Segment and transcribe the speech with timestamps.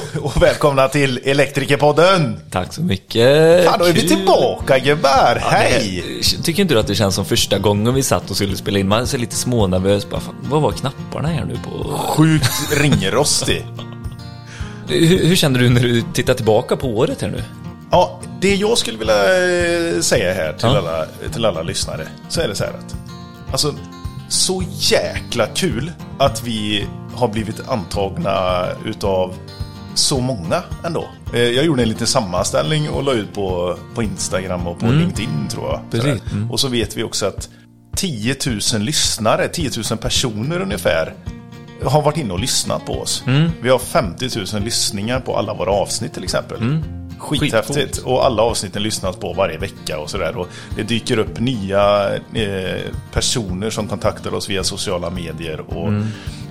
[0.22, 2.40] och välkomna till Elektrikerpodden!
[2.50, 3.64] Tack så mycket.
[3.64, 4.08] Fan, då är vi Kul.
[4.08, 5.38] tillbaka gubbar!
[5.40, 6.04] Ja, Hej!
[6.20, 8.78] det- Tycker inte du att det känns som första gången vi satt och skulle spela
[8.78, 8.88] in?
[8.88, 10.10] Man är lite smånervös.
[10.10, 11.98] Bara, fan, vad var knapparna här nu på?
[11.98, 13.66] Sjukt ringrostig.
[14.88, 17.42] Hur, hur känner du när du tittar tillbaka på året här nu?
[17.90, 20.78] Ja, det jag skulle vilja eh, säga här till, Ja.
[20.78, 22.94] alla, till alla lyssnare, så är det så här att
[23.52, 23.74] Alltså,
[24.28, 29.34] så jäkla kul att vi har blivit antagna utav
[29.94, 31.08] så många ändå.
[31.34, 35.48] Eh, Jag gjorde en liten sammanställning och la ut på, på Instagram och på LinkedIn
[35.50, 35.80] tror jag.
[35.90, 36.32] Precis.
[36.32, 36.50] Mm.
[36.50, 37.48] Och så vet vi också att
[37.96, 38.36] 10
[38.74, 41.14] 000 lyssnare, 10 000 personer ungefär
[41.84, 43.22] har varit inne och lyssnat på oss.
[43.62, 46.58] Vi har 50 000 lyssningar på alla våra avsnitt till exempel.
[47.20, 47.98] Skithäftigt.
[47.98, 50.36] Och alla avsnitten lyssnas på varje vecka och sådär.
[50.36, 52.80] Och det dyker upp nya eh,
[53.12, 55.60] personer som kontaktar oss via sociala medier.
[55.60, 55.92] Och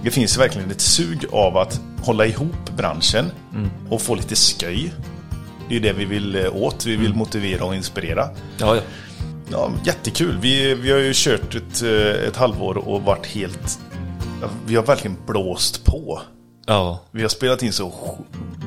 [0.03, 3.31] Det finns verkligen ett sug av att hålla ihop branschen
[3.89, 4.93] och få lite sköj.
[5.69, 6.85] Det är det vi vill eh, åt.
[6.85, 8.29] Vi vill motivera och inspirera.
[8.57, 8.81] Ja, ja.
[9.51, 10.37] Ja, jättekul.
[10.41, 13.79] Vi, vi har ju kört ett, eh, ett halvår och varit helt...
[14.65, 16.21] Vi har verkligen blåst på.
[16.73, 16.99] Ja.
[17.11, 17.91] Vi har spelat in så...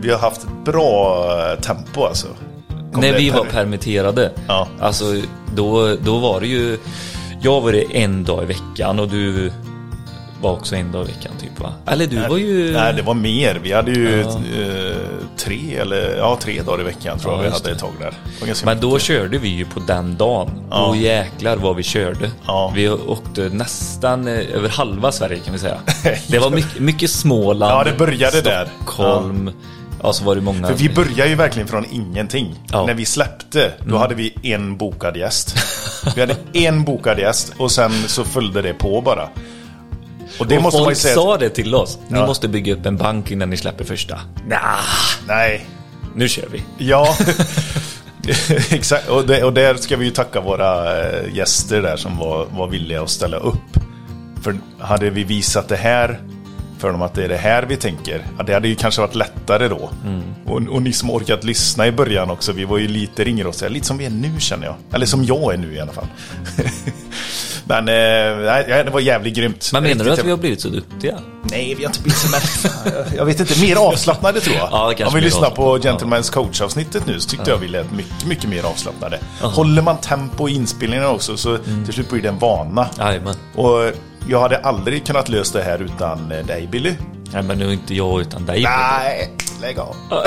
[0.01, 2.27] Vi har haft ett bra eh, tempo alltså.
[2.93, 4.69] Kom När vi var permitterade, Ja.
[4.81, 5.05] alltså
[5.55, 6.79] då, då var det ju...
[7.43, 9.53] Jag var det en dag i veckan och du
[10.43, 11.73] var också en dag i veckan typ va?
[11.87, 12.73] Eller du var ju...
[12.73, 13.61] Nej, det var mer.
[13.63, 14.29] Vi hade ju Ja.
[14.29, 14.97] eh,
[15.37, 18.15] tre eller ja, tre dagar i veckan tror Ja, jag vi hade ett tag där.
[18.65, 19.03] Men då mycket.
[19.03, 20.51] körde vi ju på den dagen.
[20.71, 20.87] Ja.
[20.87, 22.31] Och jäklar vad vi körde.
[22.47, 22.73] Ja.
[22.77, 25.77] Vi åkte nästan eh, över halva Sverige kan vi säga.
[26.29, 27.73] Det var mycket, mycket Småland.
[27.73, 28.69] Ja, det började där.
[28.77, 29.51] Stockholm.
[30.03, 30.13] Ja.
[30.13, 30.67] så var det många.
[30.69, 32.55] För vi började ju verkligen från ingenting.
[32.73, 32.87] Ja.
[32.87, 35.57] När vi släppte, då hade vi en bokad gäst.
[36.15, 39.29] Vi hade en bokad gäst och sen så följde det på bara.
[40.43, 41.15] Och det och måste man folk säga.
[41.15, 41.99] sa det till oss.
[42.09, 42.27] Ni Ja.
[42.27, 44.21] måste bygga upp en bank innan ni släpper första.
[44.49, 44.59] Nah,
[45.29, 45.67] Nej,
[46.15, 46.63] nu kör vi.
[46.79, 47.17] Ja,
[48.71, 49.09] exakt.
[49.09, 52.69] Och, det, och där ska vi ju tacka våra eh, gäster där som var, var
[52.69, 53.57] villiga att ställa upp.
[54.43, 56.21] För hade vi visat det här
[56.83, 59.15] för dem att det är det här vi tänker, ja, det hade ju kanske varit
[59.15, 59.91] lättare då.
[60.47, 63.87] Och, och ni som orkat lyssna i början också, vi var ju lite ringrostiga, lite
[63.87, 64.75] som vi är nu känner jag.
[64.93, 66.07] Eller som jag är nu i alla fall.
[67.65, 69.71] Men eh, det var jävligt grymt.
[69.73, 71.19] Men menar du att vi har blivit så duktiga?
[71.43, 74.69] Nej, vi har inte blivit så men, Jag vet inte, mer avslappnade tror jag.
[74.99, 75.79] Ja, Om vi lyssnar på.
[75.79, 79.19] Gentleman's coach-avsnittet nu så tyckte jag vi lät mycket, mycket mer avslappnade.
[79.41, 81.85] Håller man tempo i inspelningen också så Mm.
[81.85, 82.89] till slut blir det en vana.
[83.55, 83.93] Och
[84.29, 86.95] jag hade aldrig kunnat lösa det här utan eh, dig Billy.
[87.33, 88.63] Nej men nu är inte jag utan dig.
[88.63, 89.97] Nej, lägg av.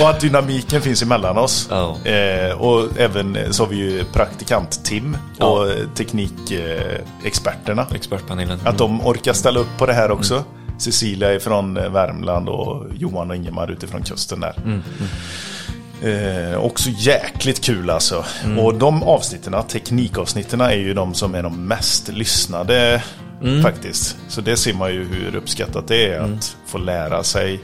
[0.00, 1.68] och att dynamiken finns emellan oss.
[1.70, 1.96] Ja.
[2.10, 5.46] Eh, och även så har vi ju praktikant Tim Ja.
[5.46, 7.86] och teknikexperterna.
[7.94, 8.58] Expertpanelen.
[8.64, 10.44] Att de orkar ställa upp på det här också.
[10.78, 14.54] Cecilia är från eh, Värmland och Johan och Ingemar utifrån kusten där.
[16.02, 18.24] Eh, också jäkligt kul alltså.
[18.58, 23.02] Och de avsnitten, teknikavsnitten är ju de som är de mest lyssnade
[23.62, 24.16] faktiskt.
[24.28, 27.60] Så det ser man ju hur uppskattat det är att få lära sig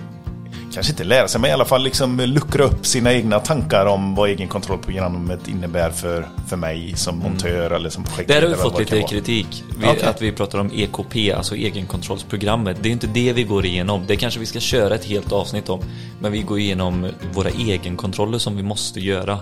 [0.76, 4.14] Kanske inte lära sig, men i alla fall liksom luckra upp sina egna tankar om
[4.14, 8.70] vad egenkontrollprogrammet innebär för, för mig som montör eller som Där har vi projektledare.
[8.70, 9.64] fått lite kritik.
[9.78, 10.02] Vi, Okej.
[10.04, 12.76] Att vi pratar om EKP, alltså egenkontrollsprogrammet.
[12.80, 14.04] Det är inte det vi går igenom.
[14.06, 15.80] Det kanske vi ska köra ett helt avsnitt om.
[16.20, 19.38] Men vi går igenom våra egenkontroller som vi måste göra.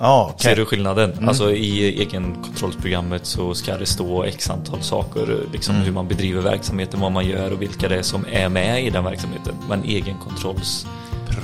[0.00, 0.50] Ja, okej.
[0.50, 1.12] Ser du skillnaden?
[1.12, 1.28] Mm.
[1.28, 5.40] Alltså i egenkontrollsprogrammet så ska det stå x antal saker.
[5.52, 5.86] Liksom Mm.
[5.86, 8.90] hur man bedriver verksamheten, vad man gör och vilka det är som är med i
[8.90, 9.54] den verksamheten.
[9.68, 10.86] Men egenkontrolls...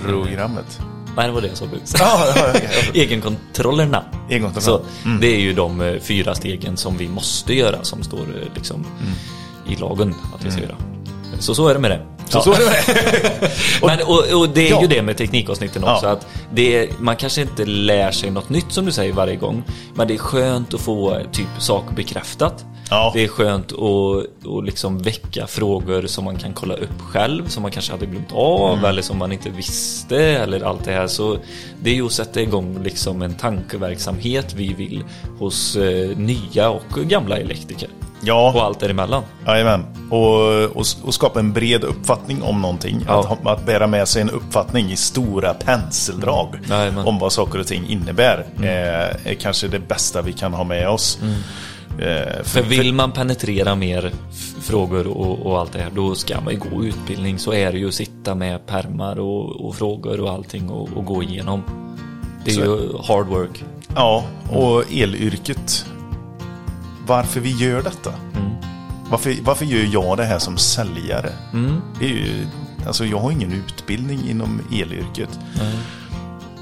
[0.05, 0.81] Programmet.
[1.17, 1.97] Nej, det var det jag sa precis.
[2.01, 2.71] Ja, ja, ja, ja.
[3.01, 4.05] Egenkontrollerna.
[4.31, 4.85] Egenkontrollerna.
[5.05, 8.49] Så det är ju de eh, fyra stegen som vi måste göra som står eh,
[8.55, 8.87] liksom
[9.69, 10.77] i lagen att vi ska göra.
[11.39, 12.01] Så så är det med det.
[12.29, 13.51] Så, så är det med.
[13.83, 14.81] Men, och, och det är Ja.
[14.81, 16.07] ju det med teknikavsnitten också.
[16.07, 16.13] Ja.
[16.13, 19.63] Att det är, man kanske inte lär sig något nytt som du säger varje gång.
[19.95, 22.65] Men det är skönt att få typ saker bekräftat.
[22.91, 23.11] Ja.
[23.15, 23.79] Det är skönt att,
[24.59, 27.49] att liksom väcka frågor som man kan kolla upp själv.
[27.49, 28.85] Som man kanske hade glömt av Mm.
[28.85, 30.17] eller som man inte visste.
[30.17, 31.07] Eller allt det här.
[31.07, 31.39] Så
[31.83, 35.05] det är ju att sätta igång liksom en tankeverksamhet vi vill
[35.39, 37.89] hos eh, nya och gamla elektriker.
[38.25, 39.23] Och Ja, allt däremellan.
[39.47, 39.85] jajamän.
[40.11, 43.05] Och, och, och skapa en bred uppfattning om någonting.
[43.07, 43.21] Ja.
[43.33, 47.07] Att, att bära med sig en uppfattning i stora penseldrag Jajamän.
[47.07, 48.45] om vad saker och ting innebär.
[48.63, 51.19] Är, är kanske det bästa vi kan ha med oss.
[51.99, 54.13] Eh, För vill man penetrera mer
[54.63, 57.39] frågor och, och allt det här, då ska man ju gå utbildning.
[57.39, 61.05] Så är det ju att sitta med permar och, och frågor och allting och, och
[61.05, 61.63] gå igenom.
[62.45, 63.65] Det är Så- ju hard work.
[63.97, 65.87] Ja, och elyrket.
[67.07, 68.11] Varför vi gör detta?
[68.37, 68.51] Mm.
[69.11, 71.33] Varför, varför gör jag det här som säljare?
[72.01, 72.47] Det är ju
[72.87, 75.29] alltså jag har ingen utbildning inom elyrket.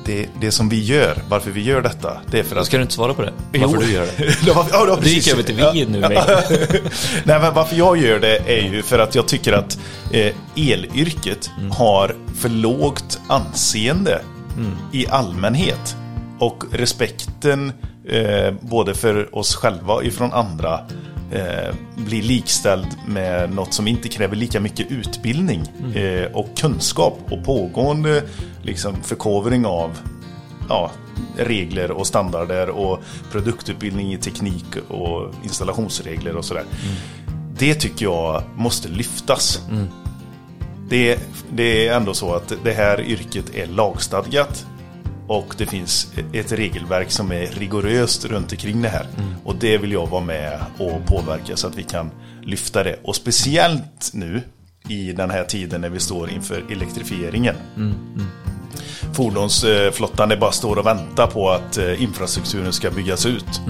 [0.05, 2.67] Det, det som vi gör, varför vi gör detta, det är för att...
[2.67, 3.33] Ska du inte svara på det?
[3.53, 3.81] Varför Jo.
[3.81, 4.25] du gör det?
[4.47, 6.01] Ja, ja, ja, Du gick över till vi nu.
[7.25, 9.79] Nej, men varför jag gör det är ju för att jag tycker att
[10.11, 14.23] eh, elyrket har för lågt anseende
[14.93, 15.97] i allmänhet.
[16.39, 17.73] Och respekten
[18.05, 20.81] eh, både för oss själva och ifrån andra
[21.33, 25.61] eh, blir likställd med något som inte kräver lika mycket utbildning
[25.95, 28.23] eh, och kunskap och pågående
[28.63, 29.99] liksom, förkovring av
[30.69, 30.91] ja,
[31.37, 33.01] regler och standarder och
[33.33, 36.65] produktutbildning i teknik och installationsregler och sådär.
[37.59, 39.61] Det tycker jag måste lyftas.
[40.89, 41.19] Det,
[41.53, 44.67] det är ändå så att det här yrket är lagstadgat
[45.27, 49.07] och det finns ett regelverk som är rigoröst runt omkring det här.
[49.45, 52.11] Och det vill jag vara med och påverka så att vi kan
[52.43, 52.97] lyfta det.
[53.03, 54.43] Och speciellt nu
[54.89, 57.55] i den här tiden när vi står inför elektrifieringen.
[59.13, 63.61] Fordonsflottan det bara står och väntar på att eh, infrastrukturen ska byggas ut.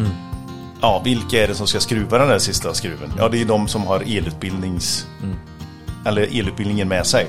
[0.80, 3.12] Ja, vilka är det som ska skruva den där sista skruven?
[3.18, 5.06] Ja, det är de som har elutbildnings...
[6.06, 7.26] Eller elutbildningen med sig.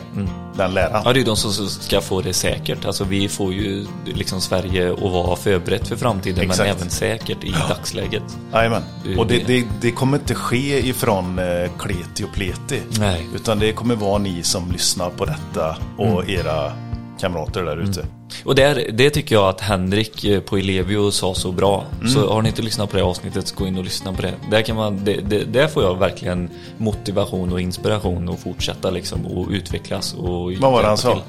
[0.57, 1.01] Den läraren.
[1.05, 2.85] Ja, det är de som ska få det säkert.
[2.85, 6.59] Alltså vi får ju liksom Sverige att vara förberett för framtiden Exakt.
[6.59, 8.23] men även säkert i dagsläget.
[8.53, 8.83] Jajamän.
[9.17, 9.65] Och det, det.
[9.81, 12.81] det, kommer inte ske ifrån eh, kleti och pleti.
[12.99, 13.27] Nej.
[13.35, 16.71] Utan det kommer vara ni som lyssnar på detta och era
[17.19, 18.05] kamrater där ute.
[18.45, 21.85] Och där, det tycker jag att Henrik eh, på Elevio sa så bra.
[21.99, 22.13] Mm.
[22.13, 24.33] Så har ni inte lyssnat på det avsnittet så gå in och lyssna på det.
[24.51, 29.25] Där, kan man, det, det, där får jag verkligen motivation och inspiration att fortsätta liksom
[29.25, 30.13] och utvecklas.
[30.13, 31.21] Och Vad var det han sa?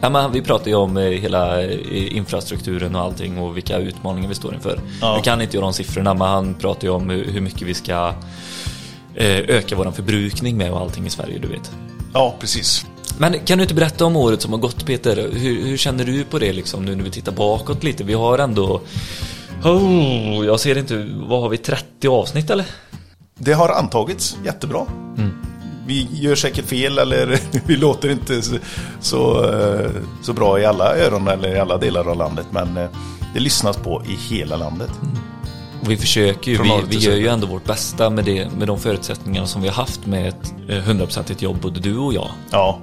[0.00, 4.28] Ja, men vi pratar ju om eh, hela eh, infrastrukturen och allting och vilka utmaningar
[4.28, 4.80] vi står inför.
[5.00, 5.16] Ja.
[5.16, 8.14] Nu kan inte jag de siffrorna men han pratar ju om hur mycket vi ska
[9.48, 11.70] öka vår förbrukning med och allting i Sverige, du vet.
[12.12, 12.86] Ja, precis.
[13.18, 15.16] Men kan du inte berätta om året som har gått Peter?
[15.32, 18.04] Hur, hur känner du på det liksom nu när vi tittar bakåt lite?
[18.04, 18.80] Vi har ändå...
[19.64, 22.66] Oh, jag ser inte, vad har vi, 30 avsnitt eller?
[23.38, 24.86] Det har antagits jättebra.
[25.86, 28.56] Vi gör säkert fel eller vi låter inte så,
[29.00, 29.90] så, eh,
[30.22, 32.46] så bra i alla öron eller i alla delar av landet.
[32.50, 32.90] Men eh,
[33.34, 34.90] det lyssnas på i hela landet.
[35.80, 38.78] Och vi försöker ju, vi, vi gör ju ändå vårt bästa med, det, med de
[38.78, 42.30] förutsättningarna som vi har haft med ett eh, 100% jobb, både du och jag.
[42.50, 42.78] Ja,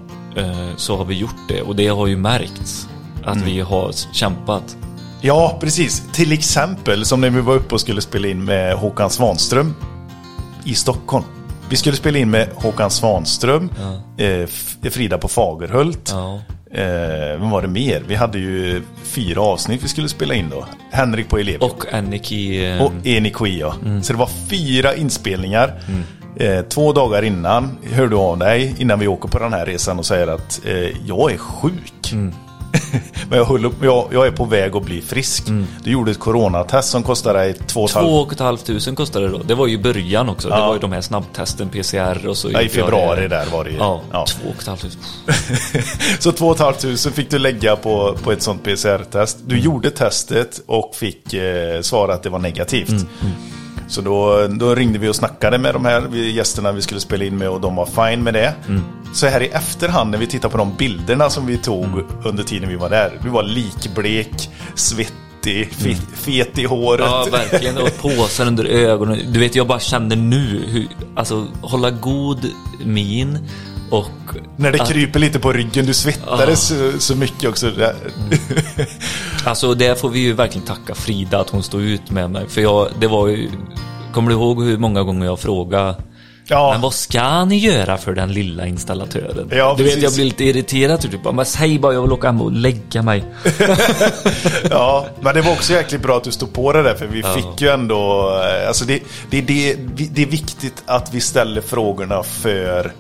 [0.78, 2.88] Så har vi gjort det och det har ju märkts
[3.24, 4.78] att vi har kämpat.
[5.22, 6.04] Ja, precis.
[6.14, 9.76] Till exempel som när vi var uppe och skulle spela in med Håkan Svanström
[10.64, 11.26] i Stockholm.
[11.70, 13.70] Vi skulle spela in med Håkan Svanström,
[14.18, 16.10] eh, F- Frida på Fagerhult.
[16.14, 16.40] Ja.
[16.82, 18.04] Eh, vad var det mer?
[18.08, 20.66] Vi hade ju fyra avsnitt vi skulle spela in då.
[20.92, 21.62] Henrik på elev.
[21.62, 22.66] Och Anniki...
[22.66, 23.76] eh, Och Enikui ja.
[24.04, 25.74] Så det var fyra inspelningar.
[26.40, 30.00] Eh, två dagar innan hör du av dig innan vi åker på den här resan
[30.00, 30.74] och säger att eh,
[31.08, 32.14] jag är sjuk.
[33.30, 35.44] Men jag, håller, jag, jag är på väg att bli frisk.
[35.84, 38.66] Du gjorde ett coronatest som kostade dig två och ett halvt- Två och ett halvt
[38.66, 39.38] tusen kostade det då.
[39.44, 40.50] Det var ju början också.
[40.50, 40.68] Det Ja.
[40.68, 42.52] var ju de här snabbtesten, PCR och så.
[42.52, 43.28] Ja, I februari det.
[43.28, 43.78] där var det ju.
[43.78, 44.26] Ja, Ja.
[44.28, 45.02] två och ett halvt tusen.
[46.20, 49.38] Så två och ett halvt tusen fick du lägga på, på ett sånt PCR-test.
[49.46, 53.06] Du gjorde testet och fick eh, svara att det var negativt.
[53.88, 57.26] Så då, då ringde vi och snackade med de här vi- gästerna vi skulle spela
[57.26, 58.54] in med och de var fine med det.
[59.14, 61.88] Så här i efterhand när vi tittar på de bilderna som vi tog
[62.26, 63.20] under tiden vi var där.
[63.24, 67.06] Du var likblek, svettig, fe, fet i håret.
[67.06, 67.78] Ja, verkligen.
[67.78, 69.20] Och påsar under ögonen.
[69.32, 72.50] Du vet, jag bara känner nu hur, alltså hålla god
[72.86, 73.38] min
[73.90, 74.10] och...
[74.58, 77.72] När det att- kryper lite på ryggen, du svettades så, så mycket också.
[77.72, 77.96] Där.
[79.46, 82.50] Alltså det får vi ju verkligen tacka Frida att hon stod ut med mig.
[82.50, 83.50] För jag, det var ju...
[84.14, 85.96] Kommer du ihåg hur många gånger jag frågade
[86.48, 86.72] Ja.
[86.72, 89.50] Men vad ska ni göra för den lilla installatören?
[89.52, 91.02] Ja, du vet, jag blir lite irriterad.
[91.02, 93.26] Typ, men säg bara jag vill åka hem och lägga mig.
[94.70, 97.24] Ja, men det var också jäkligt bra att du stod på det där för vi
[97.24, 98.30] fick ju ändå,
[98.62, 99.00] eh, alltså det,
[99.30, 99.76] det, det,
[100.12, 102.92] det är viktigt att vi ställer frågorna för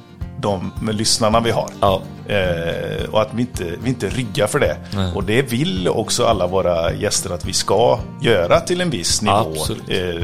[0.45, 1.69] de med lyssnarna vi har.
[1.81, 2.01] Ja.
[2.27, 4.77] Eh, och att vi inte, vi inte ryggar för det.
[4.93, 5.11] Nej.
[5.15, 9.35] Och det vill också alla våra gäster att vi ska göra till en viss nivå.
[9.35, 9.83] Absolut.
[9.89, 10.23] Eh,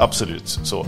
[0.00, 0.86] Absolut, så.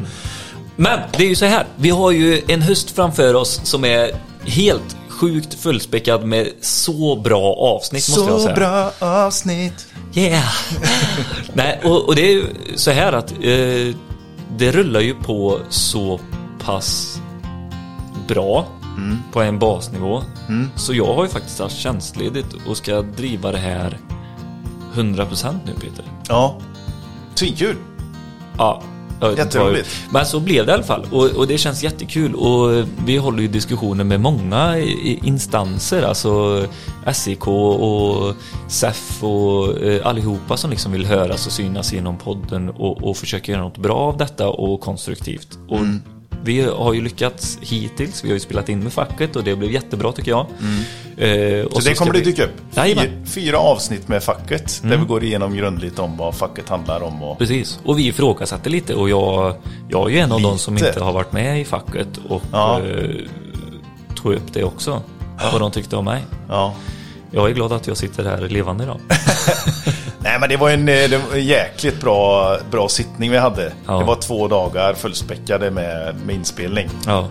[0.77, 1.67] Men det är ju så här.
[1.77, 4.11] Vi har ju en höst framför oss som är
[4.47, 8.55] helt sjukt fullspäckad med så bra avsnitt måste jag Så säga.
[8.55, 9.87] bra avsnitt.
[10.15, 10.53] Yeah!
[11.53, 12.45] Nej, och, och det är ju
[12.77, 13.95] så här att eh,
[14.59, 16.21] det rullar ju på så
[16.65, 17.19] pass
[18.29, 18.67] bra
[19.33, 20.23] på en basnivå.
[20.77, 23.99] Så jag har ju faktiskt haft tjänstledigt och ska driva det här
[24.95, 26.05] 100% nu Peter.
[26.29, 26.59] Ja,
[27.35, 27.77] svinkul.
[28.59, 28.83] Ja,
[29.37, 29.89] Jätteroligt.
[30.11, 33.43] Men så blev det i alla fall och, och det känns jättekul och vi håller
[33.43, 34.79] ju diskussioner med många
[35.23, 36.67] instanser, alltså
[37.13, 38.35] SIK och
[38.69, 43.53] SEF och eh, allihopa som liksom vill höras och synas genom podden och, och försöka
[43.53, 45.59] göra något bra av detta och konstruktivt.
[45.69, 46.03] Och Mm.
[46.45, 49.71] Vi har ju lyckats hittills, vi har ju spelat in med facket och det blev
[49.73, 50.41] jättebra tycker jag.
[50.41, 51.69] Eh, och Mm.
[51.73, 52.51] Så det kommer det vi- dyka upp.
[52.77, 53.27] Jajamän.
[53.27, 54.81] Fyra, avsnitt med facket.
[54.85, 57.23] Där vi går igenom grundligt om vad facket handlar om.
[57.23, 59.55] Och, Precis, och vi ifrågasatte lite och jag,
[59.89, 60.87] jag är ju en av de som Lite.
[60.89, 62.81] inte har varit med i facket och Ja.
[62.81, 63.11] eh,
[64.23, 65.03] tog upp det också.
[65.53, 66.23] Vad de tyckte om mig.
[66.49, 66.75] ja.
[67.35, 69.01] Jag är glad att jag sitter här levande idag.
[70.19, 73.73] Nej men det var en, eh, det var en jäkligt bra, bra sittning vi hade.
[73.87, 73.99] Ja.
[73.99, 76.89] Det var två dagar fullspäckade med, med inspelning.
[77.07, 77.29] Ja.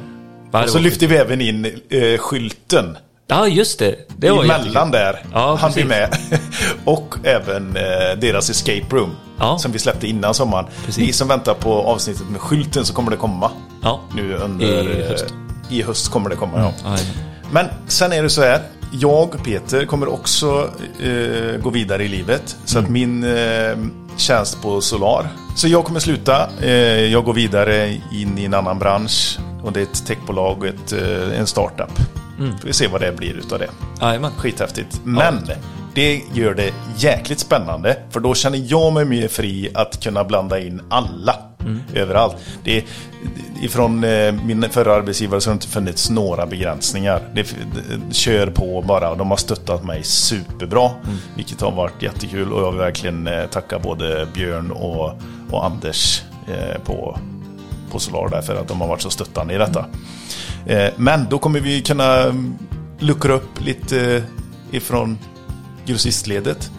[0.51, 2.97] Och så lyfte vi även in eh, skylten.
[3.27, 3.95] Ja, just det.
[4.17, 5.23] Det var Emellan där.
[5.33, 5.89] Ja, han precis.
[5.89, 6.17] med.
[6.85, 9.15] och även eh, deras escape room.
[9.39, 9.57] Ja.
[9.57, 10.65] Som vi släppte innan sommaren.
[10.85, 10.97] Precis.
[11.07, 13.51] Ni som väntar på avsnittet med skylten så kommer det komma.
[13.83, 13.99] Ja.
[14.15, 14.65] Nu under...
[14.89, 15.25] I höst.
[15.69, 16.73] eh, I höst kommer det komma, ja.
[16.83, 16.97] Ja,
[17.51, 18.61] Men sen är det så här.
[18.91, 20.69] Jag, Peter, kommer också
[20.99, 22.57] eh, gå vidare i livet.
[22.65, 23.77] Så att min eh,
[24.17, 25.27] tjänst på Solar.
[25.55, 26.49] Så jag kommer sluta.
[26.61, 26.71] Eh,
[27.05, 29.39] jag går vidare in i en annan bransch.
[29.63, 31.91] Och det är ett techbolag och ett, eh, en startup.
[32.37, 33.69] Får vi se vad det blir utav det.
[34.01, 34.31] Jajamän.
[34.37, 35.01] Skithäftigt.
[35.03, 35.35] Men
[35.93, 37.97] det gör det jäkligt spännande.
[38.09, 41.35] För då känner jag mig mer fri att kunna blanda in alla.
[41.93, 42.35] Överallt.
[42.63, 42.85] Det
[43.61, 47.21] ifrån eh, min förra arbetsgivare så har det inte funnits några begränsningar.
[47.33, 49.15] Det, det, kör på bara.
[49.15, 50.89] De har stöttat mig superbra.
[51.35, 52.53] Vilket har varit jättekul.
[52.53, 55.11] Och jag vill verkligen eh, tacka både Björn och,
[55.51, 57.19] och Anders eh, på,
[57.91, 59.85] på Solar där för att de har varit så stöttande i detta.
[60.65, 62.53] Eh, Men då kommer vi kunna mm,
[62.99, 64.23] luckra upp lite eh,
[64.71, 65.17] ifrån
[65.85, 66.71] grossistledet.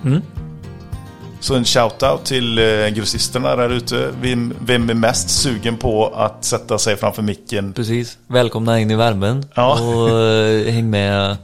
[1.40, 4.10] Så en shout-out till eh, grossisterna där ute.
[4.20, 7.72] Vem, vem är mest sugen på att sätta sig framför micken?
[7.72, 8.18] Precis.
[8.26, 9.44] Välkomna in i värmen.
[9.54, 9.80] Ja.
[9.80, 11.36] Och eh, häng med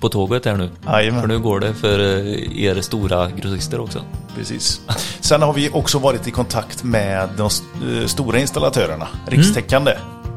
[0.00, 0.70] på tåget här nu.
[0.86, 1.20] Jajamän.
[1.20, 4.02] För nu går det för eh, er stora grossister också.
[4.36, 4.80] Precis.
[5.20, 9.92] Sen har vi också varit i kontakt med de st- stora installatörerna, rikstäckande.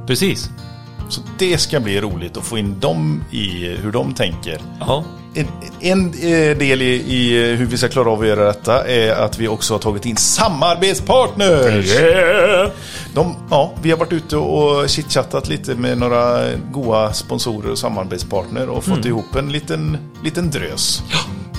[0.07, 0.49] Precis.
[1.09, 4.61] Så det ska bli roligt att få in dem i hur de tänker.
[4.79, 5.03] Ja.
[5.79, 9.39] En, eh, del i, i hur vi ska klara av att göra detta är att
[9.39, 11.85] vi också har tagit in samarbetspartners.
[13.13, 18.69] De, ja, vi har varit ute och chitchattat lite med några goa sponsorer och samarbetspartner
[18.69, 21.03] och fått ihop en liten, liten drös.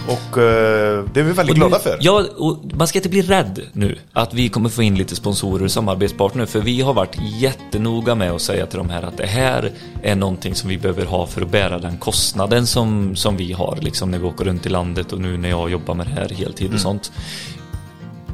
[0.08, 1.98] Och eh, det är vi väldigt Och glada nu- för.
[2.00, 5.64] Ja, och man ska inte bli rädd nu att vi kommer få in lite sponsorer
[5.64, 9.26] och samarbetspartner för vi har varit jättenoga med att säga till de här att det
[9.26, 13.52] här är någonting som vi behöver ha för att bära den kostnaden som, som vi
[13.52, 16.12] har liksom när vi åker runt i landet och nu när jag jobbar med det
[16.12, 16.74] här heltid Mm.
[16.74, 17.12] och sånt.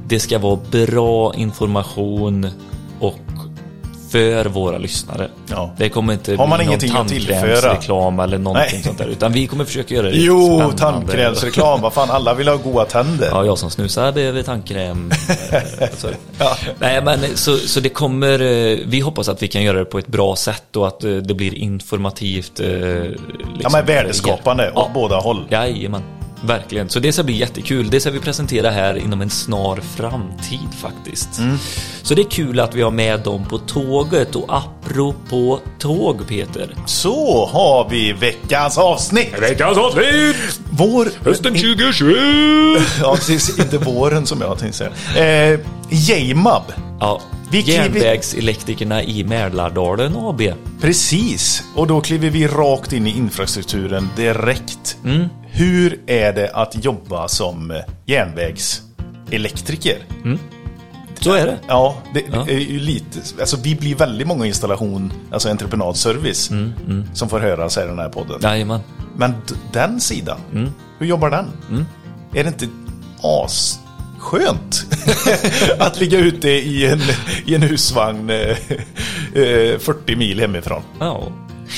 [0.07, 2.47] Det ska vara bra information
[3.01, 3.19] och
[4.11, 5.29] för våra lyssnare.
[5.47, 5.71] Ja.
[5.77, 7.41] Det kommer inte Har man bli någon ingenting tillföra?
[7.41, 8.83] tandkrämsreklam eller någonting Nej.
[8.83, 11.81] sånt där utan vi kommer försöka göra det Jo, tandkrämsreklam.
[11.81, 13.29] Vad fan, alla vill ha goda tänder.
[13.33, 15.11] Ja, jag som snusar behöver tandkräm.
[16.39, 16.57] Ja.
[16.79, 19.99] Nej, men så, så det kommer, eh, vi hoppas att vi kan göra det på
[19.99, 22.59] ett bra sätt och att eh, det blir informativt.
[22.59, 23.17] Liksom,
[23.61, 24.83] Ja, men värdeskapande Ja.
[24.83, 25.45] åt båda håll.
[25.51, 26.03] Jajamän,
[26.45, 26.89] verkligen.
[26.89, 27.91] Så det ska bli jättekul.
[27.91, 31.39] Det ska vi presentera här inom en snar framtid faktiskt.
[31.39, 31.59] Mm.
[32.03, 36.75] Så det är kul att vi har med dem på tåget och apropå tåg Peter.
[36.87, 39.35] Så har vi veckans avsnitt.
[39.41, 40.37] Veckans avsnitt!
[40.71, 41.09] Vår...
[41.25, 42.17] Hösten 2021!
[43.01, 43.59] Ja, precis.
[43.59, 45.53] Inte våren som jag tänkte säga.
[45.53, 46.63] Eh, JMAB.
[47.01, 47.21] Ja,
[47.51, 50.43] Vi kliver- Järnvägselektrikerna i Mälardalen AB.
[50.81, 51.63] Precis.
[51.75, 54.97] Och då kliver vi rakt in i infrastrukturen direkt.
[55.53, 57.77] Hur är det att jobba som eh,
[58.07, 59.99] järnvägselektriker?
[61.21, 61.59] Så är det.
[61.69, 62.47] Ja, det Ja.
[62.49, 63.19] är ju lite...
[63.41, 66.51] Alltså vi blir väldigt många installation, alltså entreprenadservice,
[67.15, 68.39] som får höras här i den här podden.
[68.43, 68.81] Jajamän.
[69.17, 69.35] Men
[69.73, 70.39] den sidan,
[70.99, 71.47] hur jobbar den?
[72.35, 72.69] Är det inte
[73.23, 74.87] asskönt
[75.79, 77.01] att ligga ute i en,
[77.47, 78.37] i en husvagn eh,
[79.35, 80.83] eh, 40 mil hemifrån?
[81.01, 81.23] Ja.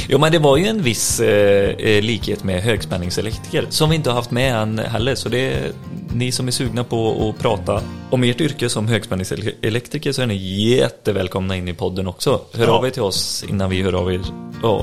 [0.08, 4.10] Jo men det var ju en viss eh, eh, likhet med högspänningselektriker som vi inte
[4.10, 5.14] har haft med än heller.
[5.14, 5.72] Så det är
[6.14, 7.80] ni som är sugna på att prata
[8.10, 10.34] om ert yrke som högspänningselektriker så är ni
[10.76, 12.40] jättevälkomna in i podden också.
[12.54, 12.72] Hör Ja.
[12.72, 14.20] av er till oss innan vi hör av, er,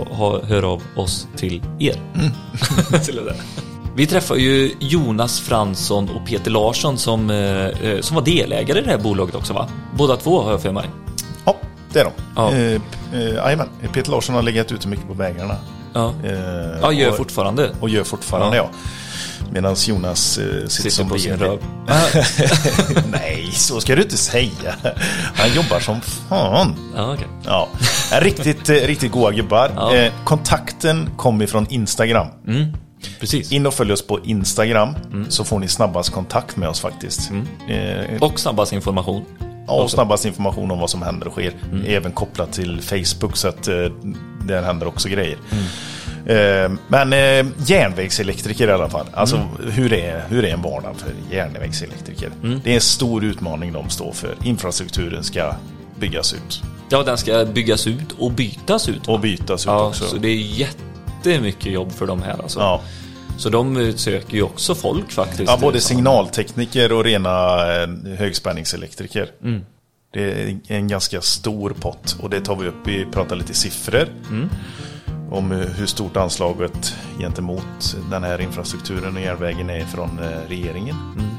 [0.09, 1.95] ha- hör av oss till er.
[3.05, 3.35] Till där.
[3.95, 8.81] Vi träffar ju Jonas Fransson och Peter Larsson som, eh, eh, som var delägare i
[8.81, 9.67] det här bolaget också va?
[9.97, 10.85] Båda två har jag för mig.
[11.89, 12.11] Ja, det är de.
[12.35, 12.51] Ja.
[12.53, 12.81] Eh,
[13.11, 15.55] p- eh, Jajamän, Peter Larsson har legat ute mycket på vägarna.
[15.93, 16.13] Ja.
[16.23, 16.31] Eh,
[16.81, 17.69] Ja, gör och- fortfarande.
[17.79, 18.69] Och gör fortfarande ja.
[19.51, 21.59] Medan Jonas eh, sitter, Sitter som på sin röv.
[23.11, 24.75] Nej, så ska du inte säga.
[25.35, 26.75] Han jobbar som fan.
[26.95, 27.27] Ja, okej.
[27.45, 27.67] Ja,
[28.21, 29.71] riktigt, eh, riktigt goa gubbar.
[29.75, 29.95] Ja.
[29.95, 32.27] Eh, kontakten kom ifrån Instagram.
[33.19, 33.51] Precis.
[33.51, 35.31] In och följ oss på Instagram Mm.
[35.31, 37.31] så får ni snabbast kontakt med oss faktiskt.
[37.69, 39.25] Eh, Och snabbast information.
[39.69, 41.53] Och snabbast information om vad som händer och sker.
[41.71, 41.85] Mm.
[41.87, 43.75] Även kopplat till Facebook så att eh,
[44.43, 45.37] där händer också grejer.
[45.51, 45.65] Mm.
[46.25, 49.05] Eh, men eh, järnvägselektriker i alla fall.
[49.13, 49.71] Alltså Mm.
[49.71, 52.31] hur, är, hur är en vardag för järnvägselektriker?
[52.43, 52.61] Mm.
[52.63, 54.35] Det är en stor utmaning de står för.
[54.43, 55.53] Infrastrukturen ska
[55.99, 56.61] byggas ut.
[56.89, 59.07] Ja, den ska byggas ut och bytas ut.
[59.07, 60.03] Och bytas ut ja, också.
[60.03, 62.59] så det är jättemycket jobb för de här alltså.
[62.59, 62.81] Ja.
[63.39, 65.51] Så de söker ju också folk faktiskt.
[65.51, 69.31] Ja, både signaltekniker och rena eh, högspänningselektriker.
[69.43, 69.61] Mm.
[70.13, 72.75] Det är en ganska stor pott och det tar vi upp.
[72.85, 74.07] Vi pratar lite siffror.
[74.29, 74.49] Mm.
[75.31, 80.95] Om hur stort anslaget gentemot den här infrastrukturen och järnvägen är från eh, regeringen.
[81.17, 81.29] Mm.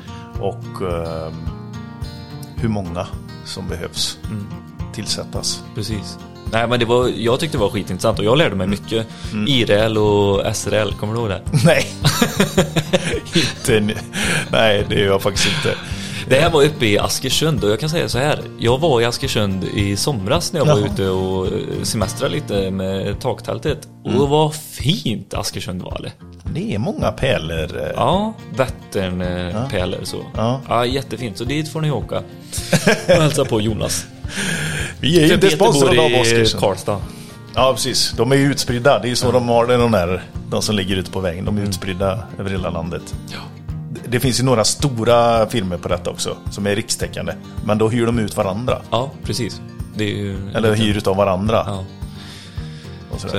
[0.40, 1.32] Och eh,
[2.56, 3.06] hur många
[3.44, 4.46] som behövs Mm.
[4.94, 5.62] tillsättas.
[5.74, 6.18] Precis.
[6.52, 9.06] Nej men det var, jag tyckte det var skitintressant och jag lärde mig mycket.
[9.46, 11.42] IRL och SRL, kommer du ihåg det?
[11.64, 11.86] Nej,
[13.34, 13.94] inte nu.
[14.52, 15.74] Nej, det gör jag faktiskt inte.
[16.30, 18.40] Det här var uppe i Askersund och jag kan säga så här.
[18.58, 20.88] Jag var i Askersund i somras när jag var Jaha.
[20.92, 23.88] ute och eh, semestrade lite med taktältet.
[24.04, 24.28] Och Mm.
[24.28, 26.12] vad fint Askersund var det.
[26.54, 27.78] Det är många pärlor.
[27.82, 27.88] eh.
[27.96, 30.16] Ja, Vättern-pärlor så.
[30.68, 30.86] Ja.
[30.86, 31.38] Jättefint.
[31.38, 32.18] Så dit får ni åka.
[33.08, 34.06] Och hälsa på Jonas.
[35.00, 36.60] Vi är ju inte Peter bor sponsrade av i Oskarsson.
[36.60, 37.00] Karlstad.
[37.54, 38.12] Ja, precis.
[38.16, 38.98] De är ju utspridda.
[38.98, 40.22] Det är ju så de har det, de där.
[40.50, 41.44] De som ligger ute på vägen.
[41.44, 43.02] De är utspridda över hela landet.
[43.32, 43.38] Ja.
[44.10, 46.36] Det- finns ju några stora filmer på detta också.
[46.50, 47.32] Som är rikstäckande.
[47.64, 48.78] Men då hyr de ut varandra.
[48.90, 49.60] Ja, precis.
[50.54, 51.64] Eller hyr utav varandra.
[51.66, 51.84] Ja,
[53.18, 53.32] så är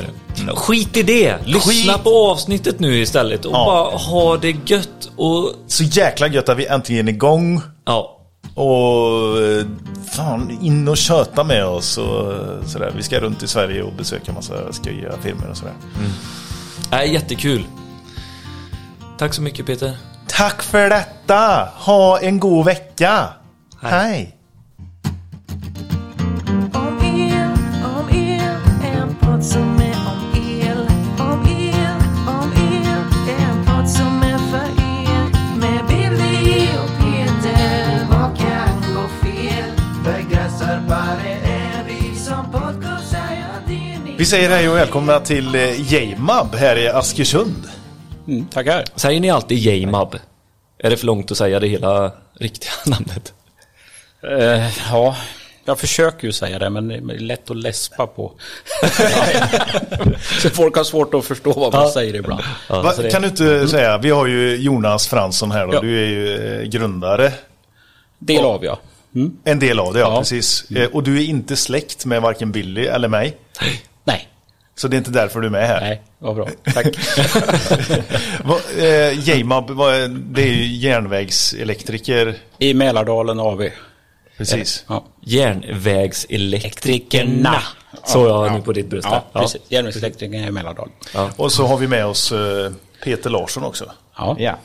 [0.45, 0.55] det.
[0.55, 1.37] Skit i det!
[1.45, 3.65] Lyssna Skit- på avsnittet nu istället och Ja.
[3.65, 5.53] bara ha det gött och...
[5.67, 7.61] Så jäkla gött att vi äntligen är igång.
[7.85, 8.17] Ja,
[8.55, 9.65] Och eh,
[10.15, 12.93] fan, in och köta med oss och eh, sådär.
[12.97, 15.73] Vi ska runt i Sverige och besöka massa skojiga filmer och sådär.
[17.03, 17.63] äh, jättekul.
[19.17, 19.93] Tack så mycket Peter.
[20.27, 21.69] Tack för detta!
[21.75, 23.27] Ha en god vecka!
[23.81, 23.91] Hej.
[23.91, 24.37] Hej.
[26.73, 27.51] Om el,
[27.85, 30.87] om el, en podd som är om el.
[31.19, 31.95] Om el,
[32.27, 33.01] om el,
[33.41, 35.57] en podd som är för er.
[35.59, 39.71] Med Billy och Peter, vad kan gå fel?
[40.03, 44.15] Begränsarbare är vi som podcastar, ja det är ni.
[44.17, 47.67] Vi säger hej och välkomna till eh, Jmab här i Askersund.
[48.31, 48.85] Mm, tackar.
[48.95, 50.15] Säger ni alltid Jamab?
[50.77, 53.33] Är det för långt att säga det hela riktiga namnet?
[54.31, 55.15] Eh, ja,
[55.65, 58.31] jag försöker ju säga det men det är lätt att läspa på.
[60.41, 61.91] så folk har svårt att förstå vad man Ja.
[61.91, 62.43] säger ibland.
[62.69, 65.81] Ja, Va, det- Kan du inte säga, vi har ju Jonas Fransson här och Ja.
[65.81, 67.33] du är ju eh, grundare.
[68.19, 68.79] Del av ja.
[69.15, 69.37] Mm.
[69.43, 70.19] En del av det, ja, Ja.
[70.19, 70.71] precis.
[70.71, 73.37] Eh, Och du är inte släkt med varken Billy eller mig.
[73.61, 73.81] Nej,
[74.75, 75.81] Så det är inte därför du är med här.
[75.81, 76.47] nej, vad bra.
[76.73, 76.87] Tack.
[78.77, 79.67] Eh, Jmab,
[80.09, 82.35] det är ju järnvägselektriker.
[82.57, 83.69] I Mälardalen AV.
[84.37, 84.85] Precis.
[84.87, 85.03] Ja.
[85.21, 87.61] Järnvägselektrikerna.
[88.05, 89.07] Så jag nu på ditt bröst.
[89.11, 89.39] Ja, där.
[89.41, 89.61] precis.
[89.69, 90.93] Järnvägselektrikern i Mälardalen.
[91.35, 92.71] Och så har vi med oss eh,
[93.03, 93.91] Peter Larsson också.
[94.17, 94.35] Ja.
[94.39, 94.55] Ja,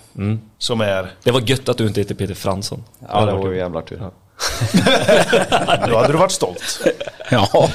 [0.58, 2.84] Som är, Det var gött att du inte heter Peter Fransson.
[3.08, 3.98] ja det var ju jävla tur.
[5.88, 6.80] då hade du varit stolt.
[7.30, 7.70] ja.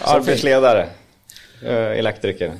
[0.00, 0.88] Arbetsledare,
[1.70, 2.52] elektriker.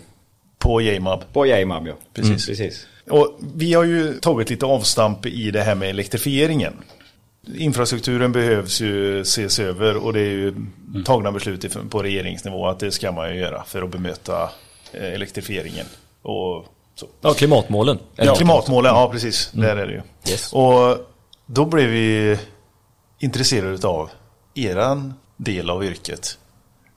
[0.59, 1.25] På Jmab.
[1.33, 1.95] På Jmab ja.
[2.15, 2.47] Precis.
[2.47, 2.87] Precis.
[3.11, 6.75] Och vi har ju tagit lite avstamp i det här med elektrifieringen.
[7.57, 10.55] Infrastrukturen behövs ju ses över och det är ju
[11.05, 14.43] tagna beslut på regeringsnivå att det ska man ju göra för att bemöta
[14.93, 15.87] eh, elektrifieringen.
[16.23, 17.07] Och så.
[17.21, 17.99] Ja, klimatmålen.
[18.17, 19.51] Ja, klimatmålen, ja precis.
[19.53, 20.03] Där är det ju.
[20.31, 20.53] Yes.
[20.53, 20.99] Och
[21.47, 22.39] då blev vi
[23.19, 24.11] intresserade av
[24.55, 26.39] eran del av yrket.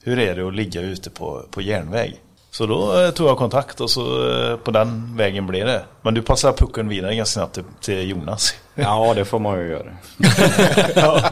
[0.08, 2.22] Hur är det att ligga ute på, på järnväg?
[2.52, 5.84] Så då eh, tog jag kontakt och så eh, på den vägen blev det.
[6.02, 8.56] Men du passar pucken vidare ganska snabbt till, till Jonas.
[8.80, 9.86] Ja, det får man ju göra.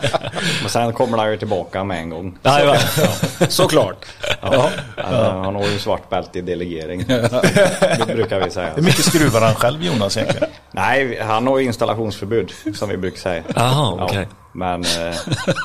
[0.61, 2.37] Men sen kommer han ju tillbaka med en gång.
[2.41, 2.77] Ja, ja.
[3.47, 4.05] Såklart.
[4.41, 4.69] Ja.
[4.97, 7.05] Han, han har ju svart bälte i delegering.
[7.07, 8.71] Det brukar vi säga.
[8.75, 10.49] Hur mycket skruvar han själv Jonas egentligen?
[10.71, 13.43] Nej, han har ju installationsförbud som vi brukar säga.
[13.55, 14.27] Jaha, okej.
[14.51, 15.15] Men eh,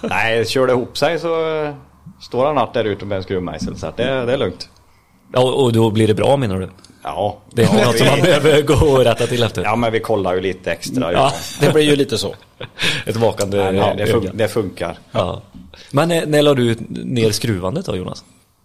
[0.02, 1.34] nej, kör det ihop sig så
[2.20, 3.76] står han natt där ute med en skruvmejsel.
[3.76, 4.68] Så att det, det är lugnt.
[5.32, 6.70] Ja, och då blir det bra menar du?
[7.02, 9.62] Ja, Det är ja, något som man behöver gå och rätta till efter?
[9.62, 11.12] ja, men vi kollar ju lite extra.
[11.12, 11.32] Ja.
[11.60, 12.34] Det blir ju lite så.
[13.06, 14.98] Ett vakande Ja, det, det, fun det funkar.
[15.12, 15.42] Ja.
[15.90, 18.24] Men när, när la du ner skruvandet då Jonas?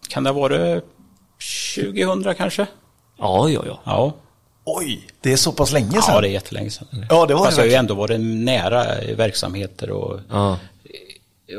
[0.10, 0.84] Kan det ha varit
[1.75, 2.67] 2000 kanske?
[3.19, 3.79] Ja, ja, ja.
[3.84, 4.13] Ja,
[4.67, 6.01] Oj, det är så pass länge sedan.
[6.08, 6.88] ja det är jättelänge sedan.
[7.10, 8.86] Ja, det var Fast det jag har ju ändå varit nära
[9.17, 10.58] verksamheter och, ja.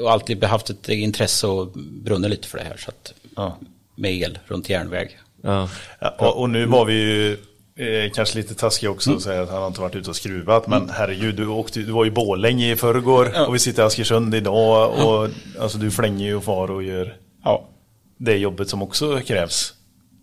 [0.03, 2.77] Och alltid haft ett intresse och brunnit lite för det här.
[2.77, 3.59] Så att, Ja.
[3.95, 5.19] med el runt järnväg.
[5.43, 5.69] ja.
[6.01, 7.33] Ja, och, och nu var vi ju
[7.77, 10.67] eh, kanske lite taskiga också och säga att han har inte varit ute och skruvat.
[10.67, 14.35] Men herregud, du, åkte, du var i Borlänge i förrgår och vi sitter i Askersund
[14.35, 15.07] idag.
[15.07, 15.29] Och,
[15.61, 17.69] alltså, du flänger ju och far och gör Ja,
[18.17, 19.75] det jobbet som också krävs.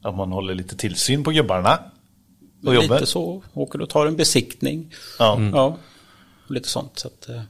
[0.03, 1.79] Att man håller lite tillsyn på gubbarna.
[2.65, 3.09] Och lite jobbet.
[3.09, 3.43] så.
[3.53, 4.93] Åker och tar en besiktning.
[5.19, 5.39] Ja.
[5.53, 5.77] Ja,
[6.47, 6.99] lite sånt.
[6.99, 7.41] Så att, eh,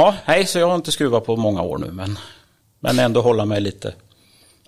[0.00, 2.18] ja, nej, så jag har inte skruvat på många år nu, men,
[2.80, 3.94] men ändå hålla mig lite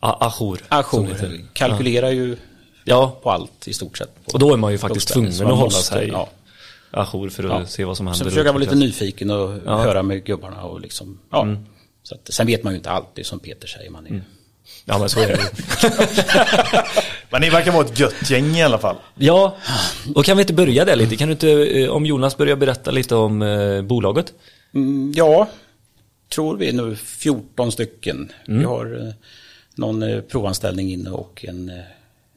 [0.01, 0.61] Ajour.
[0.69, 1.45] ajour.
[1.53, 2.37] Kalkylerar ju
[2.85, 4.11] Ja, på allt i stort sett.
[4.33, 6.29] Och då är man ju faktiskt tvungen att hålla sig Ja.
[6.91, 7.67] ajour för att Ja.
[7.67, 8.19] se vad som händer.
[8.19, 9.77] Sen försöker jag vara lite nyfiken och Ja.
[9.77, 11.47] höra med gubbarna och liksom, ja.
[12.03, 13.91] Så att, sen vet man ju inte alltid som Peter säger.
[13.91, 14.23] Man är,
[14.85, 15.39] Ja, men så är det.
[17.31, 18.97] Men ni verkar vara ett gött gäng i alla fall.
[19.15, 19.57] Ja,
[20.15, 21.17] och kan vi inte börja där lite?
[21.17, 24.33] Kan du inte, eh, om Jonas börjar berätta lite om eh, bolaget?
[24.73, 25.49] Mm, ja,
[26.29, 28.33] tror vi nu 14 stycken.
[28.47, 29.13] Vi har eh,
[29.75, 31.85] någon eh, provanställning inne och en, eh,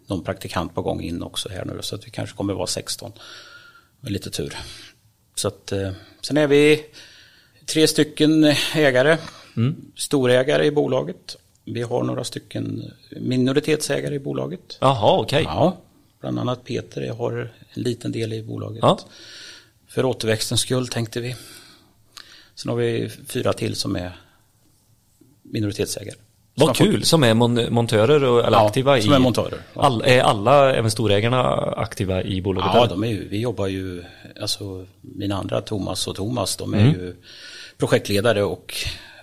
[0.08, 1.78] någon praktikant på gång in också här nu.
[1.82, 3.12] Så att vi kanske kommer vara 16
[4.00, 4.58] med lite tur.
[5.36, 5.74] Så att,
[6.22, 6.86] sen är vi
[7.66, 8.44] tre stycken
[8.76, 9.18] ägare,
[9.96, 11.38] storägare i bolaget.
[11.66, 14.78] Vi har några stycken minoritetsägare i bolaget.
[14.80, 15.44] Jaha, okej.
[15.44, 15.78] Ja,
[16.20, 18.80] bland annat Peter har en liten del i bolaget.
[18.82, 19.00] Ja.
[19.88, 21.36] För återväxtens skull tänkte vi.
[22.62, 24.12] Sen har vi fyra till som är
[25.42, 26.16] minoritetsägare.
[26.56, 29.02] Vad kul, som är mon- montörer och, eller Ja, aktiva i...
[29.02, 29.62] som är montörer.
[29.74, 29.82] Ja.
[29.82, 32.72] All, är alla, även storägarna, aktiva i bolaget?
[32.74, 34.04] Ja, de är ju, vi jobbar ju,
[34.42, 36.92] alltså mina andra Thomas och Thomas, de är Mm.
[36.92, 37.16] ju
[37.78, 38.74] projektledare och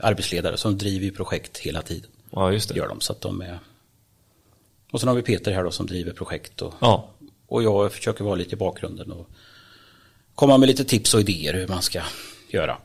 [0.00, 2.10] arbetsledare som driver ju projekt hela tiden.
[2.30, 2.76] ja just det.
[2.78, 3.58] Gör de, så att de är...
[4.92, 7.08] Och sen har vi Peter här då som driver projekt och, Ja,
[7.46, 9.28] och jag försöker vara lite i bakgrunden och
[10.34, 12.00] komma med lite tips och idéer hur man ska
[12.48, 12.76] göra.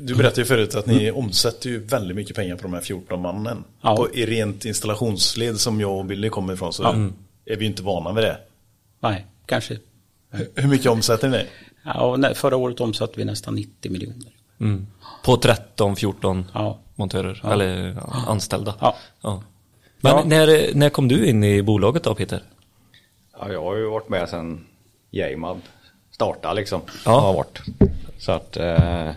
[0.00, 3.22] Du berättade ju förut att ni omsätter ju väldigt mycket pengar på de här 14
[3.22, 3.64] mannen.
[3.80, 3.96] Ja.
[3.96, 6.82] På, I rent installationsled som jag och Billy kommer ifrån så
[7.44, 8.38] är vi ju inte vana vid det.
[9.00, 9.78] Nej, kanske.
[10.30, 11.46] Hur- Hur mycket omsätter ni?
[11.84, 14.28] Ja, förra året omsatte vi nästan 90 miljoner.
[14.60, 14.86] mm.
[15.24, 16.78] på 13-14 Ja.
[16.94, 18.74] montörer, eller ja, anställda.
[18.80, 18.96] Ja.
[19.20, 19.42] Ja.
[20.00, 20.22] Men Ja.
[20.26, 22.42] När, när kom du in i bolaget då Peter?
[23.40, 24.66] Ja, jag har ju varit med sedan
[25.10, 25.60] Jamab
[26.10, 26.80] startade liksom.
[27.04, 27.20] Ja.
[27.20, 27.60] Har varit.
[28.18, 29.10] Så att eh,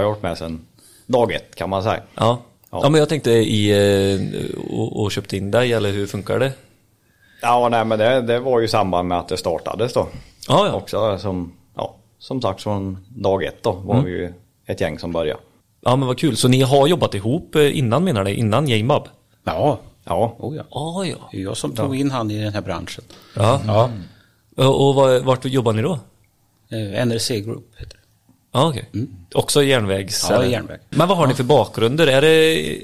[0.00, 0.66] jag har varit med sedan
[1.06, 2.02] dag ett kan man säga.
[2.14, 2.38] Ja.
[2.70, 2.80] Ja.
[2.82, 6.52] Ja, men jag tänkte i eh, och, och köpt in dig, eller hur funkar det?
[7.42, 10.08] Ja, nej men det, det var ju i samband med att det startades då.
[10.48, 10.72] Ja, ja.
[10.72, 14.32] Också som, ja, som sagt från dag ett då var vi ju
[14.66, 15.40] ett gäng som började.
[15.80, 16.36] Ja, men vad kul.
[16.36, 18.34] Så ni har jobbat ihop eh, innan menar ni?
[18.34, 19.08] Innan Jamab?
[19.44, 20.64] Ja, Ja, oh ja.
[20.70, 21.16] Ja, ja.
[21.32, 23.04] Det är jag som tog in han i den här branschen.
[23.36, 23.60] Ja.
[23.66, 23.90] Ja.
[24.56, 25.98] Och, och var, vart jobbar ni då?
[26.70, 28.03] Eh, NRC Group heter det.
[28.54, 28.88] Ja, okej.
[29.34, 30.26] Också järnvägs...
[30.30, 30.78] Ja, järnväg.
[30.90, 32.06] Men vad har ni för bakgrunder?
[32.06, 32.78] Är det...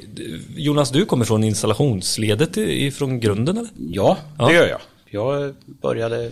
[0.56, 3.70] Jonas, du kommer från installationsledet ifrån grunden eller?
[3.76, 4.52] Ja, det Ja.
[4.52, 4.80] gör jag.
[5.10, 6.30] Jag började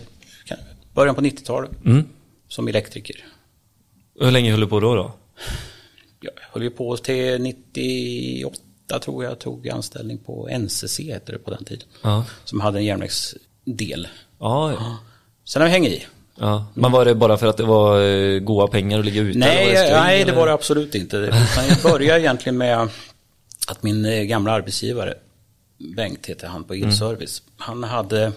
[0.93, 2.03] början på 90-talet Mm.
[2.47, 3.15] som elektriker.
[4.19, 4.95] Hur länge höll du på då?
[4.95, 5.11] då?
[6.21, 11.51] Jag höll ju på till 98 tror jag tog anställning på NCC hette det på
[11.51, 11.87] den tiden.
[12.03, 12.25] Ja.
[12.45, 14.07] Som hade en järnvägsdel.
[14.39, 14.97] Ja, ja.
[15.45, 16.05] Sen har vi hängt i.
[16.39, 16.65] ja.
[16.73, 19.39] Men var det bara för att det var eh, goda pengar att ligga ute?
[19.39, 21.17] Nej, det nej det var det absolut inte.
[21.17, 22.89] Utan jag började egentligen med
[23.67, 25.13] att min eh, gamla arbetsgivare,
[25.95, 28.31] Bengt heter han på Elservice, han hade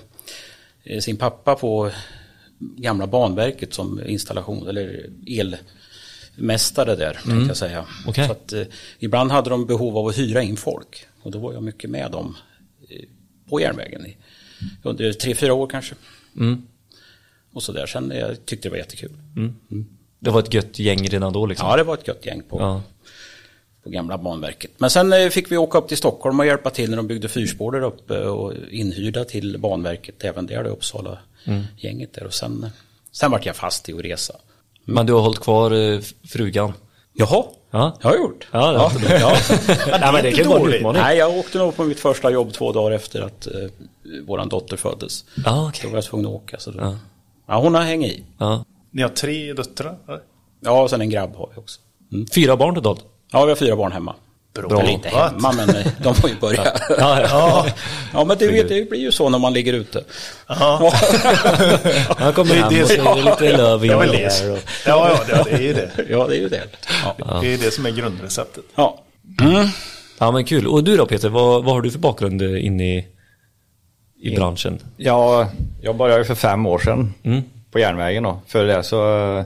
[0.85, 1.91] eh, sin pappa på
[2.59, 5.11] gamla Banverket som installation eller
[6.37, 7.85] elmästare där, tänkte jag säga.
[8.07, 8.27] Okej.
[8.27, 8.63] Så att, eh,
[8.99, 12.11] ibland hade de behov av att hyra in folk och då var jag mycket med
[12.11, 12.37] dem
[13.49, 14.17] på järnvägen i,
[14.83, 15.95] under tre, fyra år kanske.
[16.37, 16.67] Mm.
[17.53, 17.87] Och så där.
[17.87, 19.11] Sen eh, jag tyckte det var jättekul.
[20.19, 21.69] Det var ett gött gäng redan då liksom?
[21.69, 22.83] Ja, det var ett gött gäng på, Ja.
[23.85, 24.71] på gamla Banverket.
[24.79, 27.29] Men sen eh, fick vi åka upp till Stockholm och hjälpa till när de byggde
[27.29, 31.19] fyrspår där uppe och inhyrda till Banverket även där, det Uppsala
[31.77, 32.25] gänget där.
[32.27, 32.67] Och sen,
[33.13, 34.35] sen vart jag fast i att resa.
[34.85, 36.73] Men du har hållit kvar eh, frugan?
[37.13, 37.99] Jaha, Ja.
[38.03, 38.49] jag har gjort.
[38.51, 39.37] Ja, det var inte ja.
[40.01, 41.03] Nej, men det kan vara en utmaning.
[41.03, 43.53] Nej, jag åkte nog på mitt första jobb två dagar efter att eh,
[44.27, 45.25] våran dotter föddes.
[45.45, 45.91] Ja, Då okej.
[45.91, 46.59] var jag tvungen att åka.
[46.59, 46.99] Så då, Ja.
[47.47, 47.61] Ja.
[47.61, 48.25] hon har hängt i.
[48.39, 48.65] Ja.
[48.91, 49.97] Ni har tre döttrar?
[50.09, 50.21] eller?
[50.61, 51.81] Ja, och sen en grabb har vi också.
[52.35, 53.05] Fyra barn totalt?
[53.33, 54.15] Ja, vi har fyra barn hemma.
[54.55, 54.81] Bra.
[54.81, 56.65] Eller inte hemma, men eh, de får ju börja.
[56.99, 57.67] Ja, ja.
[58.13, 60.05] Ja, men det, vet, det blir ju så när man ligger ute.
[60.47, 60.93] Ja.
[62.19, 64.59] Han kommer hem och så är det lite löv Ja, det, Och...
[64.87, 65.91] ja, ja, det, är ju det.
[66.11, 66.63] Ja, det är ju det.
[67.19, 67.39] Ja.
[67.41, 68.65] Det är det som är grundreceptet.
[68.75, 68.99] ja.
[70.19, 70.67] Ja, men kul.
[70.67, 73.07] Och du då Peter, vad, vad har du för bakgrund eh, in i
[74.23, 74.79] i branschen?
[74.97, 77.15] Ja, jag började ju för fem år sedan
[77.71, 78.41] på järnvägen då.
[78.47, 79.45] Före det så eh, har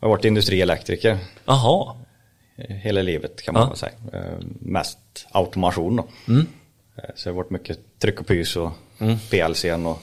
[0.00, 1.94] jag varit industrielektriker Jaha.
[2.56, 3.76] eh, hela livet kan man Ja.
[3.76, 3.92] säga.
[4.12, 4.98] Eh, Mest
[5.30, 6.02] automation då.
[6.28, 6.40] Eh,
[7.14, 8.70] Så det har varit mycket tryck och pys och
[9.30, 9.98] PLC och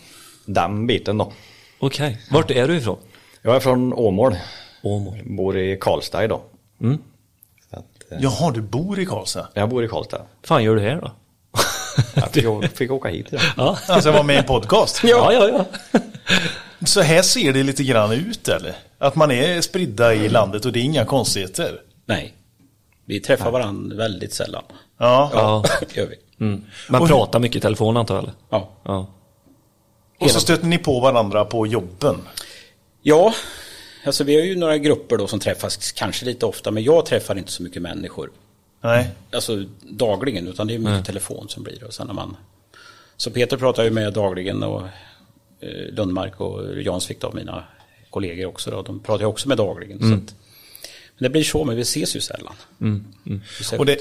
[0.46, 1.32] den biten då.
[1.80, 2.18] Okej.
[2.32, 2.98] Vart är du ifrån?
[3.42, 4.36] Jag är från Åmål,
[4.84, 5.18] Åmål.
[5.26, 6.42] bor i Karlstad idag.
[7.70, 9.48] Så att, eh, Jaha, du bor i Karlstad?
[9.54, 10.22] jag bor i Karlstad.
[10.44, 11.12] fan gör du här då?
[12.34, 13.42] Jag fick, åka hit idag.
[13.58, 13.78] Ja.
[13.88, 15.02] Alltså jag var med i en podcast?
[15.04, 16.00] Ja, ja, ja.
[16.86, 18.76] Så här ser det lite grann ut eller?
[18.98, 21.82] Att man är spridda i landet och det är inga konstigheter?
[22.06, 22.34] Nej.
[23.06, 24.64] Vi träffar varandra väldigt sällan.
[25.00, 25.32] Ja.
[25.34, 25.64] ja.
[25.94, 26.46] Gör vi.
[26.46, 26.64] Mm.
[26.90, 28.34] Man Och- pratar mycket i telefon antar jag eller?
[28.50, 28.70] Ja.
[28.84, 29.08] Ja.
[30.20, 32.22] Och så stöter ni på varandra på jobben?
[33.02, 33.34] Ja,
[34.06, 37.38] alltså vi har ju några grupper då som träffas kanske lite ofta, men jag träffar
[37.38, 38.32] inte så mycket människor.
[38.86, 39.10] Nej.
[39.32, 41.86] Alltså dagligen, utan det är mycket telefon som blir det.
[41.86, 42.38] Och sen när man...
[43.17, 44.82] Så Peter pratar ju med dagligen och
[45.60, 47.63] eh, Lundmark och Jansvik då, mina
[48.10, 50.00] kollegor också då, de pratar ju också med dagligen.
[50.00, 50.36] Så att,
[51.17, 52.54] men det blir så, men vi ses ju sällan.
[53.24, 53.98] Vi ses- Och det,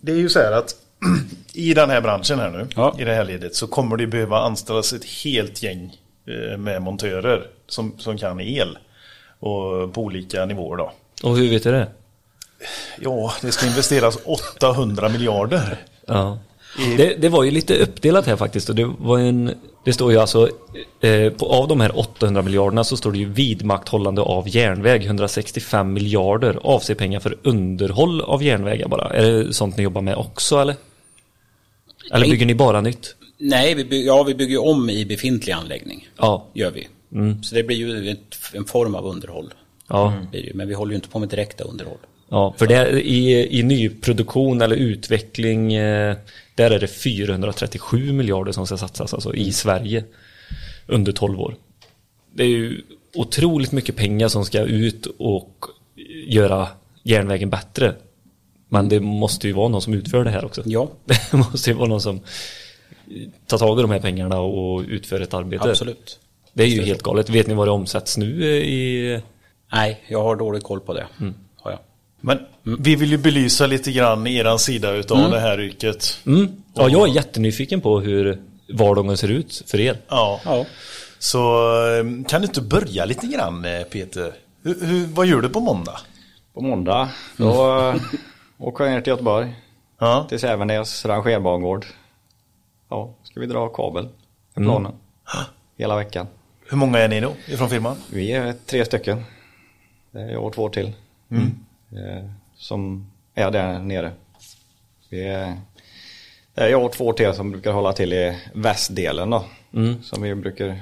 [0.00, 0.74] det är ju så här att
[1.52, 2.96] i den här branschen här nu, Ja.
[2.98, 7.50] i det här ledet, så kommer det behöva anställas ett helt gäng eh, med montörer
[7.66, 8.78] som, som kan el.
[9.40, 10.92] Och på olika nivåer då.
[11.22, 11.88] Och hur vet du det?
[13.00, 15.78] Ja, det ska investeras 800 miljarder.
[16.06, 16.38] Ja.
[16.96, 20.18] Det, det var ju lite uppdelat här faktiskt och det var en Det står ju
[20.18, 20.48] alltså
[21.00, 25.92] eh, på, av de här 800 miljarderna så står det ju vidmakthållande av järnväg 165
[25.92, 29.10] miljarder avser pengar för underhåll av järnvägar bara.
[29.10, 30.76] Är det sånt ni jobbar med också eller?
[32.10, 32.30] Eller Nej.
[32.30, 33.14] bygger ni bara nytt?
[33.38, 36.08] Nej, vi bygger, ja, vi bygger om i befintlig anläggning.
[36.16, 36.46] Ja.
[36.54, 36.88] Gör vi.
[37.42, 39.54] Så det blir ju ett, en form av underhåll.
[39.88, 40.14] Ja.
[40.54, 41.98] Men vi håller ju inte på med direkta underhåll.
[42.28, 46.16] Ja, för det är, i, i nyproduktion eller utveckling eh,
[46.54, 50.04] där är det 437 miljarder som ska satsas alltså i Sverige
[50.86, 51.54] under 12 år.
[52.34, 52.82] Det är ju
[53.14, 55.64] otroligt mycket pengar som ska ut och
[56.26, 56.68] göra
[57.02, 57.94] järnvägen bättre.
[58.68, 60.62] Men det måste ju vara någon som utför det här också.
[60.64, 60.88] Ja.
[61.30, 62.20] Det måste ju vara någon som
[63.46, 65.70] tar tag i de här pengarna och utför ett arbete.
[65.70, 66.18] Absolut.
[66.52, 67.30] Det är ju helt galet.
[67.30, 69.20] Vet ni vad det omsätts nu eh, i...
[69.72, 71.06] Nej, jag har dålig koll på det.
[71.18, 71.32] Har
[72.20, 76.20] Men vi vill ju belysa lite grann eran sida utav det här yrket.
[76.26, 76.62] Mm.
[76.74, 79.96] Ja, jag är jättenyfiken på hur vardagen ser ut för er.
[80.08, 80.40] Ja.
[80.44, 80.66] Ja.
[81.18, 81.38] Så
[81.90, 84.32] eh, kan du inte börja lite grann eh, Peter?
[84.62, 86.00] Hur, hur, vad gör du på måndag?
[86.54, 87.94] På måndag då eh,
[88.58, 89.54] åker jag ner till Göteborg.
[89.98, 90.26] Ja.
[90.28, 91.86] Till Sävenäs rangerbangård.
[92.88, 94.08] Ja, ska vi dra kabel.
[94.54, 94.92] är planen.
[95.76, 96.26] Hela veckan.
[96.70, 97.96] Hur många är ni då ifrån firman?
[98.10, 99.24] Vi är tre stycken.
[100.10, 100.92] Det är jag och två till.
[101.30, 101.38] Eh,
[102.56, 104.12] Som är där nere.
[105.08, 105.56] Vi är,
[106.54, 109.44] det är jag och två till som brukar hålla till i västdelen då.
[110.02, 110.80] Som vi brukar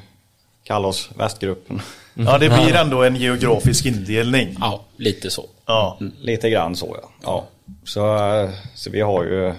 [0.62, 1.80] kalla oss västgruppen.
[2.14, 4.56] Ja, det blir ändå en geografisk indelning.
[4.60, 5.44] ja, lite så.
[5.66, 5.98] Ja.
[6.20, 7.10] Lite grann så ja.
[7.22, 7.46] ja.
[7.84, 9.54] Så, eh, så vi har ju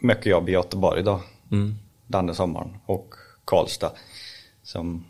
[0.00, 1.20] mycket jobb i Göteborg då.
[2.06, 2.76] Denna sommaren.
[2.86, 3.92] Och Karlstad.
[4.62, 5.04] Som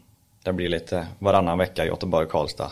[0.45, 2.71] det blir lite varannan vecka Göteborg-Karlstad.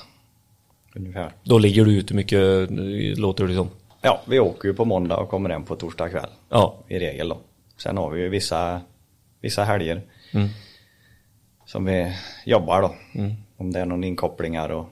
[0.99, 1.33] Ungefär.
[1.43, 2.71] Då ligger du ute mycket,
[3.19, 3.69] låter det som.
[4.01, 6.31] Ja, vi åker ju på måndag och kommer hem på torsdag kväll.
[6.49, 6.75] Ja.
[6.89, 7.39] I regel då.
[7.77, 8.81] Sen har vi ju vissa,
[9.41, 10.03] vissa helger.
[11.67, 12.95] Som vi jobbar då.
[13.57, 14.87] Om det är någon inkopplingar och,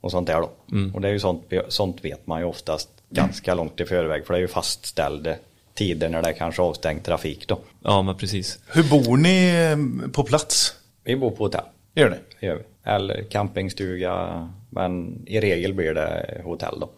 [0.00, 0.50] och sånt där då.
[0.94, 4.26] Och det är ju sånt, sånt vet man ju oftast ganska långt i förväg.
[4.26, 5.34] För det är ju fastställda
[5.74, 7.58] tider när det är kanske avstängd trafik då.
[7.82, 8.58] Ja, men precis.
[8.66, 10.74] Hur bor ni eh, på plats?
[11.04, 11.64] Vi bor på hotell.
[11.94, 12.18] Gör?
[12.40, 12.62] Det gör vi.
[12.90, 14.48] Eller campingstuga.
[14.70, 16.90] Men i regel blir det hotell då.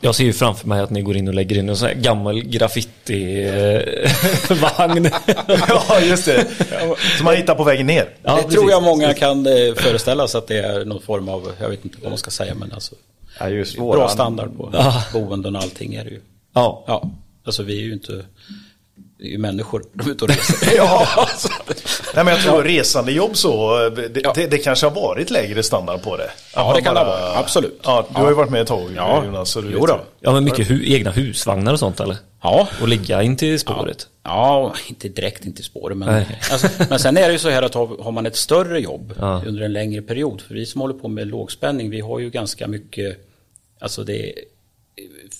[0.00, 1.94] Jag ser ju framför mig att ni går in och lägger in en sån här
[1.94, 5.10] gammal graffiti-vagn.
[5.68, 6.46] ja, just det.
[7.16, 8.08] Som man hittar på vägen ner.
[8.22, 8.58] Ja, det precis.
[8.58, 11.84] tror jag många kan eh, föreställa sig att det är någon form av, jag vet
[11.84, 12.94] inte vad man ska säga, men alltså
[13.40, 15.04] Ja, just bra våran- standard på Ja.
[15.12, 16.20] boenden och allting är det ju.
[16.54, 16.84] Ja.
[16.86, 17.10] Ja,
[17.44, 18.24] alltså vi är ju inte,
[19.20, 20.68] vi är ju människor, de är ute och reser.
[20.76, 21.06] Ja,
[22.14, 24.32] Nej, men jag tror resandejobb så, eh, det, Ja.
[24.34, 26.30] det, det kanske har varit lägre standard på det.
[26.54, 27.38] Ja, det kan det vara.
[27.38, 27.80] Absolut.
[27.84, 29.24] Ja, du har ju varit med ett tag Ja.
[29.24, 29.50] Jonas.
[29.50, 30.00] Så du Jo då.
[30.20, 32.16] ja, men mycket hu egna husvagnar och sånt eller?
[32.42, 32.68] Ja.
[32.80, 34.06] Och ligga in till spåret.
[34.24, 35.96] Ja, inte direkt inte i spåret.
[35.96, 38.80] Men, alltså, men sen är det ju så här att har, har man ett större
[38.80, 39.42] jobb Ja.
[39.46, 40.40] under en längre period.
[40.40, 43.16] För vi som håller på med lågspänning, vi har ju ganska mycket,
[43.80, 44.32] alltså det är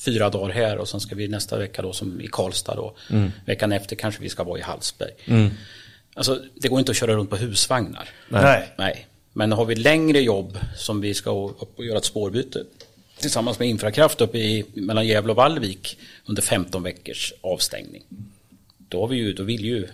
[0.05, 2.95] fyra dagar här och sen ska vi nästa vecka då som i Karlstad då.
[3.47, 5.11] Veckan efter kanske vi ska vara i Hallsberg.
[6.15, 8.09] Alltså det går inte att köra runt på husvagnar.
[8.29, 8.73] Nej.
[8.79, 9.07] Nej.
[9.33, 12.65] Men har vi längre jobb som vi ska upp och göra ett spårbyte
[13.19, 18.03] tillsammans med Infrakraft uppe i, mellan Gävle och Vallvik under 15 veckors avstängning.
[18.79, 19.89] Då, har vi ju, då vill ju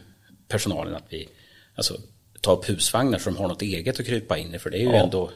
[0.49, 1.29] personalen att vi
[1.75, 2.01] alltså,
[2.41, 4.59] ta upp husvagnar så de har något eget att krypa in i.
[4.59, 5.31] För det är ju ändå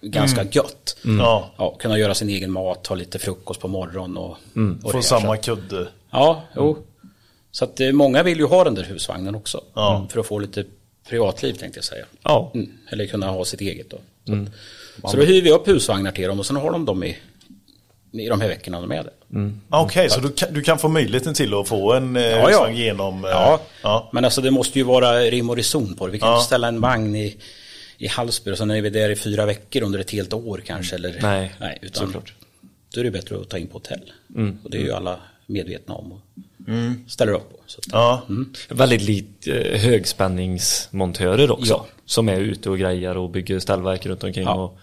[0.00, 0.96] ganska gött.
[1.02, 1.50] Ja.
[1.56, 4.36] Ja, kunna göra sin egen mat, ha lite frukost på morgonen och,
[4.82, 5.88] och Få samma kudde.
[6.10, 6.78] Ja, jo.
[7.52, 9.60] Så att eh, många vill ju ha den där husvagnen också.
[9.74, 9.96] Ja.
[9.96, 10.64] Mm, För att få lite
[11.08, 12.04] privatliv tänkte jag säga.
[12.22, 12.50] Ja.
[12.54, 12.70] Mm.
[12.92, 13.96] Eller kunna ha sitt eget då.
[14.26, 14.32] Så,
[15.06, 17.16] att, så då hyr vi upp husvagnar till dem och sen har de dem i,
[18.12, 19.12] i de här veckorna de är där.
[19.70, 22.28] Ah, Okej, så du kan, du kan få möjligheten till att få en eh, Ja,
[22.38, 22.46] ja.
[22.46, 23.24] husvagn genom...
[23.24, 23.60] eh, Ja.
[23.82, 24.08] ja.
[24.12, 26.12] men alltså det måste ju vara rim och reson på det.
[26.12, 26.34] Vi kan Ja.
[26.34, 27.36] inte ställa en vagn i,
[28.00, 30.94] i Hallsberg och sen är vi där i fyra veckor under ett helt år kanske.
[30.94, 32.34] Eller, Nej, nej utan såklart.
[32.94, 34.12] då är det bättre att ta in på hotell.
[34.36, 34.58] Mm.
[34.64, 36.20] Och det är ju alla medvetna om och
[37.10, 37.56] ställer upp på.
[37.66, 38.22] Så att, Ja.
[38.68, 41.72] Väldigt likt eh, högspänningsmontörer också.
[41.72, 41.86] Ja.
[42.04, 44.44] Som är ute och grejer och bygger ställverk runt omkring.
[44.44, 44.54] Ja.
[44.54, 44.78] Och,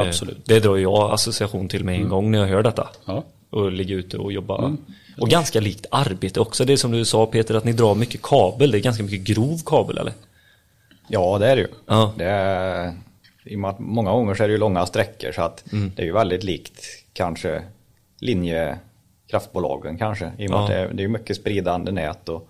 [0.00, 0.34] eh, Absolut.
[0.34, 0.42] Mm.
[0.46, 2.88] Det drar jag association till med en gång när jag hör detta.
[3.04, 3.24] Ja.
[3.50, 4.58] Och ligga ute och jobba.
[4.58, 4.76] Mm.
[5.16, 6.64] Och Och ganska likt arbete också.
[6.64, 8.70] Det är som du sa Peter att ni drar mycket kabel.
[8.70, 10.12] Det är ganska mycket grov kabel eller?
[11.08, 11.68] Ja, det är det ju.
[11.86, 12.12] Ja.
[12.18, 12.94] Det är,
[13.44, 15.92] I och med att många gånger så är det ju långa sträckor så att Mm.
[15.96, 17.62] det är ju väldigt likt kanske
[18.20, 20.32] linjekraftbolagen kanske.
[20.38, 20.62] I och med Ja.
[20.62, 22.48] att det är, det är mycket spridande nät och,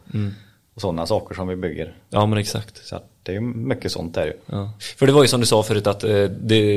[0.74, 1.94] och sådana saker som vi bygger.
[2.10, 2.86] Ja men exakt.
[2.86, 4.32] Så det är ju mycket sånt där ju.
[4.46, 4.70] Ja.
[4.96, 6.76] För det var ju som du sa förut att eh, det,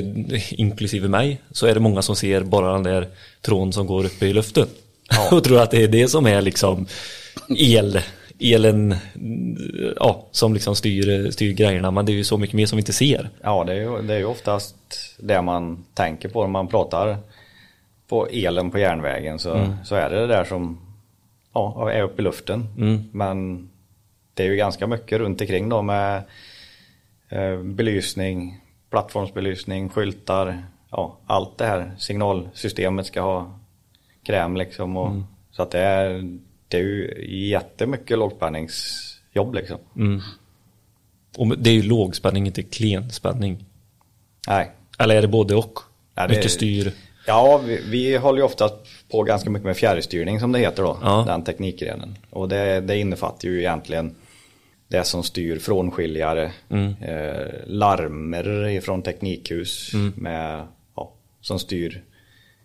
[0.52, 3.08] inklusive mig, så är det många som ser bara den där
[3.42, 4.68] tråden som går uppe i luften.
[5.32, 6.88] och tror att det är det som är liksom
[7.58, 8.00] el,
[8.42, 8.96] elen,
[9.96, 11.92] ja, som liksom styr, styr grejerna.
[11.92, 13.30] Men det är ju så mycket mer som vi inte ser.
[13.44, 14.76] Ja, det är ju, det är ju oftast
[15.20, 17.18] det man tänker på när man pratar
[18.08, 20.80] på elen på järnvägen så, så är det det där som
[21.54, 22.68] ja, är uppe i luften.
[23.12, 23.70] Men
[24.34, 26.24] det är ju ganska mycket runt omkring då med
[27.30, 33.60] eh, belysning, plattformsbelysning, skyltar, ja, allt det här signalsystemet ska ha
[34.24, 34.98] kräm liksom.
[34.98, 35.12] Och,
[35.52, 36.38] Så att det är,
[36.72, 39.78] det är ju jättemycket lågspänningsjobb liksom.
[41.38, 43.66] Och det är ju lågspänning, inte klenspänning.
[44.48, 45.80] Nej, Eller är det både och?
[46.14, 46.92] Det- Mycket styr.
[47.28, 48.70] Ja, vi, vi håller ju ofta
[49.12, 51.24] på ganska mycket med fjärrstyrning som det heter då, Ja.
[51.28, 52.18] den teknikgrenen.
[52.30, 54.16] Och det, det innefattar ju egentligen
[54.88, 56.94] det som styr frånskiljare, Mm.
[57.02, 62.04] eh, larmer ifrån teknikhus med, ja, som styr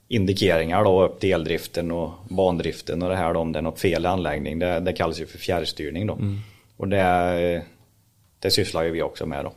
[0.08, 3.80] indikeringar då upp till eldriften och bandriften och det här då om det är något
[3.80, 4.58] fel i anläggning.
[4.58, 6.14] Det, det kallas ju för fjärrstyrning då.
[6.14, 6.38] Mm.
[6.76, 7.62] Och det,
[8.38, 9.52] det sysslar ju vi också med då.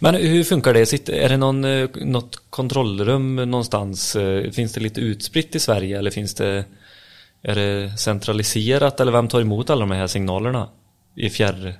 [0.00, 1.08] Men hur funkar det?
[1.08, 4.16] Är det någon, eh, något kontrollrum någonstans?
[4.16, 6.64] Eh, Finns det lite utspritt i Sverige eller finns det
[7.42, 10.68] Är det centraliserat eller vem tar emot alla de här signalerna
[11.14, 11.74] i fjärr,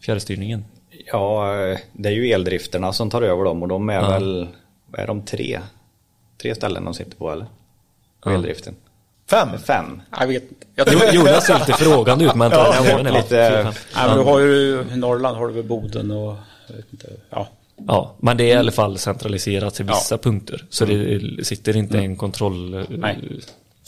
[0.00, 0.64] fjärrstyrningen?
[1.06, 4.48] Ja, eh, det är ju eldrifterna som tar över dem och de är väl,
[4.86, 5.60] vad är de tre?
[6.42, 7.46] Tre ställen de sitter på eller?
[8.22, 8.74] På eldriften.
[9.30, 9.48] Fem?
[9.66, 10.02] Fem.
[10.20, 10.66] Jag vet inte.
[10.74, 13.62] Jag tror, Jonas ser lite frågande ut men Ja, jag vet lite-
[13.96, 16.36] Nej, men du har ju i Norrland har du väl Boden och
[16.68, 17.48] jag vet inte, ja.
[17.88, 20.64] Ja, men det är i alla fall centraliserat till vissa punkter.
[20.70, 21.36] Så Mm.
[21.36, 23.18] det sitter inte en kontroll eh, Nej.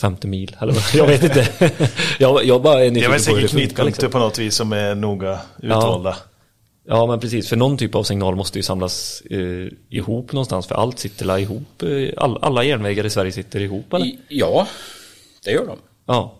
[0.00, 1.48] 50 mil eller vad, jag vet inte.
[2.18, 3.66] jag, jag bara är Det är väl nyfiken på hur säkert det funkar.
[3.66, 4.11] knytpunkter Liksom.
[4.11, 6.11] på något vis som är noga utvalda.
[6.11, 6.16] Ja
[6.88, 10.99] men precis, för någon typ av signal måste ju samlas eh, ihop någonstans för allt
[10.99, 11.83] sitter la ihop.
[11.83, 14.07] Eh, all, alla järnvägar i Sverige sitter ihop eller?
[14.07, 14.66] I, ja,
[15.44, 15.77] det gör de.
[16.07, 16.35] Ja,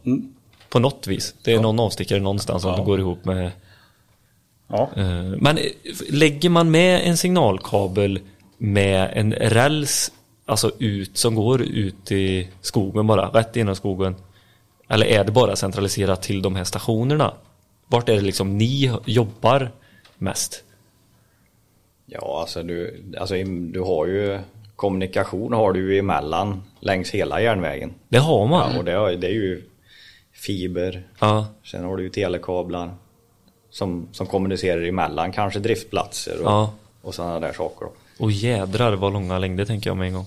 [0.69, 1.35] på något vis.
[1.43, 2.83] Det är någon avstickare någonstans som Ja.
[2.85, 3.51] går ihop med
[4.69, 4.91] Ja.
[4.97, 5.05] Eh,
[5.39, 5.65] Men eh,
[6.11, 8.21] lägger man med en signalkabel
[8.59, 10.13] med en räls
[10.47, 14.15] alltså ut som går ut i skogen bara, rätt inom skogen?
[14.89, 17.33] Eller är det bara centraliserat till de här stationerna?
[17.89, 19.71] Vart är det liksom ni jobbar
[20.18, 20.64] mest?
[22.07, 23.35] Ja, alltså du, alltså
[23.72, 24.38] du har ju
[24.76, 27.94] kommunikation har du ju emellan längs hela järnvägen.
[28.09, 28.72] Det har man.
[28.72, 29.62] Ja, och det, är- det är ju
[30.33, 32.90] fiber, Ja, sen har du ju telekablar
[33.70, 36.72] som, som kommunicerar emellan, kanske driftplatser och, Ja.
[37.02, 37.87] och sådana där saker.
[37.87, 37.92] Då.
[38.24, 40.26] och jädrar vad långa längder tänker jag med en gång.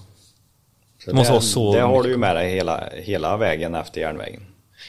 [1.04, 4.02] Så Det måste det, så det har du ju med dig hela, hela vägen efter
[4.02, 4.42] järnvägen.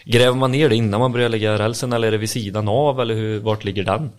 [0.04, 3.00] Gräver man ner det innan man börjar lägga rälsen eller är det vid sidan av
[3.00, 4.10] eller hur, vart ligger den?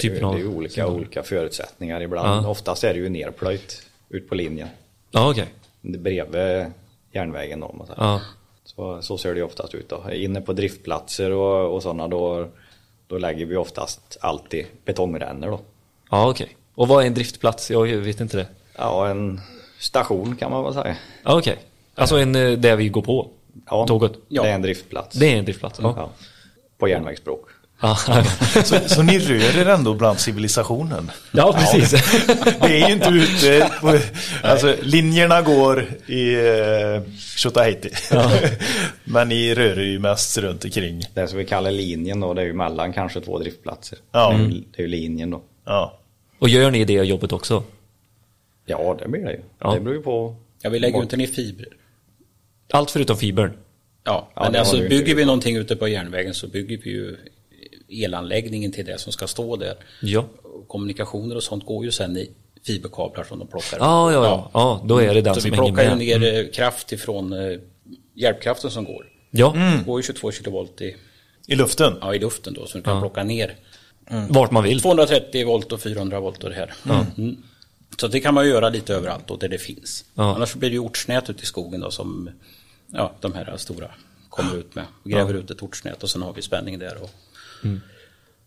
[0.00, 2.46] Det är, av det är olika, olika förutsättningar ibland.
[2.46, 2.50] Ja.
[2.50, 4.68] Oftast är det ju nerplöjt ut på linjen.
[5.10, 5.46] Ja okej.
[5.80, 6.66] Bredvid
[7.12, 8.02] järnvägen då, säger.
[8.02, 8.20] Ja.
[8.64, 10.10] Så, så ser det ju oftast ut då.
[10.12, 12.48] Inne på driftplatser och, och sådana då,
[13.06, 15.60] då lägger vi oftast alltid betongrännor då.
[16.10, 16.56] Ja okej.
[16.74, 17.70] Och vad är en driftplats?
[17.70, 18.46] Jag vet inte det.
[18.76, 19.40] Ja, en
[19.78, 20.96] station kan man väl säga.
[21.24, 21.58] Ja, Okej.
[21.94, 23.28] Alltså en eh, där vi går på
[23.66, 24.12] Ja, tåget?
[24.28, 25.18] det är en driftplats.
[25.18, 25.78] Det är en driftplats?
[25.82, 25.94] Ja.
[25.96, 26.10] Ja,
[26.78, 27.48] på järnvägsspråk.
[27.80, 27.96] Ja,
[28.64, 31.10] Så, så ni rör er ändå bland civilisationen?
[31.32, 31.90] ja precis.
[32.60, 33.98] Det är ju inte ute på,
[34.42, 37.02] alltså linjerna går i uh,
[37.36, 37.90] Tjotahejti.
[39.04, 41.02] Men ni rör er ju mest runt omkring.
[41.14, 43.98] Det som vi kallar linjen då, det är ju mellan kanske två driftplatser.
[44.12, 44.28] Ja.
[44.30, 45.42] Det är ju- Det är ju linjen då.
[45.64, 45.98] Ja.
[46.38, 47.62] Och gör ni det jobbet också?
[48.66, 49.40] Ja, det blir det ju.
[49.58, 49.74] Ja.
[49.74, 50.36] Det beror ju på.
[50.62, 51.68] Ja, vi lägger ju inte ner fibrer.
[52.72, 53.52] Allt förutom fibern?
[54.04, 57.16] Ja, Ja, men det alltså bygger vi någonting ute på järnvägen så bygger vi ju
[57.88, 59.74] elanläggningen till det som ska stå där.
[60.02, 60.24] Ja.
[60.42, 62.30] Och kommunikationer och sånt går ju sen i
[62.66, 63.78] fiberkablar som de plockar.
[63.78, 64.50] Ja, ja, ja.
[64.54, 67.58] ja då är det den Så som vi plockar ju ner eh, kraft ifrån eh,
[68.14, 69.06] hjälpkraften som går.
[69.30, 70.96] Ja, Det går ju 22 kilovolt i,
[71.46, 71.94] I luften?
[72.00, 73.56] ja, i luften då, så du kan plocka ner
[74.28, 74.80] vart man vill.
[74.80, 76.72] 230 volt och 400 volt och det här.
[77.18, 77.36] Mm.
[78.00, 80.04] Så det kan man göra lite överallt då, där det finns.
[80.14, 80.34] Ja.
[80.34, 82.30] Annars blir det ju ortsnät ute i skogen då som
[82.92, 83.90] ja, de här stora
[84.28, 84.84] kommer ut med.
[85.04, 87.02] Gräver ut ett ortsnät och sen har vi spänning där.
[87.02, 87.10] Och,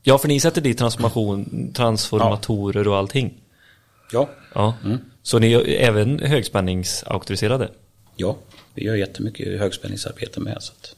[0.04, 3.34] Ja, för ni sätter dit transformation, transformatorer och allting.
[4.12, 4.74] ja, Ja.
[5.24, 7.70] Så ni är även högspänningsauktoriserade?
[8.16, 8.38] ja,
[8.74, 10.58] vi gör jättemycket högspänningsarbete med.
[10.64, 10.96] Så att,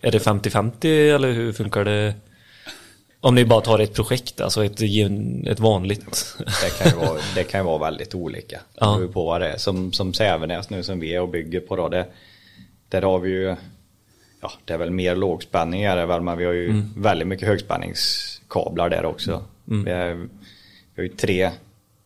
[0.00, 2.14] Är det 50-50 eller hur funkar det?
[3.20, 4.80] Om ni bara tar ett projekt, alltså ett,
[5.46, 6.36] ett vanligt.
[6.62, 8.56] Det kan ju vara, det kan ju vara väldigt olika.
[8.56, 8.86] Det Ja.
[8.92, 9.56] beror ju på vad det är.
[9.58, 11.88] Som, som Sävenäs nu som vi är och bygger på då.
[11.88, 12.06] Det,
[12.88, 13.56] där har vi ju,
[14.40, 17.48] ja det är väl mer lågspänning är det väl, men vi har ju väldigt mycket
[17.48, 19.42] högspänningskablar där också.
[19.64, 20.28] Vi, är, vi
[20.96, 21.50] har ju tre,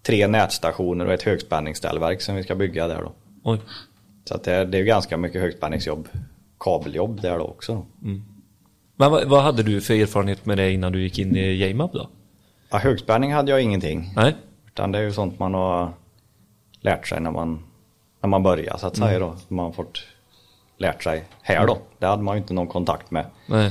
[0.02, 3.12] tre nätstationer och ett högspänningsställverk som vi ska bygga där då.
[3.42, 3.58] Oj.
[4.24, 6.08] Så att det, det är ganska mycket högspänningsjobb,
[6.60, 7.74] kabeljobb där då också.
[7.74, 7.86] Då.
[8.96, 11.92] Men vad, vad hade du för erfarenhet med det innan du gick in i JMAP
[11.92, 12.08] då?
[12.70, 14.12] Ja, högspänning hade jag ingenting.
[14.16, 14.36] Nej?
[14.66, 15.92] Utan det är ju sånt man har
[16.80, 17.64] lärt sig när man,
[18.20, 19.36] när man börjar så att säga då.
[19.48, 20.02] Man fått
[20.82, 21.78] lärt sig här då.
[21.98, 23.24] Det hade man ju inte någon kontakt med.
[23.46, 23.70] Nej.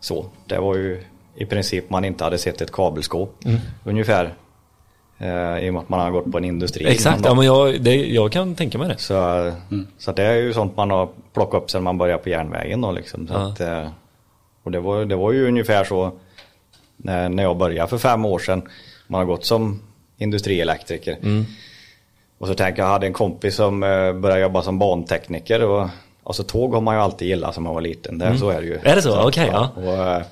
[0.00, 3.44] Så, det var ju i princip man inte hade sett ett kabelskåp.
[3.44, 3.60] Mm.
[3.84, 4.34] Ungefär.
[5.18, 7.82] Eh, I och med att man har gått på en industri Exakt, ja men jag,
[7.82, 8.98] det, jag kan tänka mig det.
[8.98, 9.52] Så,
[9.98, 12.92] så det är ju sånt man har plockat upp sedan man började på järnvägen då
[12.92, 13.28] liksom.
[13.30, 13.36] Ja.
[13.36, 13.88] att, eh,
[14.62, 16.12] och det var, det var ju ungefär så
[16.96, 18.62] när, när jag började för fem år sedan.
[19.06, 19.82] Man har gått som
[20.18, 21.18] industrielektriker.
[21.22, 21.44] Mm.
[22.38, 25.64] Och så tänker jag, jag hade en kompis som eh, började jobba som bantekniker.
[25.64, 25.88] Och,
[26.24, 28.18] alltså tåg har man ju alltid gillat som man var liten.
[28.18, 28.74] Det, Så är det ju.
[28.74, 28.86] Mm.
[28.86, 29.28] Är det så?
[29.28, 29.70] Okej, ja.
[29.76, 30.22] Och, eh,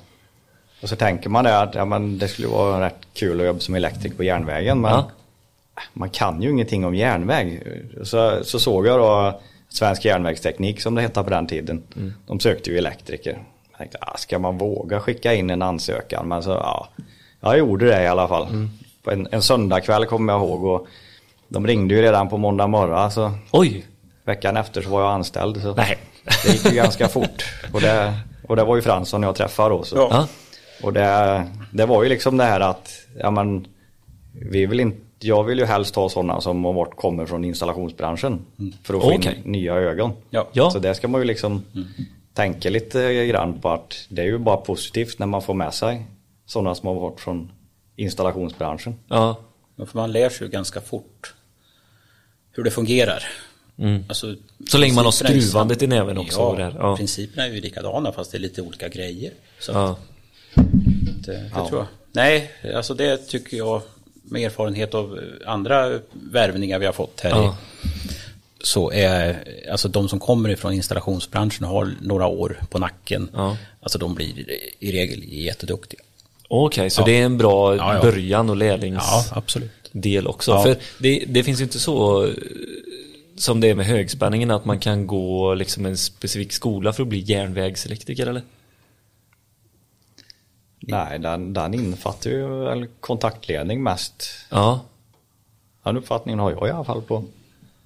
[0.81, 3.59] och så tänker man det att ja, men det skulle vara rätt kul att jobba
[3.59, 4.81] som elektriker på järnvägen.
[4.81, 5.09] Men Ja.
[5.93, 7.61] man kan ju ingenting om järnväg.
[8.03, 11.83] Så, så såg jag då Svensk järnvägsteknik som det hette på den tiden.
[11.95, 12.13] Mm.
[12.27, 13.37] De sökte ju elektriker.
[13.71, 16.27] Jag tänkte, ah, ska man våga skicka in en ansökan?
[16.27, 16.87] Men så, ja,
[17.41, 18.47] jag gjorde det i alla fall.
[18.47, 18.69] Mm.
[19.03, 20.65] På en, en söndagkväll kommer jag ihåg.
[20.65, 20.87] Och
[21.47, 23.11] de ringde ju redan på måndag morgon.
[23.11, 23.85] Så Oj!
[24.25, 25.61] Veckan efter så var jag anställd.
[25.61, 25.97] Så Nej.
[26.45, 27.45] det gick ju ganska fort.
[27.73, 28.13] Och det,
[28.47, 29.83] och det var ju Fransson jag träffade då.
[29.83, 29.95] Så.
[29.95, 30.27] Ja.
[30.83, 33.67] Och det, det var ju liksom det här att, ja men,
[34.51, 38.45] vi vill inte, jag vill ju helst ha sådana som har varit, kommer från installationsbranschen.
[38.83, 39.41] För att få Okej.
[39.45, 40.11] in nya ögon.
[40.29, 40.47] Ja.
[40.51, 40.71] Ja.
[40.71, 41.63] Så det ska man ju liksom
[42.33, 46.05] tänka lite grann på att det är ju bara positivt när man får med sig
[46.45, 47.51] sådana som har varit från
[47.95, 48.95] installationsbranschen.
[49.07, 49.39] Ja.
[49.75, 51.33] Ja, För man lär sig ju ganska fort
[52.51, 53.23] hur det fungerar.
[54.07, 54.39] Alltså, Mm.
[54.67, 56.97] Så länge man har skruvandet i näven också Ja, där, ja.
[56.97, 59.31] principerna är ju likadana fast det är lite olika grejer.
[59.59, 59.97] Så Ja.
[61.25, 61.85] det, det tror jag.
[62.11, 63.81] Nej, alltså det tycker jag
[64.23, 65.99] med erfarenhet av andra
[66.31, 67.57] värvningar vi har fått här Ja.
[67.83, 67.87] i,
[68.65, 73.29] så är alltså de som kommer ifrån installationsbranschen och har några år på nacken.
[73.33, 73.57] Ja.
[73.81, 74.45] Alltså de blir
[74.79, 76.01] i regel jätteduktiga.
[76.47, 77.05] Okej, så Ja.
[77.05, 78.01] det är en bra Ja, ja.
[78.01, 80.51] början och lärlingsdel Ja, också.
[80.51, 80.63] Ja.
[80.63, 82.33] För det, det finns ju inte så eh,
[83.35, 87.09] som det är med högspänningen att man kan gå liksom en specifik skola för att
[87.09, 88.41] bli järnvägselektriker eller?
[90.79, 94.23] Nej, den, den innefattar ju väl kontaktledning mest.
[94.49, 94.79] Ja,
[95.83, 97.23] Den uppfattningen har jag i alla fall på.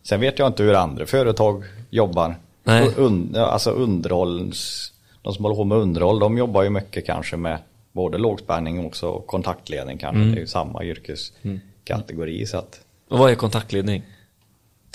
[0.04, 2.36] Sen vet jag inte hur andra företag jobbar.
[2.64, 2.94] Nej.
[2.98, 7.60] Un, alltså underhållens, de som håller på med underhåll, de jobbar ju mycket kanske med
[7.92, 10.22] både lågspänning och också kontaktledning kanske.
[10.22, 10.32] Mm.
[10.32, 14.04] Det är ju samma yrkeskategori så att och vad är kontaktledning?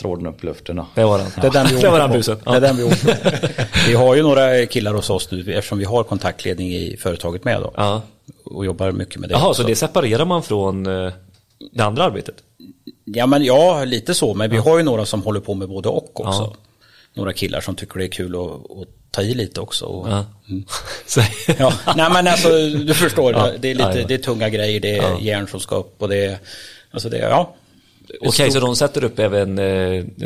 [0.02, 0.76] Tråden upp i luften.
[0.76, 0.86] då.
[0.94, 1.26] Det var den.
[1.40, 2.38] Det är den vi det var den busen.
[2.44, 2.82] Det är den vi.
[3.86, 7.60] Vi har ju några killar hos oss nu eftersom vi har kontaktledning i företaget med
[7.60, 7.72] då.
[7.76, 8.02] Ja.
[8.44, 9.32] Och jobbar mycket med det.
[9.32, 11.12] Jaha, så det separerar man från eh,
[11.72, 12.34] det andra arbetet?
[13.04, 14.34] Ja, men ja, lite så.
[14.34, 16.42] Men vi har ju några som håller på med både och också.
[16.42, 16.56] Ja.
[17.14, 19.84] Några killar som tycker det är kul att, ta i lite också.
[19.84, 20.24] Och, Ja.
[21.06, 21.20] Så,
[21.58, 24.06] Ja, nej men alltså du förstår, Ja, det är lite, ja, ja.
[24.08, 25.18] det är tunga grejer, det är Ja.
[25.20, 26.38] järn som ska upp och det är,
[26.90, 27.54] alltså det är, ja.
[28.20, 29.66] Okej, så de sätter upp även eh,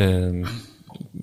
[0.04, 0.48] eh,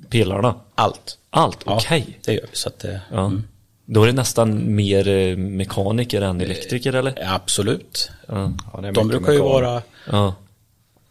[0.10, 0.56] pelarna?
[0.76, 1.18] Allt.
[1.30, 1.58] Allt?
[1.66, 2.20] Ja, Okej.
[2.26, 2.58] det gör vi.
[2.58, 3.26] Så att, det- Ja.
[3.26, 3.44] mm.
[3.86, 7.14] Då är det nästan mer eh, mekaniker än elektriker eller?
[7.22, 8.12] Ja, Absolut.
[8.28, 8.52] Ja.
[8.74, 9.82] Ja, De brukar ju vara
[10.12, 10.36] ja.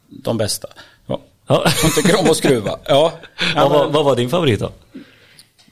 [0.09, 0.67] de bästa.
[1.07, 1.19] Ja.
[1.47, 1.65] ja.
[1.83, 2.79] De tycker om att skruva.
[2.87, 3.13] Ja.
[3.55, 4.65] vad, var, vad var din favorit då?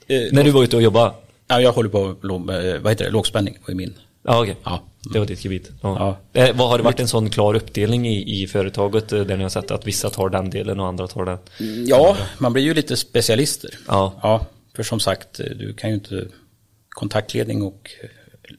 [0.06, 1.12] Eh, När du var ute och jobbade?
[1.48, 3.94] ja, jag håller på med med, vad heter det, lågspänning var min.
[4.22, 4.56] Ja, okej.
[4.64, 4.82] Ja.
[5.12, 5.70] Det var ditt gebit.
[5.82, 6.18] Ja.
[6.32, 6.40] Ja.
[6.40, 9.42] Eh, vad, har det varit en sån klar uppdelning i, i företaget eh, där ni
[9.42, 11.38] har sett att vissa tar den delen och andra tar den?
[11.86, 13.70] Ja, man blir ju lite specialister.
[13.86, 14.18] Ja.
[14.22, 16.28] Ja, för som sagt, du kan ju inte...
[16.88, 17.90] Kontaktledning och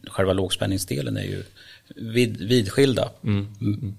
[0.06, 1.42] själva lågspänningsdelen är ju
[1.96, 3.10] vid, vidskilda.
[3.24, 3.94] Mm.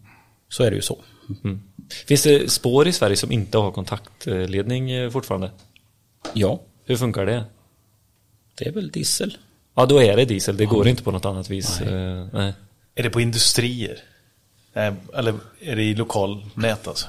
[0.50, 0.98] Så är det ju så.
[1.44, 1.62] Mm.
[2.06, 5.52] Finns det spår i Sverige som inte har kontaktledning eh, fortfarande?
[6.34, 7.44] Ja, Hur funkar det?
[8.56, 9.38] det är väl diesel.
[9.76, 10.58] Ja, då är det diesel.
[10.58, 11.82] Det går inte på något annat vis.
[11.86, 12.28] Nej.
[12.34, 12.54] nej.
[12.96, 14.00] Är det på industrier?
[14.74, 17.08] Eh, Eller är det i lokalnät alltså?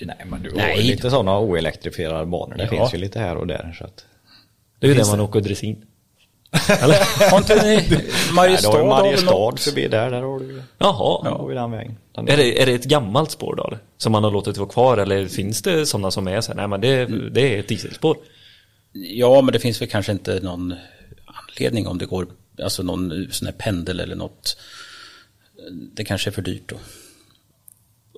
[0.00, 0.80] Nej, men du har Nej.
[0.80, 2.54] ju lite sådana oelektrifierade banor.
[2.56, 2.68] Det Ja.
[2.70, 3.76] finns ju lite här och där.
[3.78, 4.04] Så att...
[4.80, 5.24] Det är ju där man det?
[5.24, 5.86] åker dressin.
[7.30, 8.04] Har inte ni Nej,
[8.34, 8.76] Mariestad?
[8.78, 10.10] väl Mariestad förbi där.
[10.10, 11.20] Där har du Jaha.
[11.24, 11.36] ja.
[11.38, 11.96] har vi den vägen.
[12.14, 13.64] Den Är, det, är det ett gammalt spår då?
[13.66, 13.78] eller?
[13.98, 14.98] Som man har låtit vara kvar?
[14.98, 18.16] Eller finns det sådana som är så här, nej men det, det är ett dieselspår?
[18.92, 20.74] Ja, men det finns väl kanske inte någon
[21.56, 22.26] anledning om det går,
[22.62, 24.56] alltså någon sån här pendel eller något.
[25.94, 26.78] Det kanske är för dyrt att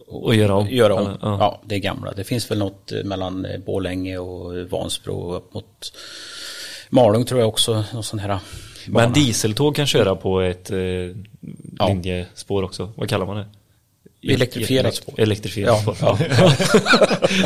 [0.09, 0.69] Och göra om?
[0.69, 1.01] göra om.
[1.07, 1.37] Eller, Ja.
[1.41, 1.63] ja.
[1.67, 2.13] det är gamla.
[2.13, 5.93] Det finns väl något eh, mellan eh, Borlänge och Vansbro och upp mot
[6.91, 7.85] Malung tror jag också.
[7.95, 8.39] Någon sån här
[8.87, 9.13] Men bana.
[9.15, 10.79] dieseltåg kan köra på ett eh,
[11.89, 12.93] linjespår också.
[12.97, 13.47] Vad kallar man det?
[14.23, 15.15] Elektrifierat spår.
[15.21, 16.19] Elektrifierat Ja, spår.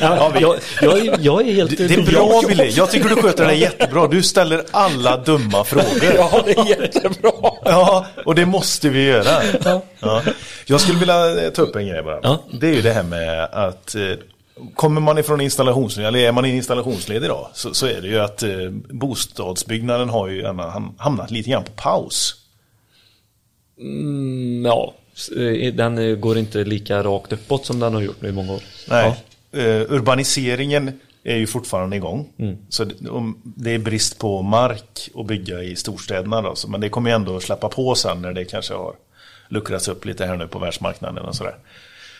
[0.00, 0.32] Ja.
[0.40, 1.78] jag, jag, är- jag är helt...
[1.78, 4.06] Det, det är bra Wille, jag tycker du sköter det jättebra.
[4.08, 6.14] Du ställer alla dumma frågor.
[6.16, 7.30] Ja, det är jättebra.
[7.64, 9.42] Ja, och det måste vi göra.
[10.00, 10.22] Ja.
[10.66, 12.20] Jag skulle vilja eh, ta upp en grej bara.
[12.22, 12.42] Ja.
[12.60, 14.02] Det är ju det här med att eh,
[14.74, 18.18] Kommer man ifrån installationsled, eller är man i installationsled idag, så, så är det ju
[18.20, 18.50] att eh,
[18.90, 20.46] bostadsbyggnaden har ju
[20.98, 22.34] hamnat lite grann på paus.
[23.80, 24.94] Mm, ja,
[25.72, 28.62] den eh, går inte lika rakt uppåt som den har gjort nu i många år.
[28.88, 29.24] Nej.
[29.52, 32.28] Eh, urbaniseringen är ju fortfarande igång.
[32.68, 32.84] Så
[33.42, 37.40] det, är brist på mark att bygga i storstäderna då, men det kommer ju ändå
[37.40, 38.94] släppa på sen när det kanske har
[39.48, 41.56] luckrats upp lite här nu på världsmarknaden och sådär.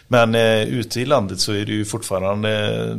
[0.08, 2.96] Men eh, ute i landet så är det ju fortfarande eh,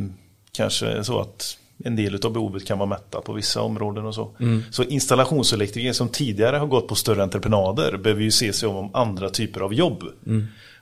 [0.52, 4.30] kanske så att en del av behovet kan vara mätta på vissa områden och så.
[4.70, 8.90] Så installationselektriker som tidigare har gått på större entreprenader behöver ju se sig om, om
[8.94, 10.02] andra typer av jobb.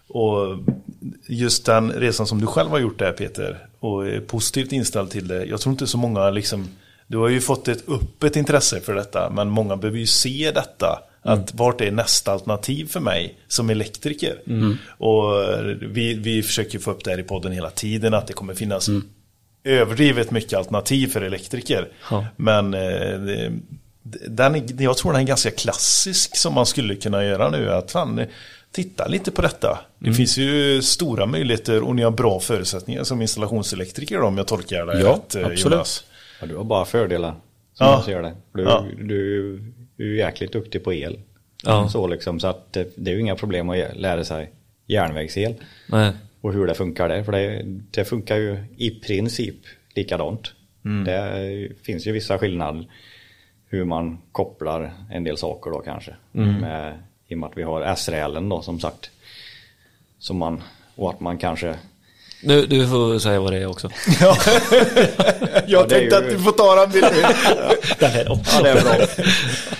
[0.09, 0.59] Och
[1.27, 5.29] just den resan som du själv har gjort där Peter och är positivt inställd till
[5.29, 5.45] det.
[5.45, 6.69] Jag tror inte så många liksom
[7.07, 11.03] Du har ju fått ett öppet intresse för detta men många behöver ju se detta.
[11.23, 14.41] Att vart är nästa alternativ för mig som elektriker?
[14.89, 15.33] Och
[15.81, 18.89] vi, vi försöker få upp det här i podden hela tiden att det kommer finnas
[19.65, 21.89] överdrivet mycket alternativ för elektriker.
[22.11, 22.27] Ja.
[22.37, 23.51] Men eh,
[24.29, 27.71] den, är- jag tror den är ganska klassisk som man skulle kunna göra nu.
[27.71, 28.27] Att fan, eh,
[28.73, 29.79] titta lite på detta.
[29.99, 34.47] Det finns ju stora möjligheter och ni har bra förutsättningar som installationselektriker då, om jag
[34.47, 35.65] tolkar det Ja, rätt, eh, absolut.
[35.65, 36.05] Jonas.
[36.41, 37.35] Ja, du har bara fördelar.
[37.75, 38.03] Som Ja.
[38.07, 38.35] ser det.
[38.55, 38.87] Du, Ja.
[38.99, 39.59] du,
[39.97, 41.19] du är jäkligt duktig på el.
[41.65, 41.89] Ja.
[41.89, 44.51] Så liksom, så att det, det är ju inga problem att lära sig
[44.87, 45.55] järnvägsel.
[45.89, 46.13] Nej.
[46.43, 47.23] Och hur det funkar där.
[47.23, 49.57] För det, det funkar ju i princip
[49.95, 50.53] likadant.
[51.07, 52.87] Det finns ju vissa skillnader.
[53.69, 56.15] Hur man kopplar en del saker då kanske.
[56.33, 59.11] Med, I och med att vi har S-rälen då som sagt.
[60.19, 60.63] Som man,
[60.95, 61.75] och att man kanske
[62.43, 63.91] Du, du får säga vad det är också.
[64.21, 64.37] Jag
[65.67, 67.13] Ja, är tänkte ju- att du får ta den bilden.
[67.99, 68.57] Den här också.
[68.57, 69.07] Ja, det är bra.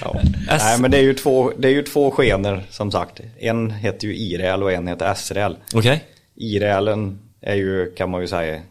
[0.01, 0.21] Ja.
[0.49, 3.21] Nej, men det är ju två, det är ju två skenor som sagt.
[3.39, 5.57] En heter ju IRL och en heter S-räl.
[5.75, 6.05] Okej.
[6.35, 8.63] IRLen är ju, kan man ju säga,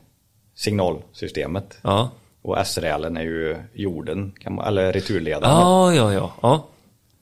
[0.56, 1.78] signalsystemet.
[1.82, 2.12] Ja.
[2.42, 5.56] Och S-rälen är ju jorden, kan man, eller returledaren.
[5.56, 6.34] Ja, ja, ja.
[6.42, 6.68] ja.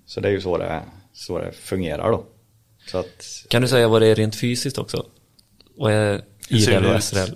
[0.05, 0.81] Så det är ju så det,
[1.13, 2.23] så det fungerar då.
[2.87, 5.05] Så att, Kan du säga vad det är rent fysiskt också?
[5.75, 7.03] Vad är IRL och?
[7.03, 7.35] SRL?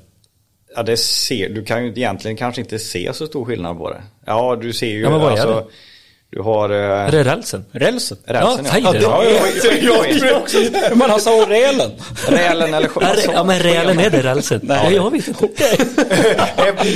[0.76, 4.04] ja det ser, du kan ju egentligen kanske inte se så stor skillnad på det.
[4.26, 5.66] Ja, du ser ju, Ja, men vad är alltså, det?
[6.36, 7.66] Du har eh, Är det rälsen?
[7.72, 8.18] Rälsen.
[8.26, 8.66] rälsen.
[8.66, 9.00] Ja, säg det.
[9.02, 9.32] Ja, ja,
[9.82, 10.42] ja, ja,
[10.74, 10.96] ja.
[10.96, 11.92] Men han sa rälen.
[12.28, 14.60] Rälen eller Ja, alltså, re- ja men rälen är det rälsen?
[14.64, 15.44] Nej, jag vet inte.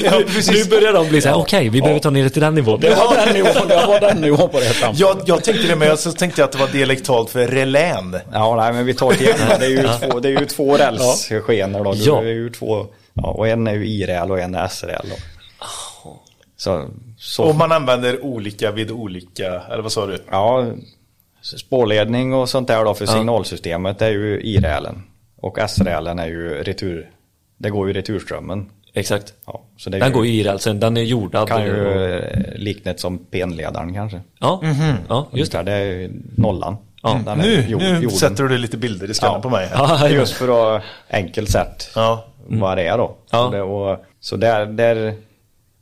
[0.03, 0.21] Ja,
[0.51, 2.79] Nu börjar de bli så här, okej, vi behöver ta ner det till den nivån.
[2.79, 4.93] Det var den nivån, det var den nivån på det här.
[4.95, 8.19] Jag, jag tänkte det med, så tänkte jag att det var dialektalt för relän.
[8.33, 9.37] Ja, nej, men vi tar det igen.
[9.59, 11.93] Det är ju två, det är ju två rälsskenor då.
[11.95, 12.21] Ja.
[12.21, 15.15] Det är ju två, ja, och en är ju I-räl och en är S-räl då.
[16.57, 16.85] Så,
[17.17, 20.17] så Och man använder olika vid olika, eller vad sa du?
[20.31, 20.65] ja,
[21.41, 25.03] spårledning och sånt där då för signalsystemet är ju I-rälen.
[25.35, 27.09] Och S-rälen är ju retur,
[27.57, 28.69] det går ju returströmmen.
[28.93, 29.33] Exakt.
[29.45, 31.47] Ja, så det Den ju- går ju i rälsen, den är jordad.
[31.47, 34.21] kan ju och- eh, likna det som penledaren kanske.
[34.39, 34.61] Ja,
[35.09, 35.63] ja just det.
[35.63, 36.77] Det är ju nollan.
[37.03, 37.19] Ja.
[37.25, 38.09] Den Nu, jord- nu jorden.
[38.09, 39.41] sätter du lite bilder i skallen Ja.
[39.41, 39.77] på mig här.
[39.77, 42.25] Ja, Just för att enkelt sett Ja.
[42.47, 43.15] vad det är då.
[43.31, 43.37] Ja.
[43.45, 45.13] Så, det, och, så där, där,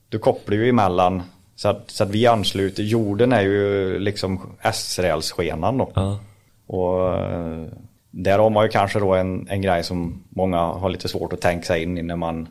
[0.10, 1.24] du kopplar ju emellan
[1.56, 5.92] så att, så att vi ansluter, jorden är ju liksom S-rälsskenan då.
[5.96, 6.20] Ja.
[6.68, 7.66] Och eh,
[8.12, 11.42] där har man ju kanske då en, en grej som många har lite svårt att
[11.42, 12.48] tänka sig in i när man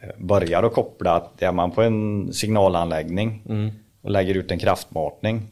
[0.00, 3.42] eh, börjar att koppla att är man på en signalanläggning
[4.02, 5.48] och lägger ut en kraftmatning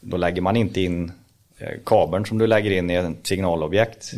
[0.00, 1.12] då lägger man inte in
[1.58, 4.12] eh, kabeln som du lägger in i ett signalobjekt.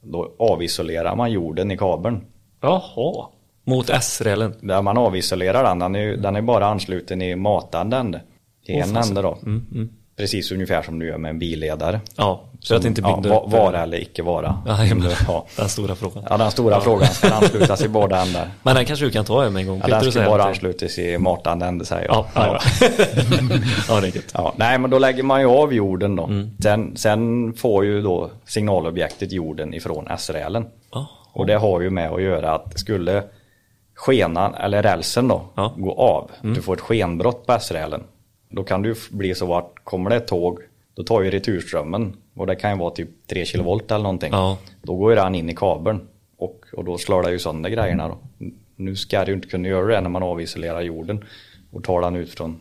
[0.00, 2.20] Då avisolerar man jorden i kabeln.
[2.60, 3.26] Jaha.
[3.64, 4.54] Mot S-rälen.
[4.60, 8.20] Där man avisolerar den, den är, den är bara ansluten i matande ände.
[8.66, 9.38] I en ände då.
[10.16, 12.00] Precis ungefär som du gör med en billedare.
[12.16, 14.62] Ja, så att det inte ja, binder upp- Vara eller icke vara.
[14.66, 15.46] Ja, Som du- ja.
[15.56, 16.24] Den stora frågan.
[16.30, 17.08] ja, den stora frågan.
[17.08, 18.50] Ska anslutas i båda ändar?
[18.62, 19.82] Men den kanske du kan ta med en gång.
[19.88, 22.26] Ja, den ska bara att- anslutas i matande ände säger jag.
[22.34, 22.86] Ja, ja.
[23.88, 24.30] ja, det är gött.
[24.34, 26.24] Ja, nej men då lägger man ju av jorden då.
[26.24, 26.50] Mm.
[26.62, 30.66] Sen, sen får ju då signalobjektet jorden ifrån S-rälen.
[30.92, 31.06] Ja.
[31.32, 33.22] Och det har ju med att göra att skulle
[33.94, 35.70] skenan eller rälsen då Ja.
[35.70, 35.82] Mm.
[35.82, 38.02] gå av, du får ett skenbrott på S-rälen.
[38.48, 40.58] Då kan det ju bli så att kommer det ett tåg,
[40.94, 44.32] då tar ju returströmmen och det kan ju vara typ 3 kilovolt eller någonting.
[44.32, 44.58] Ja.
[44.82, 46.00] Då går ju den in i kabeln
[46.38, 48.18] och, och då slår det ju sönder grejerna då.
[48.76, 51.24] Nu ska det ju inte kunna göra det när man avisolerar jorden
[51.72, 52.60] och tar den ut från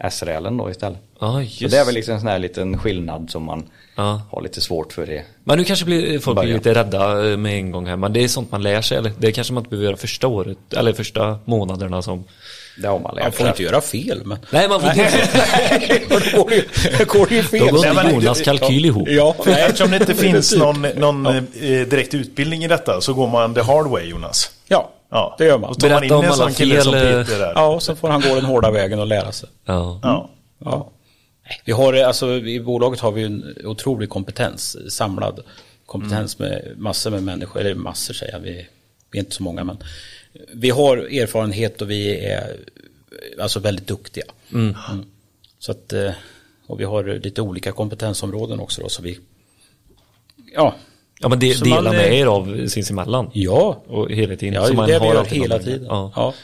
[0.00, 0.98] S-rälen då istället.
[1.20, 3.64] Ja, Så just det är väl liksom en sån här liten skillnad som man
[3.96, 4.22] Ja.
[4.30, 5.22] har lite svårt för det.
[5.44, 7.96] Men nu kanske blir folk blir lite rädda eh, med en gång här.
[7.96, 8.98] Men det är sånt man lär sig.
[8.98, 10.58] Eller det kanske man inte behöver göra första året.
[10.76, 12.24] Eller första månaderna som...
[12.82, 14.38] Det har man lärt Man får inte göra fel men...
[14.50, 15.08] Nej, man får inte.
[16.08, 16.64] då går det ju-
[16.98, 17.60] då går det ju fel.
[17.66, 19.08] Då går Nej, Jonas kalkyl ihop.
[19.10, 19.62] Ja, nej.
[19.62, 23.60] eftersom det inte finns någon, någon eh, direkt utbildning i detta så går man the
[23.62, 24.50] hard way Jonas.
[25.10, 25.70] Ja, det gör man.
[25.70, 27.52] Och tar man Berätta in om en alla sån kille som fel, eh, Peter där.
[27.54, 29.48] Ja, och så får han gå den hårda vägen och lära sig.
[29.64, 30.00] Ja.
[30.02, 30.30] Ja.
[30.58, 30.90] Ja.
[31.64, 35.40] Vi har, eh, alltså, I bolaget har vi en otrolig kompetens, samlad
[35.86, 38.66] kompetens med massor med människor, eller massor säger jag, vi,
[39.10, 39.78] vi är inte så många men
[40.54, 42.56] vi har erfarenhet och vi är
[43.40, 44.24] alltså väldigt duktiga.
[44.52, 44.74] Mm.
[45.58, 46.10] Så att, eh,
[46.66, 49.18] och vi har lite olika kompetensområden också då, så vi,
[50.54, 50.74] ja,
[51.22, 53.30] Ja, men det delar man, med er av sinsemellan.
[53.32, 54.54] ja, Och hela tiden.
[54.54, 55.86] Ja, Så man det vi har gör alltid hela tiden.
[55.88, 56.12] Ja.
[56.16, 56.34] Ja.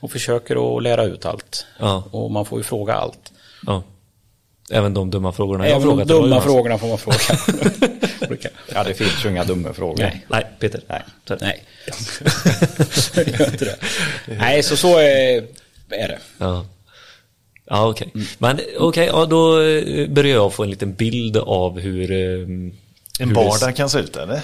[0.00, 1.66] Och försöker att lära ut allt.
[1.78, 2.04] Ja.
[2.10, 3.32] Och man får ju fråga allt.
[3.66, 3.82] ja.
[4.70, 7.16] Även de dumma frågorna jag Även de frågat dig, dumma frågorna får man fråga.
[8.74, 9.98] Ja, det finns ju inga dumma frågor.
[9.98, 10.24] Nej.
[10.28, 10.80] Nej, Peter.
[10.88, 11.02] Nej.
[11.28, 11.62] Så- Nej.
[13.14, 13.76] Det gör inte det.
[14.38, 15.36] Nej, så så är,
[15.90, 16.18] är det.
[16.38, 16.66] Ja,
[17.66, 18.08] ja okej.
[18.38, 22.10] Men okej, ja, då eh, börjar jag få en liten bild av hur...
[23.20, 24.40] eh, En vardag kan se ut eller?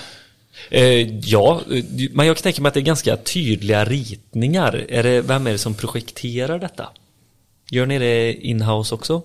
[0.70, 4.86] Eh, ja, eh, men jag kan tänka mig att det är ganska tydliga ritningar.
[4.88, 6.88] Är det, vem är det som projekterar detta?
[7.70, 9.22] Gör ni det inhouse också?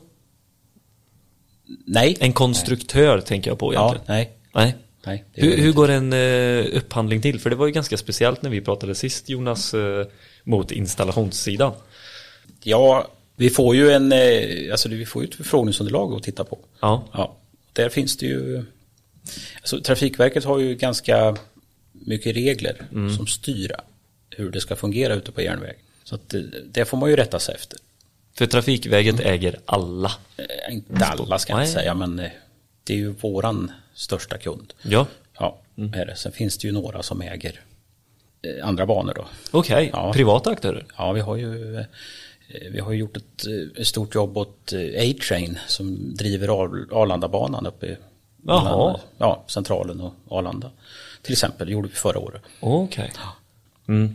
[1.86, 2.18] Nej.
[2.20, 4.16] En konstruktör tänker jag på Ja, egentligen.
[4.18, 4.32] nej.
[4.54, 4.76] Nej.
[5.06, 7.40] Nej, gör Hur, hur går en uh, upphandling till?
[7.40, 10.06] För det var ju ganska speciellt när vi pratade sist Jonas eh,
[10.44, 11.72] mot installationssidan.
[12.64, 16.60] Ja, vi får ju en, eh, alltså vi får ju ett förfrågningsunderlag att titta på.
[16.80, 17.04] Ja.
[17.14, 17.36] Ja,
[17.74, 18.66] där finns det ju,
[19.62, 21.36] alltså Trafikverket har ju ganska
[21.92, 23.16] mycket regler Mm.
[23.18, 23.72] som styr
[24.30, 25.76] hur det ska fungera ute på järnväg.
[26.04, 27.80] Så att det, det får man ju rätta sig efter.
[28.34, 30.12] För Trafikverket äger alla.
[30.38, 32.30] Eh, Inte alla ska jag inte säga, men eh,
[32.84, 34.74] det är ju våran största kund.
[34.82, 35.08] Ja,
[35.40, 35.62] Ja,
[35.94, 36.16] är det.
[36.16, 37.62] Sen finns det ju några som äger
[38.42, 39.26] eh, andra banor då.
[39.52, 39.90] okej.
[39.94, 40.14] Ja.
[40.14, 40.86] Privata aktörer.
[40.98, 41.86] Ja, vi har ju, eh,
[42.72, 44.80] vi har gjort ett, eh, ett stort jobb åt eh,
[45.12, 47.98] A-Train som driver Ar- Arlandabanan uppe
[48.48, 48.64] Jaha.
[48.64, 50.70] mellan, ja, Centralen och Arlanda.
[51.22, 52.42] Till exempel, det gjorde vi förra året.
[52.60, 53.12] Okej.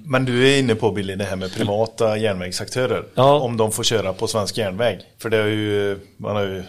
[0.05, 3.05] Men du är inne på Billy det här med privata järnvägsaktörer.
[3.15, 3.41] Ja.
[3.41, 5.01] Om de får köra på svensk järnväg.
[5.19, 6.63] För det är ju, man har ju,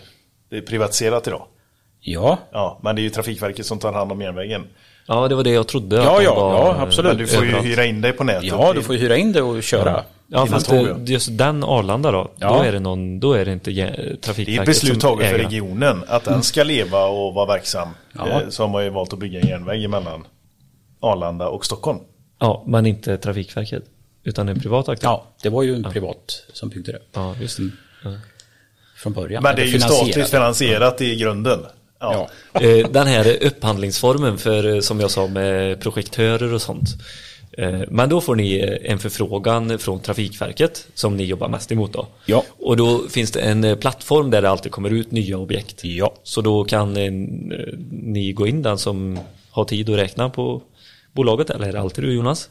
[0.49, 1.45] det är privatiserat idag.
[1.99, 4.67] Ja, Ja, men det är ju Trafikverket som tar hand om järnvägen.
[5.07, 5.95] Ja, det var det jag trodde.
[5.95, 7.11] Ja, ja, var, ja, absolut.
[7.11, 8.43] Men du får ju hyra in dig på nätet.
[8.43, 9.91] ja du får ju hyra in det och köra.
[9.91, 10.97] Ja, Dina fast det, ja.
[11.05, 12.47] just den Arlanda då, Ja.
[12.57, 15.37] då är det någon, då är det inte jä- Det är Trafikverket beslut taget för
[15.37, 17.89] regionen att den ska leva och vara verksam.
[18.17, 18.27] Ja.
[18.41, 20.23] Eh, Så har man ju valt att bygga en järnväg emellan
[20.99, 21.99] Arlanda och Stockholm.
[22.39, 23.83] Ja, men inte Trafikverket.
[24.23, 25.07] Utan en privat aktör.
[25.07, 27.69] Ja, det var ju en privat som byggde det Ja, just det.
[28.97, 29.43] från början.
[29.43, 31.59] Men det är ju statligt finansierat i grunden.
[31.99, 32.29] Ja.
[32.53, 32.59] Ja.
[32.61, 36.89] Eh, Den här upphandlingsformen för, eh, som jag sa, med projektörer och sånt.
[37.57, 41.93] Eh, Men då får ni eh, en förfrågan från Trafikverket som ni jobbar mest emot
[41.93, 42.07] då.
[42.25, 42.43] Ja.
[42.59, 45.83] Och då finns det en eh, plattform där det alltid kommer ut nya objekt.
[45.83, 46.13] Ja.
[46.23, 46.93] Så då kan
[47.91, 50.61] ni gå in den som har tid att räkna på
[51.13, 52.49] bolaget, eller är det alltid du Jonas?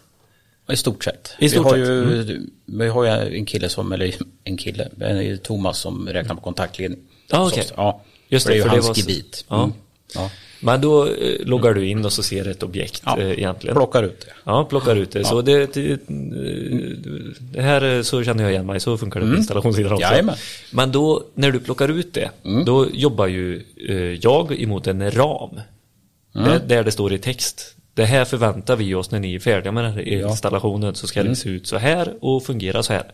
[0.73, 1.35] I stort sett.
[1.39, 2.27] I stort vi, har sett, Mm.
[2.29, 6.41] ju, vi har ju en kille som, eller en kille, en Thomas som räknar på
[6.41, 7.01] kontaktledning.
[7.33, 7.61] Okej.
[7.63, 7.73] oss.
[7.77, 9.45] Ja, Just för det är ju för hans gebit.
[9.49, 9.59] Ja.
[9.65, 9.73] Mm.
[10.15, 10.31] Ja.
[10.61, 11.13] Men då eh,
[11.47, 13.77] loggar du in och så ser du ett objekt Ja, eh, egentligen.
[13.77, 14.33] Plockar ut det.
[14.45, 15.25] Ja, plockar ut det.
[15.25, 16.01] Så det, det,
[17.53, 20.05] det här eh, så känner jag igen mig, så funkar det på installationssidan också.
[20.05, 20.13] Mm.
[20.13, 20.35] Jajamän.
[20.73, 22.65] Men då, när du plockar ut det, Mm.
[22.65, 25.51] då jobbar ju eh, jag emot en ram.
[26.35, 26.49] Mm.
[26.49, 27.75] Där, där det står i text.
[27.95, 31.23] Det här förväntar vi oss när ni är färdiga med den här installationen så ska
[31.23, 33.05] det se ut så här och fungera så här.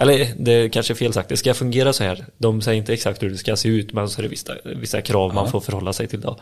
[0.00, 0.08] Mm.
[0.08, 0.14] Ja.
[0.14, 2.26] Eller det kanske är fel sagt, det ska fungera så här.
[2.38, 5.02] De säger inte exakt hur det ska se ut men så är det vissa, vissa
[5.02, 6.40] krav man får förhålla sig till då.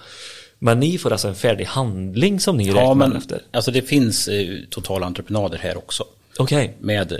[0.58, 3.42] Men ni får alltså en färdig handling som ni Ja, räknar men efter?
[3.50, 6.04] alltså det finns eh, totala entreprenader här också.
[6.38, 6.76] Okej.
[6.80, 7.18] Med eh,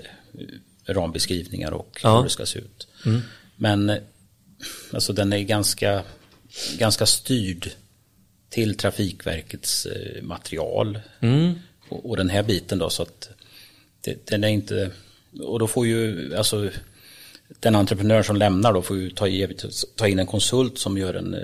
[0.87, 2.17] rambeskrivningar och Ja.
[2.17, 2.89] hur det ska se ut.
[3.57, 3.97] Men eh,
[4.93, 6.03] alltså den är ganska,
[6.79, 7.71] ganska styrd
[8.51, 10.99] till Trafikverkets eh, material.
[11.89, 13.29] Och, och den här biten då så att
[14.01, 14.91] det, den är inte,
[15.41, 16.71] och då får ju alltså
[17.61, 19.27] den entreprenör som lämnar då får ju ta,
[19.97, 21.41] ta in en konsult som gör en eh,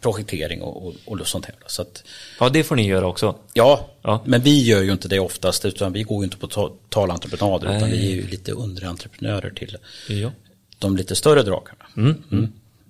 [0.00, 1.54] projektering och, och, och sånt här.
[1.66, 2.04] Så att,
[2.40, 3.34] Ja, det får ni göra också.
[3.52, 4.22] Ja, Ja.
[4.26, 7.76] men vi gör ju inte det oftast utan vi går ju inte på ta- talentreprenader
[7.76, 9.76] utan vi är ju lite underentreprenörer till
[10.08, 10.30] Ja.
[10.78, 12.14] de lite större drakarna.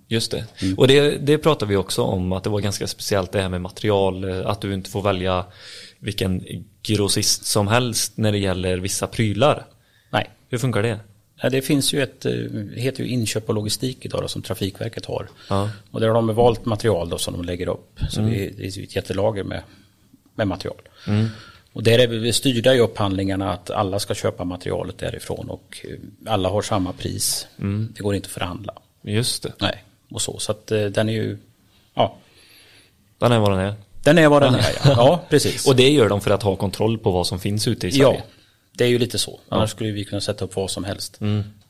[0.08, 0.44] Just det.
[0.62, 0.78] Mm.
[0.78, 3.60] Och det, det pratar vi också om, att det var ganska speciellt det här med
[3.60, 5.44] material, eh, att du inte får välja
[5.98, 6.44] vilken
[6.82, 9.66] grossist som helst när det gäller vissa prylar.
[10.50, 10.98] Hur funkar det?
[11.42, 14.42] Ja, det finns ju ett, eh, det heter ju inköp och logistik idag då, som
[14.42, 15.28] Trafikverket har.
[15.48, 15.70] Ja.
[15.90, 18.00] Och där har de valt material då som de lägger upp.
[18.10, 19.62] Så är, det är ett jättelager med,
[20.34, 20.80] med material.
[21.72, 26.32] Och där är vi styrda i upphandlingarna att alla ska köpa materialet därifrån och eh,
[26.32, 27.46] alla har samma pris.
[27.94, 28.74] Det går inte att förhandla.
[29.02, 29.52] Just det.
[29.58, 30.38] Nej, och så.
[30.38, 31.38] Så att eh, den är ju,
[31.94, 32.16] ja,
[33.18, 33.74] Den är vad den är.
[34.04, 34.72] den är vad den är.
[34.84, 35.66] Ja, ja precis.
[35.68, 38.04] Och det gör de för att ha kontroll på vad som finns ute i Sverige.
[38.18, 38.39] ja,
[38.80, 39.40] det är ju lite så.
[39.48, 41.20] Annars skulle vi kunna sätta upp vad som helst.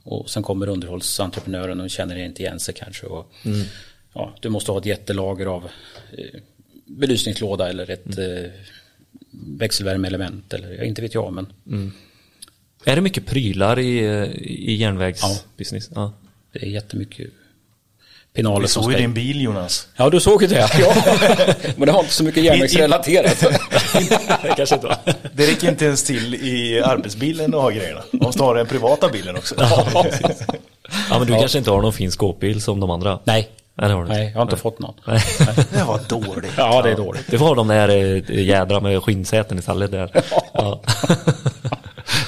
[0.02, 3.06] Och sen kommer underhållsentreprenören och känner inte igen sig kanske.
[3.06, 3.32] Och,
[4.14, 5.64] ja, du måste ha ett jättelager av
[6.12, 6.40] eh,
[6.86, 8.50] belysningslåda eller ett eh,
[9.30, 11.46] växelvärmeelement eller ja, inte vet jag men
[12.84, 15.90] Är det mycket prylar i, eh, i järnvägsbusiness?
[15.94, 16.12] Ja.
[16.52, 17.30] det är jättemycket
[18.34, 19.88] pinaler Vi som såg ju din bil Jonas.
[19.96, 20.70] Ja, du såg ju det.
[20.78, 20.94] Ja.
[21.76, 23.40] men det har inte så mycket järnvägsrelaterat.
[24.42, 24.96] det kanske inte var.
[25.32, 28.02] Det räcker inte ens till i arbetsbilen att ha grejerna.
[28.12, 29.54] Man måste ha den privata bilen också.
[29.58, 29.86] Ja,
[31.18, 33.18] men du kanske inte har någon fin skåpbil som de andra?
[33.24, 33.48] Nej.
[33.74, 34.04] Nej, har.
[34.04, 34.94] Nej, jag har inte fått någon.
[35.04, 35.22] Nej.
[35.72, 36.52] Det var dåligt.
[36.56, 37.24] Ja, det är dåligt.
[37.26, 40.22] Det var de där eh, jädra med skinnsäten istället där.
[40.52, 40.80] Ja.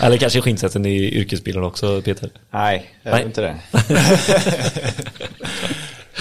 [0.02, 2.30] Eller kanske skinnsäten i yrkesbilen också, Peter?
[2.50, 3.22] Nej, jag Nej.
[3.22, 3.56] är inte det.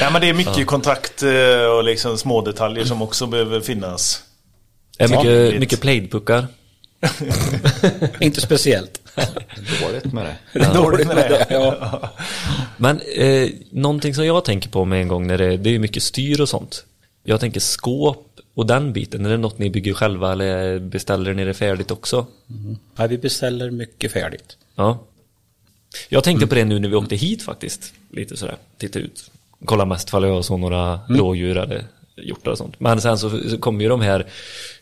[0.01, 4.23] Nej, men det är mycket kontakt eh, och liksom små detaljer som också behöver finnas.
[4.97, 6.47] Är mycket, mycket plaidpuckar?
[8.19, 9.01] Inte speciellt.
[9.81, 10.59] Dåligt med det.
[10.59, 11.47] Är dåligt med det.
[11.49, 12.09] Ja.
[12.77, 16.03] Men eh, någonting som jag tänker på med en gång när det, det är mycket
[16.03, 16.85] styr och sånt.
[17.23, 19.25] Jag tänker skåp och den biten.
[19.25, 22.25] Är det något ni bygger själva eller beställer ni det färdigt också?
[22.95, 24.57] Ja, vi beställer mycket färdigt.
[24.75, 25.03] Ja.
[26.09, 27.93] Jag tänkte på det nu när vi åkte hit faktiskt.
[28.11, 29.31] Lite sådär, titta ut.
[29.65, 31.85] Kolla mest fall jag såg några rådjur eller
[32.17, 32.79] hjortar och sånt.
[32.79, 34.25] Men sen så, så kommer ju de här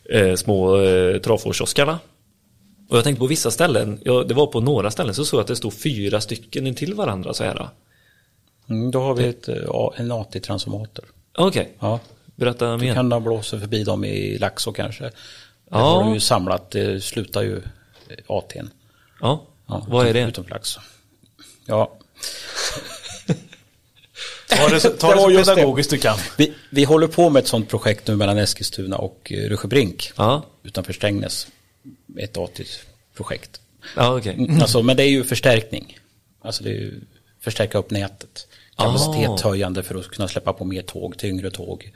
[0.09, 1.99] eh, små eh, trafårkioskarna.
[2.89, 5.41] Och jag tänkte på vissa ställen, ja, det var på några ställen så såg jag
[5.41, 7.69] att det stod fyra stycken intill varandra så här.
[8.69, 11.05] Mm, då har vi ett, ja, en AT-transformator.
[11.37, 11.99] Okej, Ja.
[12.35, 12.93] berätta Du mer.
[12.93, 15.03] kan ha blåser förbi dem i Laxå kanske.
[15.03, 15.11] Där
[15.69, 15.77] Ja.
[15.77, 18.69] har du ju samlat, det slutar ju eh, AT'n.
[19.21, 20.21] Ja, Ja, vad är det?
[20.21, 20.81] Utom Laxå.
[21.65, 21.91] Ja,
[24.49, 25.55] Ta det, så- ta Det så just det.
[25.55, 26.17] pedagogiskt du kan.
[26.37, 30.11] vi, vi håller på med ett sånt projekt nu mellan Eskilstuna och eh, Rösjebrink.
[30.15, 31.47] Ja, Utanför Strängnäs.
[32.19, 33.61] Ett AT-projekt.
[33.95, 34.33] ja okej.
[34.33, 35.97] Mm, Alltså, men det är ju förstärkning.
[36.41, 37.01] Alltså det är ju
[37.41, 38.47] förstärka upp nätet.
[38.77, 41.91] Kapacitetshöjande för att kunna släppa på mer tåg, tyngre tåg.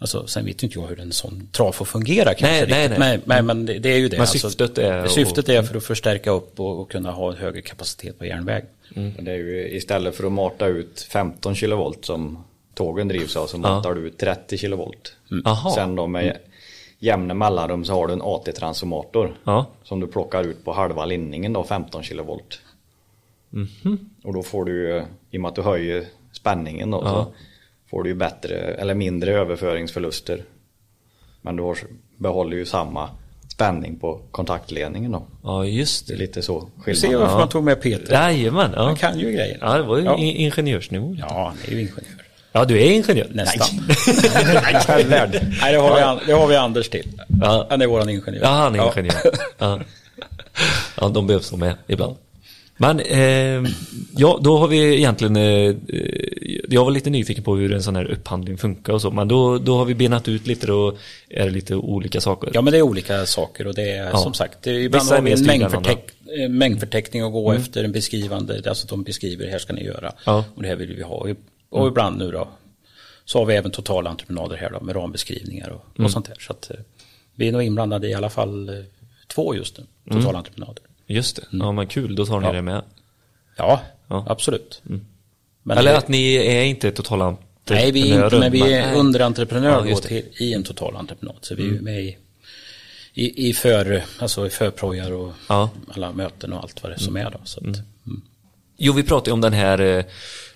[0.00, 3.20] Alltså, sen vet ju inte jag hur en sån trafo fungerar kanske Nej, nej, nej.
[3.24, 4.18] Men, men det, det är ju det.
[4.18, 7.34] Alltså, Men syftet är att- Syftet är för att förstärka upp och, och kunna ha
[7.34, 8.64] högre kapacitet på järnväg.
[8.94, 12.44] Men Det är ju istället för att mata ut 15 kilovolt som
[12.74, 15.12] tågen drivs av så matar du ut 30 kilovolt.
[15.44, 15.70] Jaha.
[15.70, 16.36] Sen då med
[16.98, 19.36] jämna mellanrum så har du en AT-transformator.
[19.44, 19.66] Ja.
[19.84, 22.60] Som du plockar ut på halva linningen då 15 kilovolt.
[23.50, 24.10] Mhm.
[24.24, 27.32] Och då får du ju, i och med att du höjer spänningen då, så
[27.90, 30.42] får du ju bättre eller mindre överföringsförluster.
[31.42, 31.78] Men du har,
[32.16, 33.08] behåller ju samma
[33.52, 35.22] spänning på kontaktledningen då.
[35.42, 36.22] Ja, just Det är det.
[36.22, 38.12] lite så Du ser varför man tog med Peter.
[38.12, 38.70] Jajamän.
[38.76, 38.82] Ja.
[38.84, 39.58] Han kan ju grejer.
[39.60, 40.16] Ja, det var ju Ja.
[40.16, 41.16] in- ingenjörsnivå.
[41.18, 41.26] Ja.
[41.30, 42.64] Ja, han är ju ingenjör.
[42.66, 43.28] du är ingenjör?
[43.30, 43.68] Nästan.
[43.86, 44.72] Nej,
[45.72, 47.08] det har, vi, det har vi Anders till.
[47.42, 47.66] Ja.
[47.70, 48.42] Han är våran ingenjör.
[48.42, 49.20] Ja, han är ingenjör.
[49.58, 49.80] Ja.
[51.00, 52.16] Ja, de behövs nog med ibland.
[52.76, 53.70] Men eh,
[54.16, 55.74] ja, då har vi egentligen, eh,
[56.70, 59.58] jag var lite nyfiken på hur en sån här upphandling funkar och så, men då,
[59.58, 60.98] då har vi benat ut lite och
[61.28, 62.50] är det lite olika saker.
[62.54, 64.18] Ja men det är olika saker och det är Ja.
[64.18, 67.52] som sagt, det är, ibland Vissa är har vi en mängdförteck, eh, mängdförteckning att gå
[67.52, 70.12] efter, en beskrivande, alltså de beskriver det här ska ni göra.
[70.26, 70.44] Ja.
[70.54, 71.26] Och det här vill vi ha.
[71.70, 72.48] Och ibland nu då,
[73.24, 76.36] så har vi även totala entreprenader här då med rambeskrivningar och, och sånt där.
[76.40, 76.76] Så att eh,
[77.34, 78.74] vi är nog inblandade i alla fall eh,
[79.26, 80.82] två just nu, totala entreprenader.
[81.06, 82.52] Just det, ja men kul, då tar ni Ja.
[82.52, 82.82] det med.
[83.56, 84.24] Ja, Ja.
[84.28, 84.82] absolut.
[85.68, 87.36] Men Eller det- att ni är inte totala
[87.70, 88.96] Nej, vi är inte, men vi är Nej.
[88.96, 91.36] underentreprenör Ja, till, i en total entreprenad.
[91.40, 92.16] Så vi är ju med i,
[93.14, 95.70] i, i, för, alltså i förprojar och Ja.
[95.88, 97.38] alla möten och allt vad det är som är då.
[97.44, 97.80] Så att, mm.
[98.78, 100.04] Jo, vi pratade om den här eh,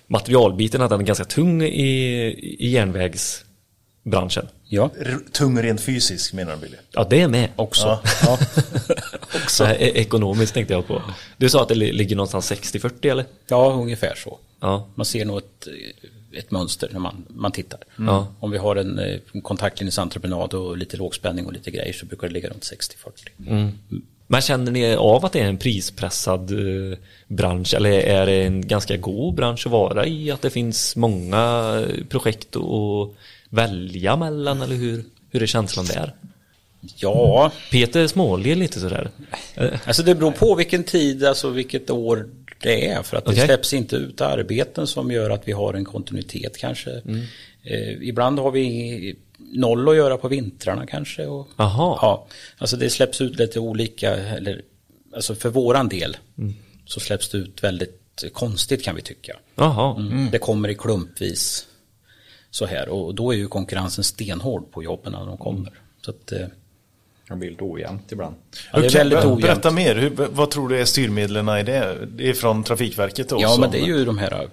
[0.07, 1.95] materialbiten, att den är ganska tung i,
[2.59, 4.47] i järnvägsbranschen.
[4.69, 6.77] Ja, R- Tung rent fysiskt menar du Billy?
[6.91, 7.49] Ja, det är med.
[7.55, 7.85] också.
[7.85, 8.01] Ja.
[8.25, 8.39] Ja.
[9.47, 11.01] Så här, e- ekonomiskt tänkte jag på.
[11.37, 13.25] Du sa att det li- ligger någonstans 60-40 eller?
[13.47, 14.39] ja, ungefär så.
[14.63, 14.87] Ja.
[14.95, 15.67] Man ser nog ett,
[16.31, 17.79] ett mönster när man, man tittar.
[17.97, 18.27] Ja.
[18.39, 22.27] Om vi har en, eh, en kontaktlinjesentreprenad och lite lågspänning och lite grejer så brukar
[22.27, 23.71] det ligga runt 60-40.
[24.27, 26.97] Men känner ni av att det är en prispressad eh,
[27.27, 30.31] bransch eller är det en ganska god bransch att vara i?
[30.31, 33.09] Att det finns många eh, projekt att
[33.49, 36.13] välja mellan eller hur, hur är känslan där?
[36.95, 39.09] Ja, Peter småler lite sådär.
[39.55, 42.29] Eh, Alltså det beror på vilken tid, alltså vilket år
[42.61, 43.03] det är.
[43.03, 43.45] För att det Okej.
[43.45, 46.91] släpps inte ut arbeten som gör att vi har en kontinuitet kanske.
[46.91, 47.19] Mm.
[47.63, 51.25] Eh, ibland har vi noll att göra på vintrarna kanske.
[51.25, 51.97] Och, Jaha.
[52.01, 52.27] Ja,
[52.57, 54.61] alltså det släpps ut lite olika, eller
[55.15, 56.53] alltså för våran del Mm.
[56.85, 59.37] så släpps det ut väldigt konstigt kan vi tycka.
[59.55, 59.99] Jaha.
[59.99, 60.27] Mm.
[60.31, 61.65] Det kommer i klumpvis
[62.51, 65.71] så här och då är ju konkurrensen stenhård på jobben när de kommer.
[66.05, 66.31] Så att,
[67.29, 68.35] Det blir lite ojämnt ibland.
[68.73, 69.41] ja, det är väldigt ojämnt.
[69.41, 72.07] Berätta mer, Hur, vad tror du är styrmedlen i det?
[72.07, 73.43] Det är från Trafikverket också?
[73.43, 74.49] Ja, men det är ju de här äh,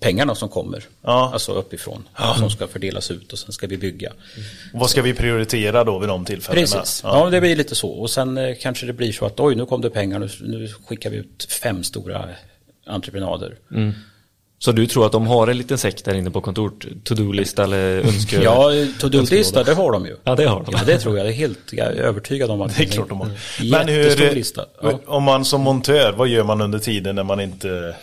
[0.00, 0.84] pengarna som kommer.
[1.02, 1.30] Ja.
[1.32, 2.08] Alltså uppifrån.
[2.38, 4.12] Som ska fördelas ut och sen ska vi bygga.
[4.72, 6.66] Vad ska vi prioritera då vid de tillfällena?
[6.66, 7.00] Precis.
[7.04, 7.30] Ja.
[7.30, 7.88] det blir lite så.
[7.88, 10.18] Och sen eh, kanske det blir så att oj, nu kom det pengar.
[10.18, 12.28] Nu, nu skickar vi ut fem stora
[12.86, 13.56] entreprenader.
[14.62, 16.72] Så du tror att de har en liten säck där inne på kontor,
[17.04, 18.42] to-do-lista eller önske...
[18.42, 20.16] Ja, to-do-lista, det har de ju.
[20.24, 20.74] Ja, det har de.
[20.76, 21.26] Ja, det tror jag.
[21.26, 23.30] Det är helt jag är övertygad om att Det är klart de har.
[23.70, 24.66] Men Jättestor lista.
[24.82, 25.00] Ja.
[25.06, 27.96] om man som montör, vad gör man under tiden när man inte...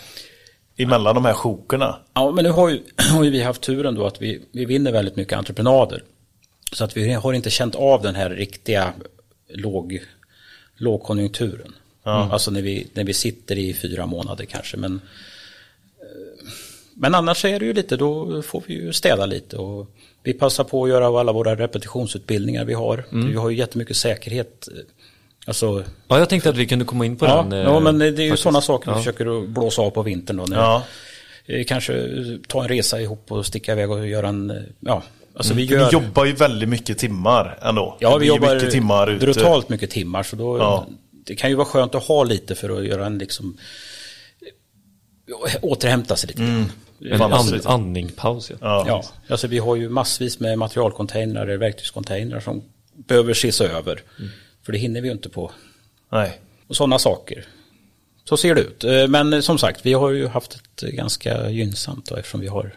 [0.78, 2.00] Emellan de här sjokerna?
[2.14, 2.82] Ja, men nu har ju,
[3.12, 6.04] har ju vi haft turen då att vi, vi vinner väldigt mycket entreprenader.
[6.72, 8.94] Så att vi har inte känt av den här riktiga
[9.54, 10.00] låg,
[10.78, 11.76] lågkonjunkturen.
[12.04, 14.78] Alltså när vi, när vi sitter i fyra månader kanske.
[14.78, 15.02] Men,
[17.00, 19.58] men annars är det ju lite, då får vi ju städa lite.
[19.58, 19.88] Och
[20.24, 23.06] vi passar på att göra alla våra repetitionsutbildningar vi har.
[23.12, 24.68] Vi har ju jättemycket säkerhet.
[25.48, 27.54] Alltså, Ja, jag tänkte att vi kunde komma in på ja, den.
[27.54, 28.98] eh, ja, men det är ju sådana saker vi Ja.
[28.98, 30.38] försöker att blåsa av på vintern.
[30.38, 30.84] Då, när, Ja.
[31.46, 31.94] Eh, Kanske
[32.48, 35.04] ta en resa ihop och sticka iväg och göra en, eh, ja,
[35.36, 35.86] alltså vi För gör...
[35.86, 37.98] Ni jobbar ju väldigt mycket timmar ändå.
[38.00, 39.26] ja, vi jobbar mycket timmar ute.
[39.26, 40.88] brutalt mycket timmar så då, Ja.
[41.26, 43.58] det kan ju vara skönt att ha lite för att göra en liksom,
[45.48, 46.42] eh, återhämta sig lite.
[46.44, 46.66] Mm.
[47.06, 47.70] En and, lite.
[47.70, 48.50] andningpaus.
[48.50, 48.58] Ja.
[48.62, 48.84] Ja.
[48.88, 54.02] Ja, alltså vi har ju massvis med materialcontainrar, verktygscontainrar som behöver ses över.
[54.20, 54.32] Mm.
[54.64, 55.52] För det hinner vi ju inte på.
[56.10, 56.40] Nej.
[56.68, 57.46] Och sådana saker.
[58.24, 58.84] Så ser det ut.
[58.84, 62.48] Eh, Men eh, som sagt, vi har ju haft ett ganska gynnsamt då, eftersom vi
[62.48, 62.76] har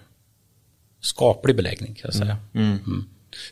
[1.00, 2.36] skaplig beläggning kan jag säga.
[2.54, 2.78] Mm.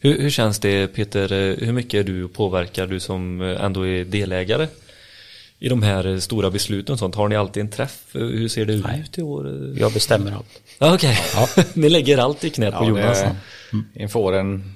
[0.00, 4.04] Hur, hur känns det Peter, eh, hur mycket är du påverkar du som ändå är
[4.04, 4.68] delägare
[5.60, 7.14] i de här eh, stora besluten och sånt?
[7.14, 8.02] Har ni alltid en träff?
[8.14, 9.00] Eh, Hur ser det Nej.
[9.00, 9.74] ut i år?
[9.78, 10.60] Jag bestämmer allt.
[10.78, 11.18] Ja, Okej,
[11.74, 13.20] ni lägger allt i knät på Ja, Jonas?
[13.20, 14.74] det, en får en,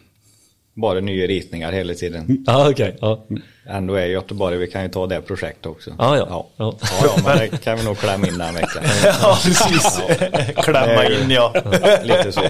[0.75, 2.45] bara nya ritningar hela tiden.
[2.47, 2.97] Ja, okej.
[3.01, 3.27] Ja.
[3.67, 5.91] Ändå är Göteborg, vi kan ju ta det projektet också.
[5.99, 6.27] Ja, ja.
[6.31, 6.49] ja.
[6.57, 6.79] Ja.
[6.83, 8.83] Ja, ja, men det kan vi nog klämma in den veckan.
[9.05, 10.01] Ja, precis.
[10.57, 11.55] Klämma är ju- in ja.
[12.03, 12.41] Lite så.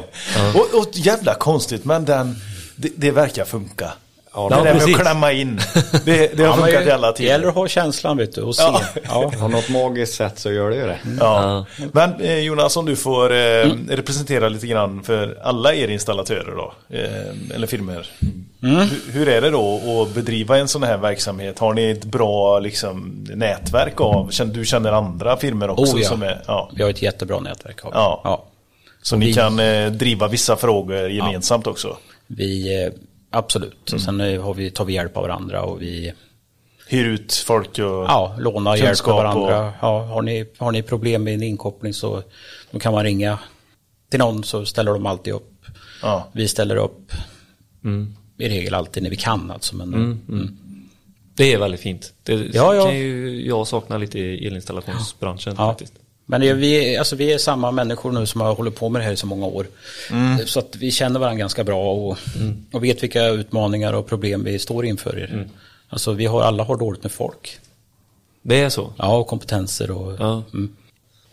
[0.55, 2.37] Och, och jävla konstigt, men den,
[2.77, 3.93] det, det verkar funka.
[4.35, 5.61] Ja, det Ja, där med att klämma in,
[6.05, 8.57] det, det har Ja, funkat i alla Det gäller att ha känslan vet du och
[8.57, 8.63] se.
[8.63, 8.83] Ja.
[9.05, 9.33] Ja.
[9.41, 10.99] På något magiskt sätt så gör det ju det.
[11.21, 11.67] Ja.
[11.93, 16.73] Men eh, Jonas, om du får eh, representera lite grann för alla er installatörer då,
[16.97, 18.07] eh, eller firmor.
[18.61, 21.59] Hur, hur är det då att bedriva en sån här verksamhet?
[21.59, 26.09] Har ni ett bra liksom, nätverk av, du känner andra firmor också Oh, ja.
[26.09, 27.85] som är, ja, Vi har ett jättebra nätverk.
[27.85, 27.91] Av.
[27.95, 28.21] Ja.
[28.25, 28.45] Ja.
[29.03, 31.97] så ni vi- kan eh, driva vissa frågor gemensamt också?
[32.27, 32.91] Vi,
[33.33, 33.93] absolut.
[33.93, 36.13] Och sen har vi, tar vi hjälp av varandra och vi
[36.89, 37.85] Hyr ut folk och...
[37.85, 39.67] ja, lånar hjälp av varandra.
[39.69, 42.23] och- Ja, har, ni, har ni problem med en inkoppling så
[42.71, 43.39] då kan man ringa
[44.11, 45.53] till någon så ställer de alltid upp.
[46.03, 46.29] Ja.
[46.33, 47.13] Vi ställer upp
[48.39, 49.77] i regel alltid när vi kan alltså.
[49.77, 50.21] Men, mm.
[51.35, 52.15] Det Det är väldigt fint.
[52.23, 52.85] Det Ja, ja.
[52.85, 55.69] kan ju jag sakna lite i elinstallationsbranschen Ja.
[55.71, 55.93] faktiskt.
[56.27, 59.05] Men det vi, alltså, vi är samma människor nu som har hållit på med det
[59.05, 59.67] här i så många år.
[60.47, 62.19] Så att vi känner varandra ganska bra och,
[62.73, 65.47] och vet vilka utmaningar och problem vi står inför.
[65.89, 67.59] Alltså vi har, alla har dåligt med folk.
[68.43, 68.93] Det är så.
[68.97, 70.17] Ja, och kompetenser och...
[70.19, 70.43] Ja.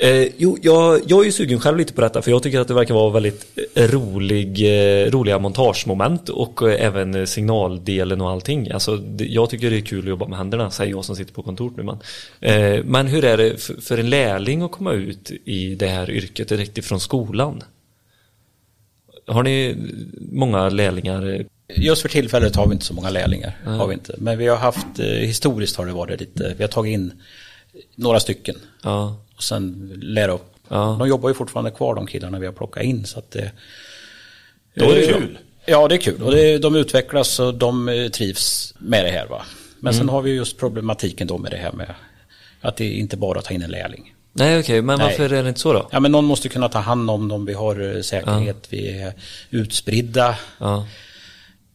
[0.01, 2.67] Eh, jo, jag, jag är ju sugen själv lite på detta för jag tycker att
[2.67, 8.71] det verkar vara väldigt eh, rolig, eh, roliga montagemoment och eh, även signaldelen och allting.
[8.71, 11.33] Alltså, det, jag tycker det är kul att jobba med händerna, säger jag som sitter
[11.33, 11.83] på kontoret nu.
[11.83, 11.97] Men,
[12.39, 16.11] eh, men hur är det för, för en lärling att komma ut i det här
[16.11, 17.63] yrket direkt ifrån skolan?
[19.27, 19.75] Har ni
[20.31, 21.45] många lärlingar?
[21.75, 23.57] Just för tillfället har vi inte så många lärlingar.
[23.65, 24.15] Har vi inte.
[24.17, 27.11] Men vi har haft, eh, historiskt har det varit lite, vi har tagit in
[27.95, 28.55] några stycken.
[28.83, 30.53] Ja, Och sen lära upp.
[30.67, 30.95] Ja.
[30.99, 33.05] De jobbar ju fortfarande kvar de killarna vi har plockat in.
[33.05, 33.51] Så att det,
[34.75, 35.37] Då är det Eh, kul.
[35.65, 36.23] Ja, det är kul.
[36.23, 39.27] Och det, de utvecklas och de eh, trivs med det här.
[39.27, 39.41] Va?
[39.79, 39.99] Men Mm.
[39.99, 41.93] sen har vi just problematiken då med det här med
[42.61, 44.13] att det inte bara att ta in en lärling.
[44.33, 45.07] nej okej, men Nej.
[45.07, 45.89] varför är det inte så då?
[45.91, 47.45] Ja, men någon måste kunna ta hand om dem.
[47.45, 49.13] Vi har eh, säkerhet, vi är
[49.49, 50.35] utspridda.
[50.59, 50.87] Ja.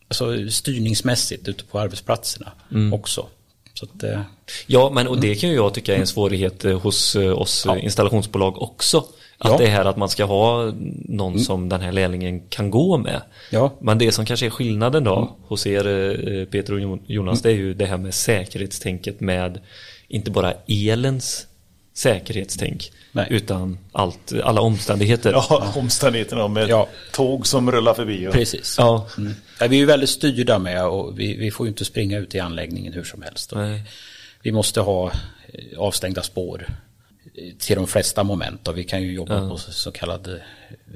[0.08, 2.92] Alltså styrningsmässigt ute på arbetsplatserna Mm.
[2.92, 3.26] också.
[3.82, 4.20] Att, eh,
[4.66, 7.64] Ja, men och det kan ju jag tycka är en svårighet eh, hos eh, oss
[7.66, 7.78] Ja.
[7.78, 8.98] installationsbolag också.
[9.38, 9.56] Att Ja.
[9.58, 10.72] det här att man ska ha
[11.08, 13.20] någon som den här lärlingen kan gå med.
[13.50, 13.72] Ja.
[13.80, 17.54] Men det som kanske är skillnaden då hos er Peter och Jon- Jonas det är
[17.54, 19.60] ju det här med säkerhetstänket med
[20.08, 21.46] inte bara elens
[21.94, 23.26] säkerhetstänk Nej.
[23.30, 25.32] utan allt, alla omständigheter.
[25.32, 26.88] Ja, omständigheterna med Ja.
[27.12, 28.28] tåg som rullar förbi.
[28.28, 28.32] Och...
[28.32, 28.74] precis.
[28.78, 29.06] Ja.
[29.18, 29.34] Mm.
[29.60, 32.34] Ja, vi är ju väldigt styrda med och vi, vi får ju inte springa ut
[32.34, 33.52] i anläggningen hur som helst.
[34.42, 35.06] Vi måste ha
[35.52, 36.66] eh, avstängda spår
[37.34, 39.48] eh, till de flesta moment och vi kan ju jobba Ja.
[39.48, 40.34] på så så kallad eh,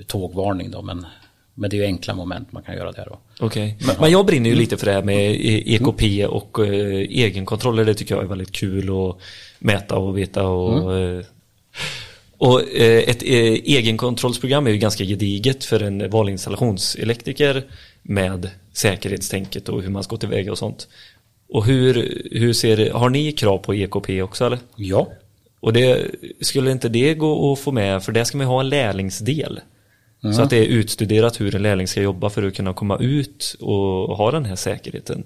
[0.07, 1.07] tågvarning då men,
[1.59, 3.19] men det är ju enkla moment man kan göra där då.
[3.41, 7.85] Okej, men jag brinner ju lite för det här med E- EKP och eh, egenkontroller.
[7.85, 9.17] Det tycker jag är väldigt kul att
[9.59, 11.25] mäta och veta och eh,
[12.39, 13.29] och eh, ett eh,
[13.65, 17.65] egenkontrollsprogram är ju ganska gediget för en vanlig installationselektriker
[18.03, 20.89] med säkerhetstänket och hur man ska gå tillväga och sånt.
[21.49, 24.59] Och hur, hur ser, har ni krav på EKP också eller?
[24.77, 25.13] Ja,
[25.61, 26.07] Och det,
[26.41, 29.61] skulle inte det gå att få med, för där ska man ju ha en lärlingsdel.
[30.21, 33.57] Så att det är utstuderat hur en lärling ska jobba för att kunna komma ut
[33.61, 35.25] och ha den här säkerheten.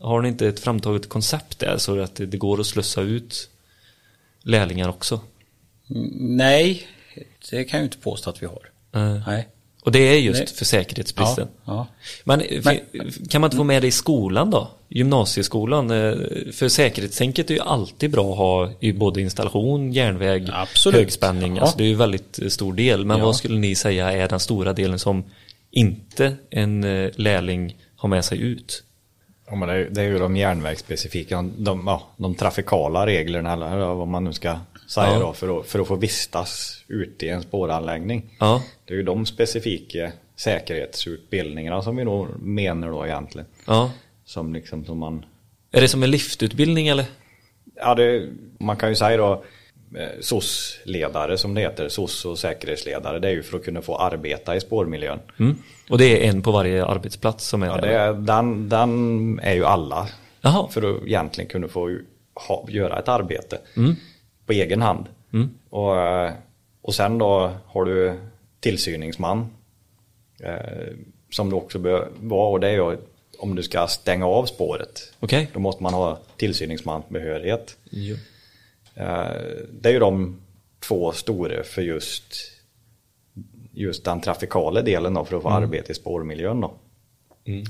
[0.00, 3.50] Har ni inte ett framtaget koncept där så att det, går att slussa ut
[4.42, 5.20] lärlingar också?
[5.90, 6.86] Mm, nej,
[7.50, 8.70] det kan jag ju inte påstå att vi har.
[8.92, 9.48] Eh, Nej.
[9.88, 10.48] Och det är just Nej.
[10.54, 11.48] för säkerhetsbristen.
[11.64, 11.86] Ja, ja.
[12.24, 14.68] Men, f- kan man inte få med det i skolan då?
[14.88, 15.90] Gymnasieskolan?
[15.90, 16.14] Eh,
[16.52, 20.98] För säkerhetstänket är ju alltid bra att ha i både installation, järnväg, Absolut.
[21.00, 21.56] högspänning.
[21.56, 21.62] Ja.
[21.62, 23.04] Alltså det är ju väldigt eh, stor del.
[23.04, 23.24] Men Ja.
[23.24, 25.24] vad skulle ni säga är den stora delen som
[25.70, 28.82] inte en eh, lärling har med sig ut?
[29.50, 33.76] Ja, men det, är, det är ju de järnvägsspecifika, de, ja, de trafikala reglerna eller
[33.94, 34.56] vad man nu ska
[34.88, 35.18] säga Ja.
[35.18, 38.36] då för att, för att få vistas ute i en spåranläggning.
[38.40, 43.46] Ja, Det är ju de specifika säkerhetsutbildningarna som vi nog menar då egentligen.
[43.66, 43.90] ja.
[44.24, 45.24] Som liksom som man,
[45.72, 47.04] Är det som en liftutbildning eller?
[47.76, 48.28] ja det,
[48.60, 49.44] man kan ju säga då
[49.96, 53.96] eh, SOS-ledare som det heter, SOS och säkerhetsledare, det är ju för att kunna få
[53.96, 55.18] arbeta i spårmiljön.
[55.38, 55.58] Mm.
[55.90, 57.92] Och det är en på varje arbetsplats som är Ja, det?
[57.94, 60.08] är, den, den är ju alla
[60.40, 60.68] Jaha.
[60.68, 61.98] för att egentligen kunna få
[62.48, 63.58] ha, göra ett arbete
[64.48, 65.06] på egen hand.
[65.70, 66.32] Och, eh,
[66.82, 68.20] och sen då har du
[68.60, 69.46] tillsyningsman
[70.40, 70.94] eh,
[71.30, 72.96] som du också bör vara och det är ju
[73.38, 75.12] om du ska stänga av spåret.
[75.20, 75.50] Okej.
[75.52, 77.76] Då måste man ha tillsyningsmansbehörighet.
[77.90, 78.16] Jo.
[78.94, 79.26] Eh,
[79.70, 80.40] det är ju de
[80.80, 82.34] två stora för just,
[83.72, 86.72] just den trafikala delen då, för att få arbete i spårmiljön då.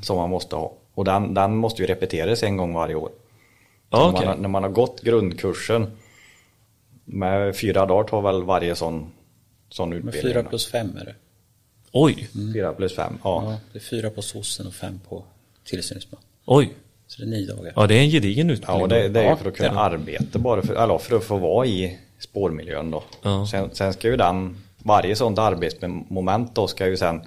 [0.02, 0.72] Som man måste ha.
[0.94, 3.10] Och den, den måste ju repeteras en gång varje år.
[3.90, 5.90] Ja, när, man, när man har gått grundkursen
[7.10, 9.10] med fyra dagar tar väl varje sån,
[9.68, 10.22] sån Med utbildning.
[10.22, 10.48] fyra då.
[10.48, 11.14] plus fem är det.
[11.92, 13.42] Oj, Fyra plus fem, ja.
[13.52, 15.24] Ja, det är fyra på sossen och fem på
[15.64, 16.20] tillsyningsman.
[16.44, 16.72] oj.
[17.06, 17.72] Så det är nio dagar.
[17.76, 18.82] Ja, det är en gedigen Ja, utbildning.
[18.82, 21.24] och det, det är Ja, för att kunna är arbeta bara för, eller för att
[21.24, 23.02] få vara i spårmiljön då.
[23.22, 23.46] Ja.
[23.50, 27.20] Sen, sen ska ju den, varje sånt arbetsmoment då ska ju sen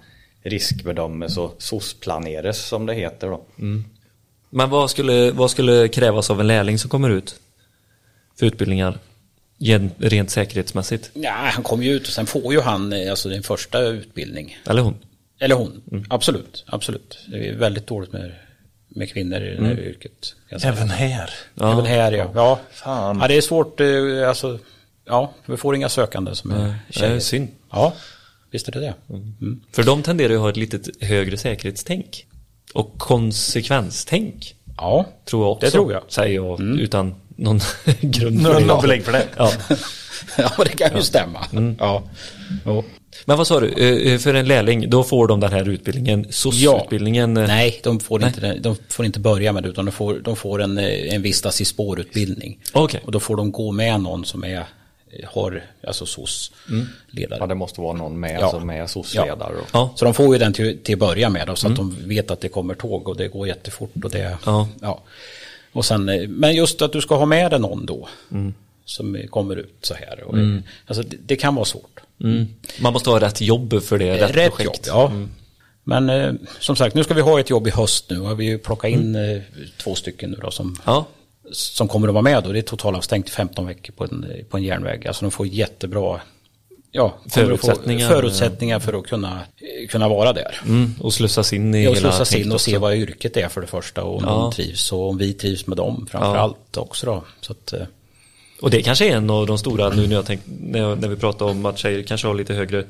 [0.44, 3.42] riskbedömas och SOS-planeras som det heter då.
[4.50, 7.36] Men vad skulle, vad skulle krävas av en lärling som kommer ut
[8.40, 9.00] för utbildningar?
[9.64, 11.10] Gen- Rent säkerhetsmässigt.
[11.14, 14.58] Ja, han kommer ju ut och sen får ju han eh, alltså din första utbildning.
[14.66, 14.96] Eller hon?
[15.40, 16.06] Eller hon.
[16.10, 17.18] Absolut, absolut.
[17.28, 18.32] Det är väldigt dåligt med,
[18.88, 20.36] med kvinnor i det här yrket.
[20.50, 20.74] jag säga.
[20.74, 21.30] Även här.
[21.56, 21.72] Ja.
[21.74, 22.32] Även här ja.
[22.36, 22.60] Ja.
[22.72, 23.20] Fan.
[23.22, 23.80] ja, det är svårt.
[23.80, 24.60] eh, Alltså,
[25.06, 27.20] ja, vi får inga sökande som är Det är tjejer.
[27.20, 27.48] synd.
[27.72, 27.94] Ja,
[28.52, 28.94] visst är det det.
[29.10, 29.62] Mm.
[29.72, 32.26] För de tenderar ju att ha ett lite högre säkerhetstänk.
[32.74, 34.56] Och konsekvenstänk.
[34.78, 35.66] Ja, Tror jag också.
[35.66, 36.04] det tror jag.
[36.08, 37.60] Säger jag utan någon
[38.02, 38.66] grund för det.
[38.66, 39.26] någon belägg för det?
[39.38, 39.52] Ja.
[40.38, 41.46] ja, det kan ju stämma.
[41.80, 42.04] Ja.
[42.66, 42.84] Jo.
[43.26, 46.26] Men vad sa du, Eh, eh, för en lärling, då får de den här utbildningen,
[46.30, 47.38] SOS-utbildningen?
[47.38, 50.20] eh, Nej, de får, Inte, det- de får inte börja med det utan de får,
[50.20, 52.60] de får en, en vistas i spårutbildning.
[52.74, 53.02] Okej.
[53.06, 54.64] Och då får de gå med någon som är,
[55.26, 57.38] har, alltså SOS-ledare.
[57.40, 58.52] Ja, det måste vara någon med Ja.
[58.52, 59.54] som är SOS-ledare.
[59.54, 59.62] då.
[59.74, 59.94] Ja.
[59.96, 62.32] Så de får ju den till, till att börja med då, så att de vet
[62.32, 63.92] att det kommer tåg och det går jättefort.
[64.04, 64.68] Och det, Ja.
[65.74, 68.08] Och sen, eh, men just att du ska ha med dig någon då.
[68.86, 70.24] Som kommer ut så här.
[70.24, 70.36] Och,
[70.86, 72.00] Alltså det, det kan vara svårt.
[72.24, 72.46] Mm.
[72.82, 74.88] Man måste ha rätt jobb för det, rätt, Rätt projekt.
[74.88, 75.12] jobb, ja.
[75.84, 78.20] Men eh, som sagt, nu ska vi ha ett jobb i höst nu.
[78.20, 79.42] Har vi ju plockat in eh,
[79.84, 81.06] två stycken nu då som, Ja.
[81.52, 82.44] som kommer att vara med.
[82.44, 82.52] Då.
[82.52, 85.08] Det är totalavstängt 15 veckor på en, på en järnväg.
[85.08, 86.22] Alltså de får jättebra
[86.92, 88.10] ja, Förutsättningar.
[88.10, 89.40] förutsättningar för att kunna,
[89.90, 90.62] kunna vara där.
[90.66, 90.96] Mm.
[91.00, 93.62] Och slussas in i Ja, och hela slussas in och se vad yrket är för
[93.62, 94.32] det första och om Ja.
[94.34, 96.42] de trivs och om vi trivs med dem framför Ja.
[96.42, 97.24] allt också då.
[97.42, 97.82] Så att, eh,
[98.62, 101.16] Och det kanske är en av de stora, nu när, jag tänk, när, när vi
[101.16, 102.84] pratar om att tjejer kanske har lite högre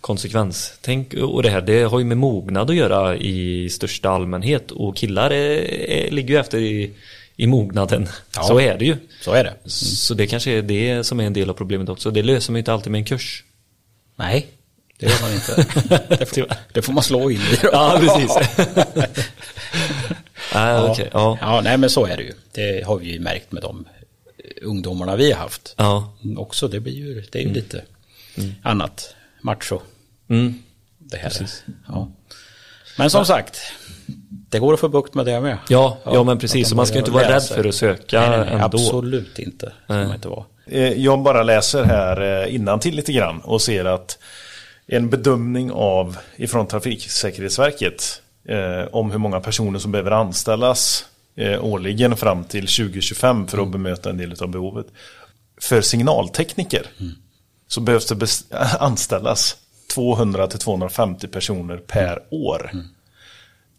[0.00, 4.96] konsekvenstänk och det här, det har ju med mognad att göra i största allmänhet och
[4.96, 6.90] killar är, är, ligger ju efter i,
[7.36, 8.08] i mognaden.
[8.36, 8.42] Ja.
[8.42, 8.96] Så är det ju.
[9.24, 9.70] så är det.
[9.70, 12.10] Så det kanske är det som är en del av problemet också.
[12.10, 13.44] Det löser man inte alltid med en kurs.
[14.16, 14.46] Nej,
[14.98, 16.06] det gör man inte.
[16.18, 17.58] det, får, det får man slå in i.
[17.62, 17.68] då.
[17.72, 18.58] Ja, precis.
[20.54, 21.10] Nej, okej.
[21.12, 21.38] Ja.
[21.40, 22.32] Ja, nej men så är det ju.
[22.52, 23.84] Det har vi ju märkt med de
[24.62, 25.74] ungdomarna vi har haft.
[25.76, 26.14] Ja.
[26.36, 27.82] Också, det blir ju, det är ju lite
[28.62, 29.14] annat.
[29.40, 29.80] Macho.
[30.28, 30.62] Mm.
[30.98, 31.32] Det här.
[31.88, 32.10] Ja.
[32.98, 33.58] Men som sagt,
[34.48, 35.58] det går att få bukt med det med.
[35.68, 36.68] Ja, ja, men precis.
[36.68, 38.64] Så man ska inte vara rädd för att söka nej, nej, nej, ändå.
[38.64, 39.72] Absolut inte.
[39.84, 40.44] Ska man inte vara.
[40.66, 44.18] Eh, Jag bara läser här innan till lite grann och ser att
[44.86, 51.04] en bedömning av ifrån Trafiksäkerhetsverket eh, om hur många personer som behöver anställas
[51.36, 54.86] eh, årligen fram till 2025 för att bemöta en del av behovet.
[55.60, 56.86] För signaltekniker
[57.68, 58.26] så behövs det
[58.80, 59.56] anställas
[59.94, 62.70] 200 till 250 personer per år.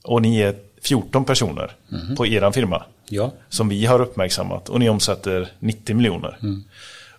[0.04, 1.72] Och ni är 14 personer
[2.18, 3.32] på er firma Ja.
[3.50, 6.38] som vi har uppmärksammat och ni omsätter 90 miljoner.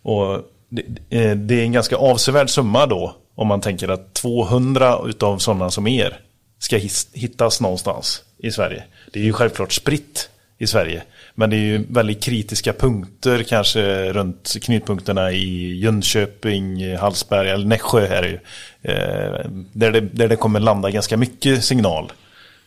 [0.03, 4.99] Och det, eh, det är en ganska avsevärd summa då om man tänker att 200
[5.07, 6.21] utav sådana som er
[6.59, 6.77] ska
[7.13, 8.85] hittas någonstans i Sverige.
[9.13, 11.03] Det är ju självklart spritt i Sverige.
[11.35, 18.07] Men det är ju väldigt kritiska punkter kanske runt knutpunkterna i Jönköping, Hallsberg eller Nässjö
[18.07, 18.39] är det ju.
[18.83, 22.13] Eh, där, det, där det kommer landa ganska mycket signal.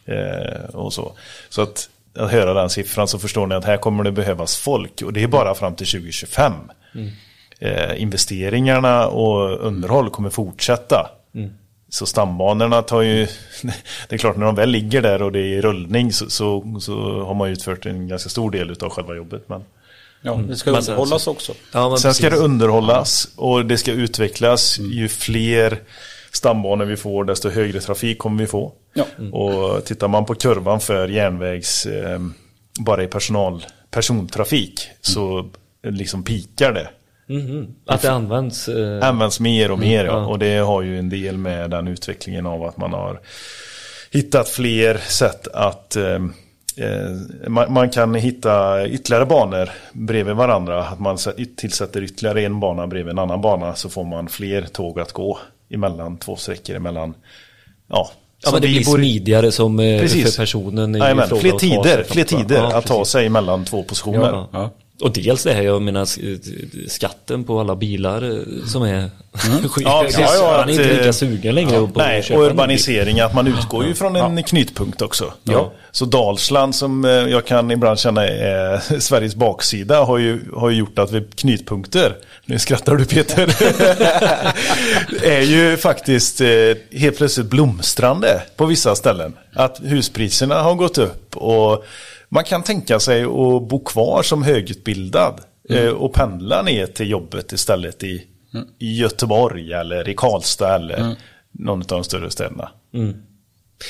[0.05, 1.13] Eh, och så.
[1.49, 5.01] så att, att höra den siffran så förstår ni att här kommer det behövas folk.
[5.01, 6.53] Och det är bara fram till 2025.
[7.59, 11.09] Eh, investeringarna och underhåll kommer fortsätta.
[11.89, 13.27] Så stambanorna tar ju,
[14.09, 16.77] det är klart när de väl ligger där och det är i rullning så, så,
[16.79, 19.49] så har man utfört en ganska stor del av själva jobbet.
[19.49, 19.63] Men
[20.21, 21.53] Ja, det ska Men underhållas också.
[21.73, 22.45] Ja, men Sen ska det precis.
[22.45, 24.79] underhållas och det ska utvecklas.
[24.79, 25.79] Ju fler
[26.33, 28.73] stambanor vi får desto högre trafik kommer vi få.
[28.93, 29.05] Ja.
[29.31, 32.19] Och tittar man på kurvan för järnvägs, eh,
[32.79, 35.49] bara i personal, persontrafik så
[35.83, 36.89] liksom pikar det.
[37.85, 38.67] Att det används.
[38.67, 40.11] Eh, Används mer och mer ja.
[40.11, 40.25] ja.
[40.25, 43.19] Och det har ju en del med den utvecklingen av att man har
[44.11, 46.19] hittat fler sätt att eh,
[46.77, 47.11] eh,
[47.47, 50.85] man, man kan hitta ytterligare banor bredvid varandra.
[50.87, 54.61] Att man sä- tillsätter ytterligare en bana bredvid en annan bana så får man fler
[54.61, 55.39] tåg att gå
[55.73, 57.13] emellan två sträckor emellan.
[57.87, 58.11] Ja,
[58.43, 60.35] ja, men det blir smidigare som eh, Precis.
[60.35, 64.31] för personen i fråga fler tider, fler tider Ja, att ta sig mellan två positioner.
[64.31, 64.69] Ja, ja.
[65.01, 69.09] Och dels det här, jag menar sk- skatten på alla bilar eh, som är
[69.69, 69.83] skit.
[69.87, 70.19] Ja, precis.
[70.19, 73.19] Ja, ja, Man är inte lika eh, sugen längre på Nej, att köpa och urbanisering,
[73.19, 75.33] att man utgår ju från en knutpunkt också.
[75.43, 75.71] Ja.
[75.91, 80.77] Så Dalsland som eh, jag kan ibland känna är Sveriges baksida har ju, har ju
[80.77, 82.15] gjort att vi knutpunkter,
[82.45, 83.55] nu skrattar du Peter,
[85.23, 86.47] är ju faktiskt eh,
[86.91, 89.33] helt plötsligt blomstrande på vissa ställen.
[89.53, 91.85] Att huspriserna har gått upp och
[92.31, 97.51] man kan tänka sig att bo kvar som högutbildad eh, och pendla ner till jobbet
[97.51, 98.23] istället i,
[98.79, 101.15] i Göteborg eller i Karlstad eller
[101.51, 102.69] någon av de större städerna.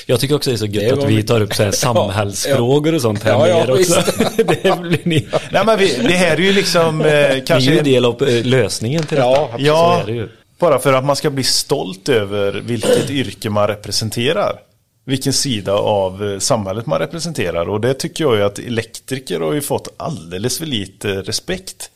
[0.06, 1.70] Jag tycker också det är så gött att vi tar upp så här
[2.16, 4.02] samhällsfrågor och sånt här Ja, ja, med er också.
[4.36, 5.28] det blir ni.
[5.52, 7.78] Nej men vi, det här är ju liksom eh, Ni är ju kanske...
[7.78, 9.28] en del av eh, lösningen till detta.
[9.30, 10.28] Ja, Ja, är det ju.
[10.58, 14.58] bara för att man ska bli stolt över vilket yrke man representerar.
[15.04, 17.68] Vilken sida av eh, samhället man representerar.
[17.68, 21.90] Och det tycker jag ju att elektriker har ju fått alldeles för lite respekt.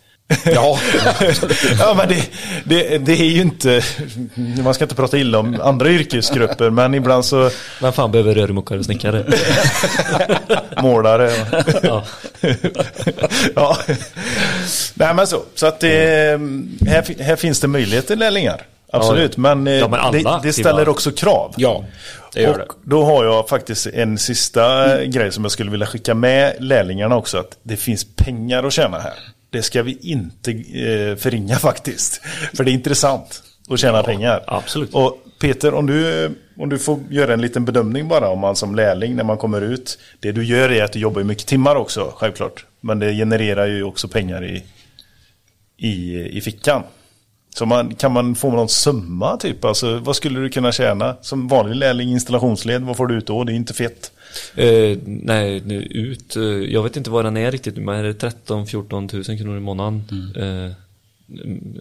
[0.44, 0.78] Ja,
[1.78, 2.28] ja, men det,
[2.64, 3.82] det, det är ju inte,
[4.64, 7.50] man ska inte prata illa om andra yrkesgrupper, men ibland så
[7.80, 9.24] Vem fan behöver rörmokare och snickare?
[10.82, 11.32] målare.
[11.82, 12.04] ja.
[13.54, 13.76] ja.
[14.94, 16.40] Nej men så, så att det,
[16.86, 18.62] här, här finns det möjlighet till lärlingar.
[18.92, 21.54] Absolut, men, eh, Ja, men det, det ställer också krav.
[21.56, 21.84] ja
[22.32, 22.64] det gör och det.
[22.84, 27.38] då har jag faktiskt en sista grej som jag skulle vilja skicka med lärlingarna också.
[27.38, 29.14] Att det finns pengar att tjäna här.
[29.50, 32.20] Det ska vi inte eh, förringa faktiskt.
[32.54, 34.44] För det är intressant att tjäna pengar.
[34.46, 34.94] absolut.
[34.94, 38.74] Och Peter, om du, om du får göra en liten bedömning bara om man som
[38.74, 39.98] lärling när man kommer ut.
[40.20, 42.64] Det du gör är att du jobbar mycket timmar också, självklart.
[42.80, 44.64] Men det genererar ju också pengar i,
[45.76, 46.82] i, i fickan.
[47.58, 49.64] Så man, kan man få någon summa typ?
[49.64, 51.16] Alltså, vad skulle du kunna tjäna?
[51.20, 53.44] Som vanlig lärling installationsled, vad får du ut då?
[53.44, 54.12] Det är inte fett.
[54.54, 56.36] Eh, nej, nu ut.
[56.36, 59.60] Eh, jag vet inte vad den är riktigt, men är det 13-14 tusen kronor i
[59.60, 60.04] månaden?
[60.36, 60.72] Eh,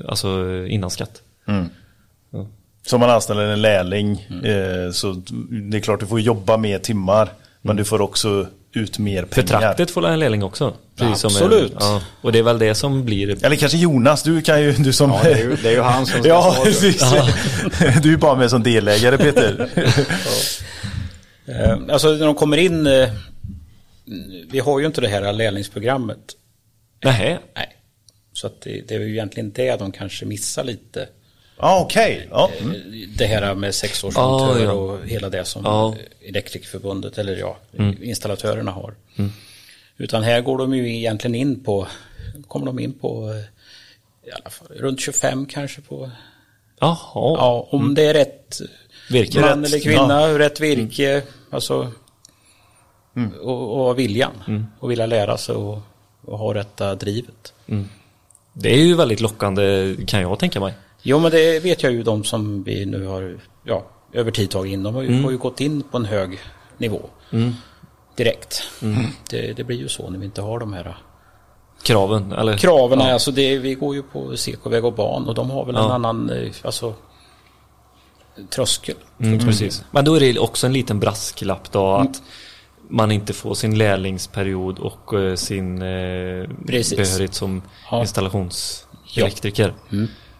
[0.07, 1.21] alltså innan skatt.
[1.45, 2.45] Ja.
[2.85, 7.29] Så man anställer en lärling eh, så det är klart du får jobba mer timmar.
[7.61, 8.47] Men du får också
[8.77, 9.61] ut mer För pengar.
[9.61, 10.73] traktet får en lärling också.
[10.99, 11.71] Absolut.
[11.71, 13.45] En, ja, och det är väl det som blir...
[13.45, 15.09] Eller kanske Jonas, du kan ju, du som...
[15.11, 16.63] Ja, det är ju, det är ju han som ska Ja, för.
[16.63, 17.01] precis.
[18.03, 19.69] Du är bara med som delägare Peter.
[21.47, 23.09] Eh, Alltså när de kommer in, eh,
[24.51, 26.19] vi har ju inte det här lärlingsprogrammet.
[27.03, 27.39] Nej.
[27.55, 27.75] Nej.
[28.33, 31.07] Så att det, det är ju egentligen det de kanske missar lite.
[31.59, 32.27] Ja, okej.
[32.31, 32.49] Ja.
[32.59, 32.65] Eh,
[33.17, 34.71] Det här med sexårsmontör Ah, ja.
[34.71, 35.95] och hela det som Ja.
[36.29, 37.57] Elektrikerförbundet eller ja,
[38.01, 38.93] installatörerna har.
[39.97, 41.87] Utan här går de ju egentligen in på,
[42.47, 46.11] kommer de in på eh, i alla fall, runt 25 kanske på,
[46.79, 46.97] Jaha.
[47.13, 48.59] ja om det är rätt
[49.09, 49.39] Virke.
[49.39, 51.91] man Rätt, eller kvinna, rätt virke, alltså
[53.41, 54.65] och, och viljan.
[54.79, 55.79] Och vilja lära sig och,
[56.21, 57.53] och ha rätta drivet.
[58.53, 60.73] Det är ju väldigt lockande kan jag tänka mig.
[61.07, 64.73] Jo men det vet jag ju de som vi nu har ja, över tid tagit
[64.73, 64.83] in.
[64.83, 66.39] De har ju, har ju gått in på en hög
[66.77, 67.09] nivå.
[68.17, 68.63] Direkt.
[69.29, 70.97] Det, det blir ju så när vi inte har de här
[71.83, 72.57] Kraven, eller?
[72.57, 72.99] kraven.
[72.99, 73.13] Ja.
[73.13, 75.93] Alltså det, vi går ju på CK-väg och ban och de har väl en Ja.
[75.93, 76.93] annan eh, alltså,
[78.49, 78.95] tröskel.
[79.19, 79.83] Mm, precis.
[79.91, 82.21] Men då är det också en liten brasklapp då att
[82.89, 87.61] man inte får sin lärlingsperiod och eh, sin eh, behörighet som
[87.91, 88.01] Ja.
[88.01, 89.73] installationselektriker.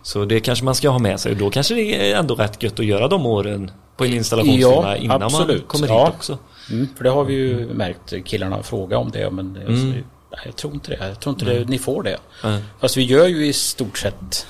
[0.06, 2.64] Så det kanske man ska ha med sig och då kanske det är ändå rätt
[2.64, 5.68] gött att göra de åren på en installationsfirma Ja, innan man absolut.
[5.68, 6.06] kommer Ja.
[6.06, 6.38] hit också.
[6.72, 10.42] Mm, för det har vi ju märkt, killarna fråga om det men jag, säger, nej,
[10.46, 11.08] jag tror inte det.
[11.08, 12.18] Jag tror inte det, ni får det.
[12.44, 12.62] Nej.
[12.80, 14.48] Fast vi gör ju i stort sett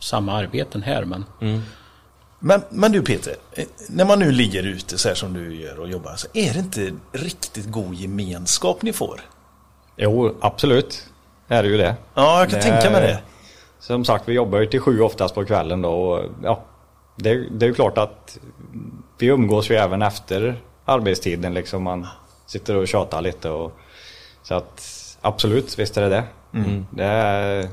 [0.00, 1.24] samma arbeten här men
[2.38, 5.80] Men, men du Peter, eh, när man nu ligger ute så här som du gör
[5.80, 9.20] och jobbar, så är det inte riktigt god gemenskap ni får?
[9.96, 11.02] Jo, absolut.
[11.48, 11.94] Är det ju det.
[12.14, 13.18] Ja, jag kan tänka mig det.
[13.78, 15.90] Som sagt, vi jobbar ju till sju oftast på kvällen då.
[15.90, 16.60] Och, ja,
[17.16, 18.38] det, är- det är ju klart att
[19.18, 21.54] vi umgås ju även efter arbetstiden.
[21.54, 22.06] Liksom man
[22.46, 23.50] sitter och tjatar lite.
[23.50, 23.72] Och,
[24.42, 24.82] så att
[25.20, 26.24] absolut, visst är det det.
[26.90, 27.68] Det, är,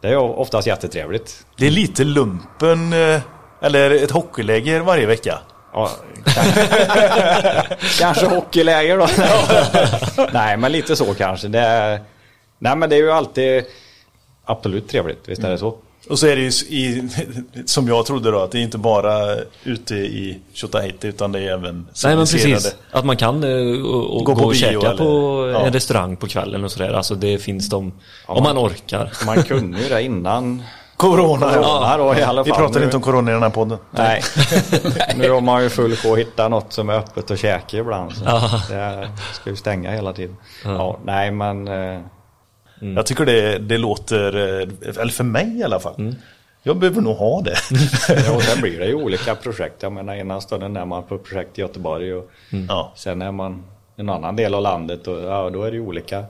[0.00, 1.46] det är oftast jättetrevligt.
[1.56, 3.20] Det är lite lumpen, eh,
[3.60, 5.38] eller ett hockeyläger varje vecka.
[5.72, 5.90] Ja,
[6.24, 6.66] kanske,
[7.98, 9.06] kanske hockeyläger då.
[10.32, 11.48] nej, men lite så kanske.
[11.48, 12.00] Det är,
[12.58, 13.64] nej, men det är ju alltid
[14.44, 15.28] absolut trevligt.
[15.28, 15.74] Visst är det så?
[16.10, 17.08] Och så är det ju i,
[17.66, 21.52] som jag trodde då, att det är inte bara ute i Tjotahejti utan det är
[21.52, 22.76] även Nej men precis.
[22.90, 25.66] Att man kan eh, och, och Gå gå, på och käka eller- på ja.
[25.66, 26.92] en restaurang på kvällen och sådär.
[26.92, 27.92] Alltså det finns de,
[28.28, 29.12] Ja, om man man- orkar.
[29.26, 30.62] Man kunde ju det innan
[30.96, 32.58] Corona, corona då i alla Vi fall.
[32.58, 33.78] pratar Nu- inte om corona i den här podden.
[33.90, 34.22] Nej.
[35.16, 38.12] nu har man ju full på att hitta något som är öppet och käka ibland.
[38.16, 38.50] Så Ja.
[38.68, 40.36] Det ska ju stänga hela tiden.
[40.64, 41.68] Ja, nej men
[42.82, 44.68] eh, Jag tycker det, det låter, eh,
[45.00, 45.94] eller för mig i alla fall.
[45.98, 46.14] Mm.
[46.62, 47.56] Jag behöver nog ha det.
[48.26, 49.82] ja, och sen blir det ju olika projekt.
[49.82, 52.30] Jag menar ena stunden är man på projekt i Göteborg och
[52.68, 52.92] Ja.
[52.96, 53.62] sen är man
[53.96, 56.24] i en annan del av landet och ja, då är det ju olika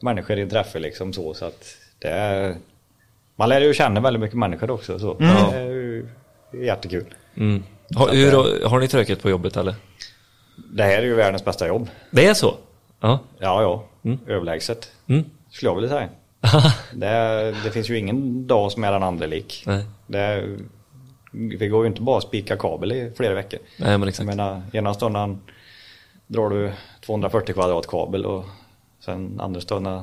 [0.00, 1.34] människor i träffar liksom så.
[1.34, 1.64] så att
[1.98, 2.56] det är,
[3.36, 4.98] man lär ju känna väldigt mycket människor också.
[4.98, 5.14] Så.
[5.18, 6.08] Det är ju
[6.52, 7.04] jättekul.
[7.36, 7.62] Mm.
[7.94, 9.74] Har, hur, har ni tröket på jobbet eller?
[10.72, 11.88] Det här är ju världens bästa jobb.
[12.10, 12.54] Det är så?
[13.00, 13.18] Ja.
[13.38, 13.62] Ja,
[14.02, 14.12] ja.
[14.26, 14.92] Överlägset.
[15.08, 15.24] Mm.
[15.50, 16.08] Skulle jag vilja säga.
[16.92, 19.62] det, det finns ju ingen dag som är den andra lik.
[19.66, 19.84] Nej.
[20.06, 20.56] Det,
[21.32, 23.60] vi går ju inte bara att spika kabel i flera veckor.
[23.76, 24.26] Nej men Jag exakt.
[24.26, 25.40] menar, ena stunden
[26.26, 26.72] drar du
[27.06, 28.44] 240 kvadrat kabel och
[29.00, 30.02] sen andra stunden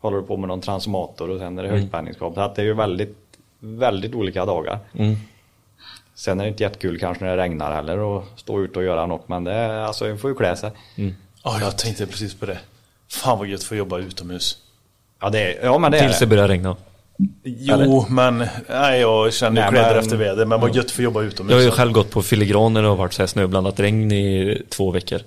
[0.00, 2.34] håller du på med någon transformator och sen är det högspänningskabel.
[2.34, 3.16] Så att det är ju väldigt,
[3.58, 4.78] väldigt olika dagar.
[4.94, 5.16] Mm.
[6.14, 9.06] Sen är det inte jättekul kanske när det regnar heller och stå ute och göra
[9.06, 10.70] något men det är, alltså, man får ju klä sig.
[11.44, 12.58] Ja, jag tänkte precis på det.
[13.12, 14.56] Fan vad gött att få jobba utomhus.
[15.20, 16.28] Ja, det är, ja men det är Tills det det.
[16.28, 16.76] börjar regna.
[17.44, 20.44] Jo, men nej, jag känner Nej, kläder men- efter väder.
[20.46, 21.64] Men vad gött för att jobba Jag har utomhus.
[21.64, 24.90] ju själv gått på filigran när det har varit så här snöblandat regn i två
[24.90, 25.20] veckor.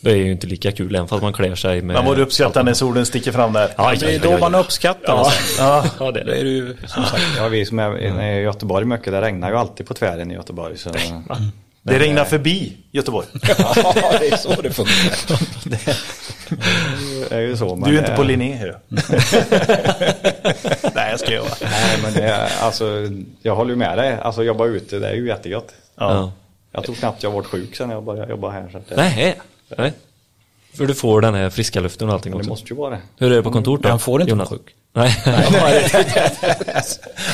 [0.00, 1.96] Det är ju inte lika kul även fast man klär sig med...
[1.96, 3.70] Men vad du uppskattar när solen sticker fram där.
[3.76, 5.26] Ja, Det är då man uppskattar.
[5.58, 5.84] Ja.
[5.98, 6.38] Ja, det är Då det.
[6.40, 7.22] är det ju som sagt.
[7.36, 10.78] Ja, vi som är i Göteborg mycket, det regnar ju alltid på tvären i Göteborg.
[10.78, 10.90] Så,
[11.82, 13.26] Det regnar förbi Göteborg.
[13.58, 13.74] Ja,
[14.20, 15.14] det är så det funkar.
[17.28, 17.76] det är ju så.
[17.76, 18.74] men Du är inte det- på Linné ju.
[20.94, 21.48] Nej, jag ska göra.
[21.62, 23.08] Nej, men det är, alltså,
[23.42, 24.18] jag håller ju med dig.
[24.22, 25.74] Alltså jobba ute, det är ju jättegött.
[25.96, 26.32] Ja.
[26.72, 28.68] Jag tror knappt jag varit sjuk sen jag började jobba här.
[28.72, 29.36] Så att det, Nej,
[29.76, 29.92] nej.
[30.78, 32.50] För du får den här friska luften och allting det också.
[32.50, 33.00] måste ju vara det.
[33.18, 33.88] Hur är det på kontoret då?
[33.88, 34.50] Han får inte Jonas?
[34.50, 34.74] vara sjuk.
[34.94, 35.10] Nej.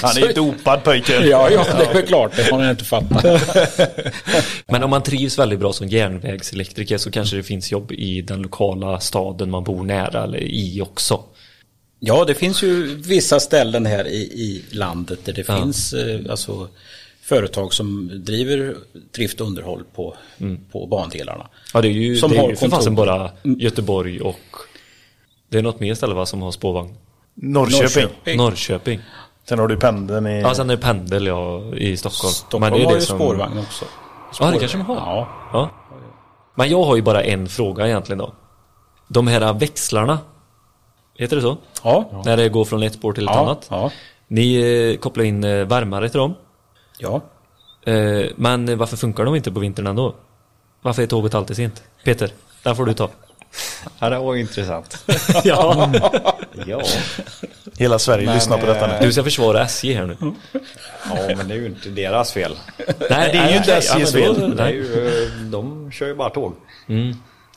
[0.03, 1.29] Han är ju dopad pojken.
[1.29, 2.37] Ja, ja, det är väl klart.
[2.37, 3.25] Det har ni inte fattat.
[4.67, 8.43] Men om man trivs väldigt bra som järnvägselektriker så kanske det finns jobb i den
[8.43, 11.23] lokala staden man bor nära eller i också.
[12.01, 15.63] Ja, det finns ju vissa ställen här i, i landet där det Ja.
[15.63, 16.69] finns eh, alltså,
[17.25, 18.77] företag som driver
[19.15, 20.17] drift och underhåll på,
[20.73, 21.47] på bandelarna.
[21.75, 24.41] Ja, det är ju, Som det är har ju för fasen bara Göteborg och
[25.49, 26.95] det är något mer ställe va, som har spårvagn.
[27.35, 28.37] Norrköping.
[28.37, 29.01] Norrköping.
[29.49, 30.41] Sen har du pendeln i...
[30.41, 32.33] Ja, sen är det pendel ja, i Stockholm.
[32.33, 33.85] Stockholm Men det är har det ju som- spårvagn också.
[34.41, 34.97] Ja, det kanske de har.
[34.97, 35.29] Ja.
[35.53, 35.71] Ja.
[36.57, 38.33] Men jag har ju bara en fråga egentligen då.
[39.09, 40.19] De här växlarna,
[41.19, 41.57] heter det så?
[41.83, 42.23] Ja.
[42.25, 43.67] När det går från ett spår till ett Ja, annat.
[43.71, 43.91] ja.
[44.29, 44.55] Ni
[44.93, 46.35] eh, kopplar in eh, värmare till dem.
[46.99, 47.21] Ja.
[47.87, 50.15] Eh, men eh, varför funkar de inte på vintern ändå?
[50.83, 51.83] Varför är tåget alltid sent?
[52.05, 52.31] Peter,
[52.63, 53.11] den får du ta.
[53.99, 55.05] Ja, det var ju intressant.
[55.45, 55.93] ja.
[56.67, 56.83] ja.
[57.79, 59.07] Hela Sverige Men, lyssnar på detta nu.
[59.07, 60.17] Du ska försvara SJ här nu.
[61.11, 62.57] ja, men det är ju inte deras fel.
[63.11, 64.35] Nej, det är ju inte SJs fel.
[64.39, 64.75] Det är nej.
[64.75, 66.55] ju, de kör ju bara tåg.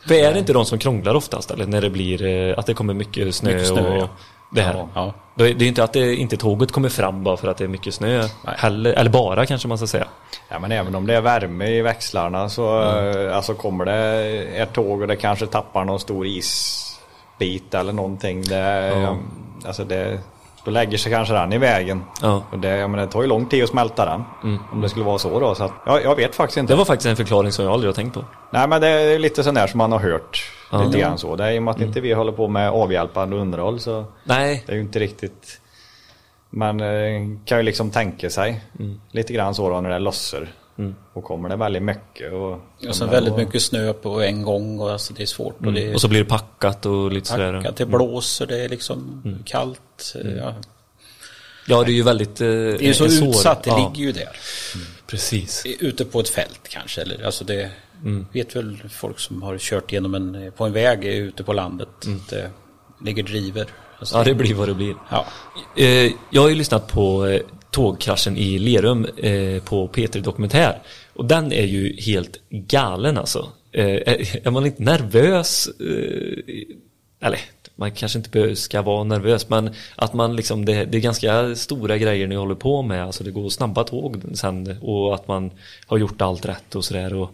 [0.07, 2.73] För är det inte de som krånglar oftast eller när det blir eh, att det
[2.73, 4.09] kommer mycket snö, Mycket snö, och ja.
[4.49, 4.73] Det här?
[4.73, 4.89] Ja.
[4.95, 5.13] Ja.
[5.35, 7.67] Det är ju inte att det, inte tåget kommer fram bara för att det är
[7.67, 10.07] mycket snö heller, eller bara kanske man ska säga.
[10.49, 14.73] Ja, men även om det är värme i växlarna så eh, alltså kommer det ett
[14.73, 18.41] tåg och det kanske tappar någon stor isbit eller någonting.
[18.41, 19.17] Det,
[19.65, 20.19] alltså det,
[20.67, 22.03] då lägger sig kanske den i vägen.
[22.21, 22.43] Ja.
[22.51, 24.23] Och det, jag menar, det tar ju lång tid att smälta den.
[24.71, 25.55] Om det skulle vara så då.
[25.55, 26.73] Så att, ja, jag vet faktiskt inte.
[26.73, 28.25] Det var faktiskt en förklaring som jag aldrig har tänkt på.
[28.51, 30.51] Nej men det är lite sån där som man har hört.
[30.85, 31.35] Lite grann så.
[31.35, 34.63] Det är i och med att inte vi håller på med avhjälpande underhåll så Nej,
[34.65, 35.61] det är ju inte riktigt.
[36.49, 38.61] Man eh, kan ju liksom tänka sig
[39.11, 40.47] lite grann så då när det lossar.
[41.13, 42.33] Och kommer det väldigt mycket.
[42.33, 42.51] Och,
[42.87, 45.65] Och sen väldigt mycket snö på en gång och alltså det är svårt.
[45.65, 47.53] Och det är och så blir det packat och lite sådär.
[47.57, 50.15] packat, det blåser, det är liksom kallt.
[50.39, 50.55] Ja.
[51.69, 52.41] Ja, det är ju väldigt...
[52.41, 54.29] Eh, Det är ju så en svår- utsatt, det ja, ligger ju där.
[55.07, 55.65] Precis.
[55.79, 57.01] Ute på ett fält kanske.
[57.01, 57.69] Eller, alltså det
[58.31, 61.87] vet väl folk som har kört genom en, på en väg ute på landet.
[62.01, 62.49] att Det
[63.01, 63.67] ligger driver.
[63.99, 64.95] Alltså, Ja, det blir vad det blir.
[65.11, 65.25] ja.
[65.77, 67.41] Eh, jag har ju lyssnat på eh,
[67.81, 70.79] tågkraschen i Lerum eh, på P3 Dokumentär.
[71.13, 73.51] Och den är ju helt galen alltså.
[73.71, 75.67] Eh, är är man inte nervös?
[75.79, 77.39] Eh, eller,
[77.75, 81.55] man kanske inte behöver- ska vara nervös men att man liksom, det, det är ganska
[81.55, 83.03] stora grejer ni håller på med.
[83.03, 85.51] Alltså det går snabba tåg sen och att man
[85.87, 87.13] har gjort allt rätt och sådär.
[87.13, 87.29] Och,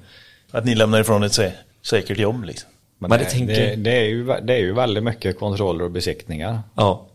[0.51, 1.51] Att ni lämnar ifrån ett sä-
[1.81, 2.69] säkert jobb liksom.
[2.99, 5.83] Men Men det, det tänker- det, det, är ju, det är ju väldigt mycket kontroller
[5.85, 7.07] och besiktningar ja.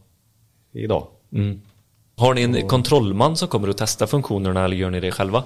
[0.72, 1.06] idag.
[1.32, 1.60] Mm.
[2.18, 5.42] Har ni en kontrollman som kommer att testa funktionerna eller gör ni det själva?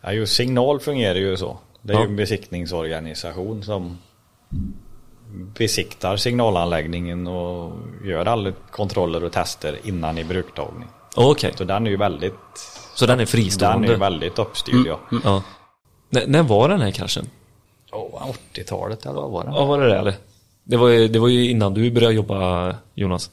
[0.00, 1.58] Ja, just signal fungerar ju så.
[1.82, 2.02] Det är Ja.
[2.02, 3.98] ju en besiktningsorganisation som
[5.58, 7.72] besiktar signalanläggningen och
[8.04, 10.88] gör alla kontroller och tester innan i bruktagning.
[11.16, 12.34] Okej, Så den är ju väldigt,
[12.94, 13.88] så den är den fristående?
[13.88, 14.98] är ju väldigt uppstyrd ja.
[15.24, 15.42] Ja.
[16.16, 17.26] N- när var den här kraschen?
[17.92, 19.50] Oh, 80-talet eller vad var det?
[19.54, 20.14] Ja, var det det eller?
[20.64, 23.30] Det var, ju, det var ju innan du började jobba Jonas.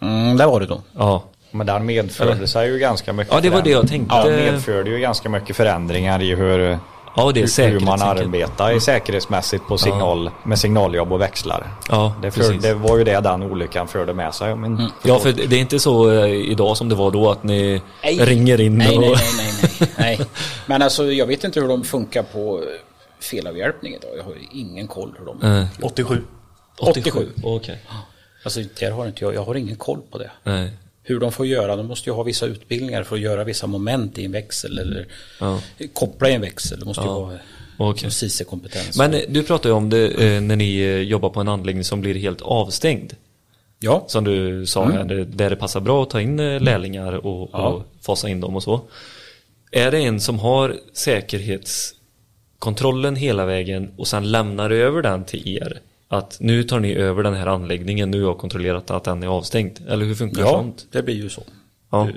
[0.00, 0.82] Mm, där var det då.
[0.92, 1.22] Ja.
[1.52, 2.46] Men den medförde Eller?
[2.46, 4.14] sig ju ganska mycket Ja, det var det jag tänkte.
[4.14, 6.78] Ja, medförde ju ganska mycket förändringar i hur,
[7.16, 11.66] Ja, det är hur, hur man arbetar säkerhetsmässigt på signal, med signaljobb och växlar.
[11.88, 12.62] Ja, Det, för, precis.
[12.62, 14.56] det var ju det den olyckan förde med sig.
[14.56, 17.82] Men, Ja, för det är inte så eh, idag som det var då att ni
[18.04, 18.18] Nej.
[18.18, 19.02] ringer in Nej, och...
[19.02, 20.26] nej, nej, nej, nej, nej.
[20.66, 22.64] Men alltså jag vet inte hur de funkar på eh,
[23.20, 24.10] felavhjälpning idag.
[24.18, 25.58] Jag har ju ingen koll hur de...
[25.60, 26.22] Eh, 87.
[26.78, 27.28] 87?
[27.42, 27.78] Okej.
[28.44, 30.30] Alltså där har inte jag, jag har ingen koll på det.
[30.44, 30.70] Nej.
[31.04, 34.18] Hur de får göra, de måste ju ha vissa utbildningar för att göra vissa moment
[34.18, 35.06] i en växel eller
[35.40, 35.60] Ja.
[35.92, 36.78] koppla i en växel.
[36.80, 37.20] Det måste ju Ja.
[37.20, 37.38] vara
[37.76, 38.10] Okej.
[38.10, 38.98] CICE-kompetens.
[38.98, 41.84] Men eh, du pratar ju om det eh, när ni eh, jobbar på en anläggning
[41.84, 43.12] som blir helt avstängd.
[43.80, 47.68] ja, Som du sa, här, där- det passar bra att ta in lärlingar och, Ja.
[47.68, 48.80] och fasa in dem och så.
[49.70, 55.80] Är det en som har säkerhetskontrollen hela vägen och sen lämnar över den till er?
[56.16, 59.26] Att nu tar ni över den här anläggningen, nu har jag kontrollerat att den är
[59.26, 59.78] avstängd.
[59.88, 60.86] Eller hur funkar Ja, sånt?
[60.92, 61.42] det blir ju så.
[61.90, 62.08] Ja.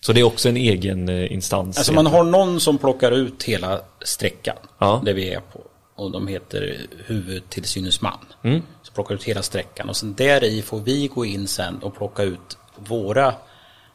[0.00, 1.78] Så det är också en egen eh, instans?
[1.78, 5.02] Alltså man har någon som plockar ut hela sträckan Ja.
[5.04, 5.60] där vi är på.
[5.96, 6.76] Och de heter
[7.06, 8.18] huvudtillsyningsman.
[8.44, 8.62] Mm.
[8.82, 11.96] Så plockar ut hela sträckan och sen där i får vi gå in sen och
[11.96, 13.34] plocka ut våra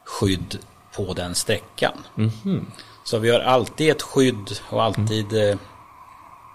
[0.04, 0.58] skydd
[0.96, 1.92] på den sträckan.
[2.14, 2.66] Mhm.
[3.04, 5.56] Så vi har alltid ett skydd och alltid eh,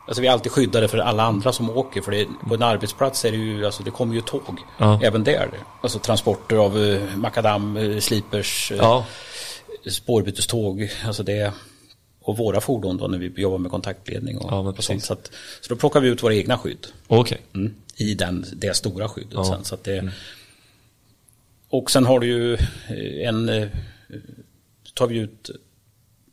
[0.08, 3.26] Alltså vi är alltid skyddade för alla andra som åker för det, på en arbetsplats
[3.26, 5.00] är det ju, alltså det kommer ju tåg Ja.
[5.04, 5.50] även där.
[5.82, 9.06] Alltså transporter av uh, makadam, uh, slipers, eh, Ja,
[9.90, 11.54] spårbyteståg, alltså det
[12.22, 15.04] och våra fordon då när vi jobbar med kontaktledning och, Ja, och sånt.
[15.04, 17.42] Så, att, så då plockar vi ut våra egna skydd okej.
[17.54, 19.46] mm, i den, det stora skyddet Ja.
[19.46, 19.64] sen.
[19.64, 20.12] Så det,
[21.70, 23.68] Och sen har du ju eh, en, eh,
[24.94, 25.50] tar vi ut,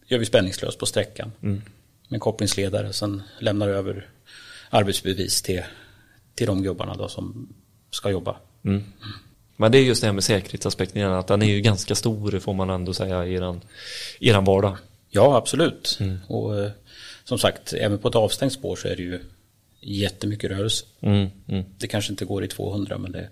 [0.07, 1.63] gör vi spänningslös på sträckan Mm.
[2.13, 4.09] Med kopplingsledare, sen lämnar över
[4.71, 5.63] arbetsbevis till,
[6.35, 7.49] till de gubbarna då som
[7.91, 8.37] ska jobba.
[9.57, 12.55] Men det är just det här med säkerhetsaspekten att den är ju ganska stor får
[12.55, 13.61] man ändå säga i eran,
[14.19, 14.77] i eran vardag.
[15.11, 15.99] Ja, absolut.
[16.01, 16.19] Mm.
[16.27, 16.71] Och eh,
[17.25, 19.21] som sagt, även på ett avstängt spår så är det ju
[19.81, 20.85] jättemycket rörelse.
[21.01, 21.65] Mm, mm.
[21.79, 23.29] Det kanske inte går i 200 men det,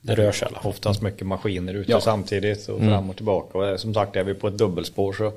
[0.00, 0.60] det rör sig alla.
[0.64, 2.00] Oftast mycket maskiner ute Ja.
[2.00, 3.58] samtidigt och fram och tillbaka.
[3.58, 5.32] Och eh, som sagt är vi på ett dubbelspår så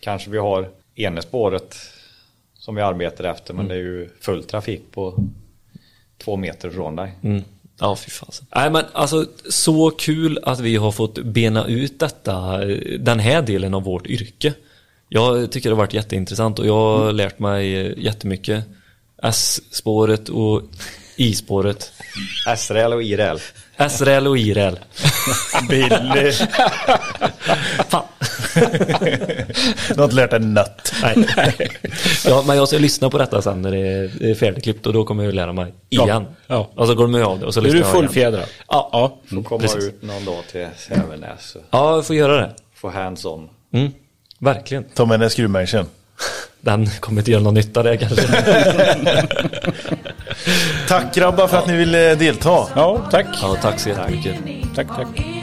[0.00, 1.76] kanske vi har ena spåret
[2.66, 5.24] som vi arbetar efter men det är ju full trafik på
[6.18, 7.14] två meter från dig.
[7.22, 7.44] Mm.
[7.78, 8.46] Ja, fy fasen.
[8.54, 12.64] Nej, men alltså så kul att vi har fått bena ut detta,
[12.98, 14.54] den här delen av vårt yrke.
[15.08, 18.64] Jag tycker det har varit jätteintressant och jag har lärt mig jättemycket.
[19.22, 20.62] S-spåret och
[21.16, 21.92] I-spåret.
[22.56, 23.38] SRL och IRL.
[23.78, 24.74] SRL och IRL.
[25.68, 26.32] Billy.
[27.88, 28.02] Fan.
[29.88, 30.92] Du har inte lärt dig nött.
[31.02, 31.16] Nej.
[32.26, 35.04] ja, men jag ska lyssna på detta sen när det är- är färdigklippt och då
[35.04, 36.26] kommer jag lära mig igen.
[36.46, 36.70] Ja.
[36.74, 38.02] Och så går de med av det och så är lyssnar du jag igen.
[38.06, 38.46] fullfjädrad.
[38.68, 39.18] Ja, ja.
[39.36, 39.84] Får komma precis.
[39.84, 42.50] ut någon dag till Sävenäs Ja, jag får göra det.
[42.74, 43.48] få hands-on.
[43.72, 43.92] Mm.
[44.38, 44.84] Verkligen.
[44.84, 45.86] Ta med den skruvmejseln.
[46.60, 48.22] Den kommer inte göra någon nytta där kanske.
[50.88, 52.66] Tack grabbar för att ni ville delta.
[52.74, 53.26] Ja, tack.
[53.42, 54.34] Ja, tack så jättemycket.
[54.74, 55.35] Tack, tack.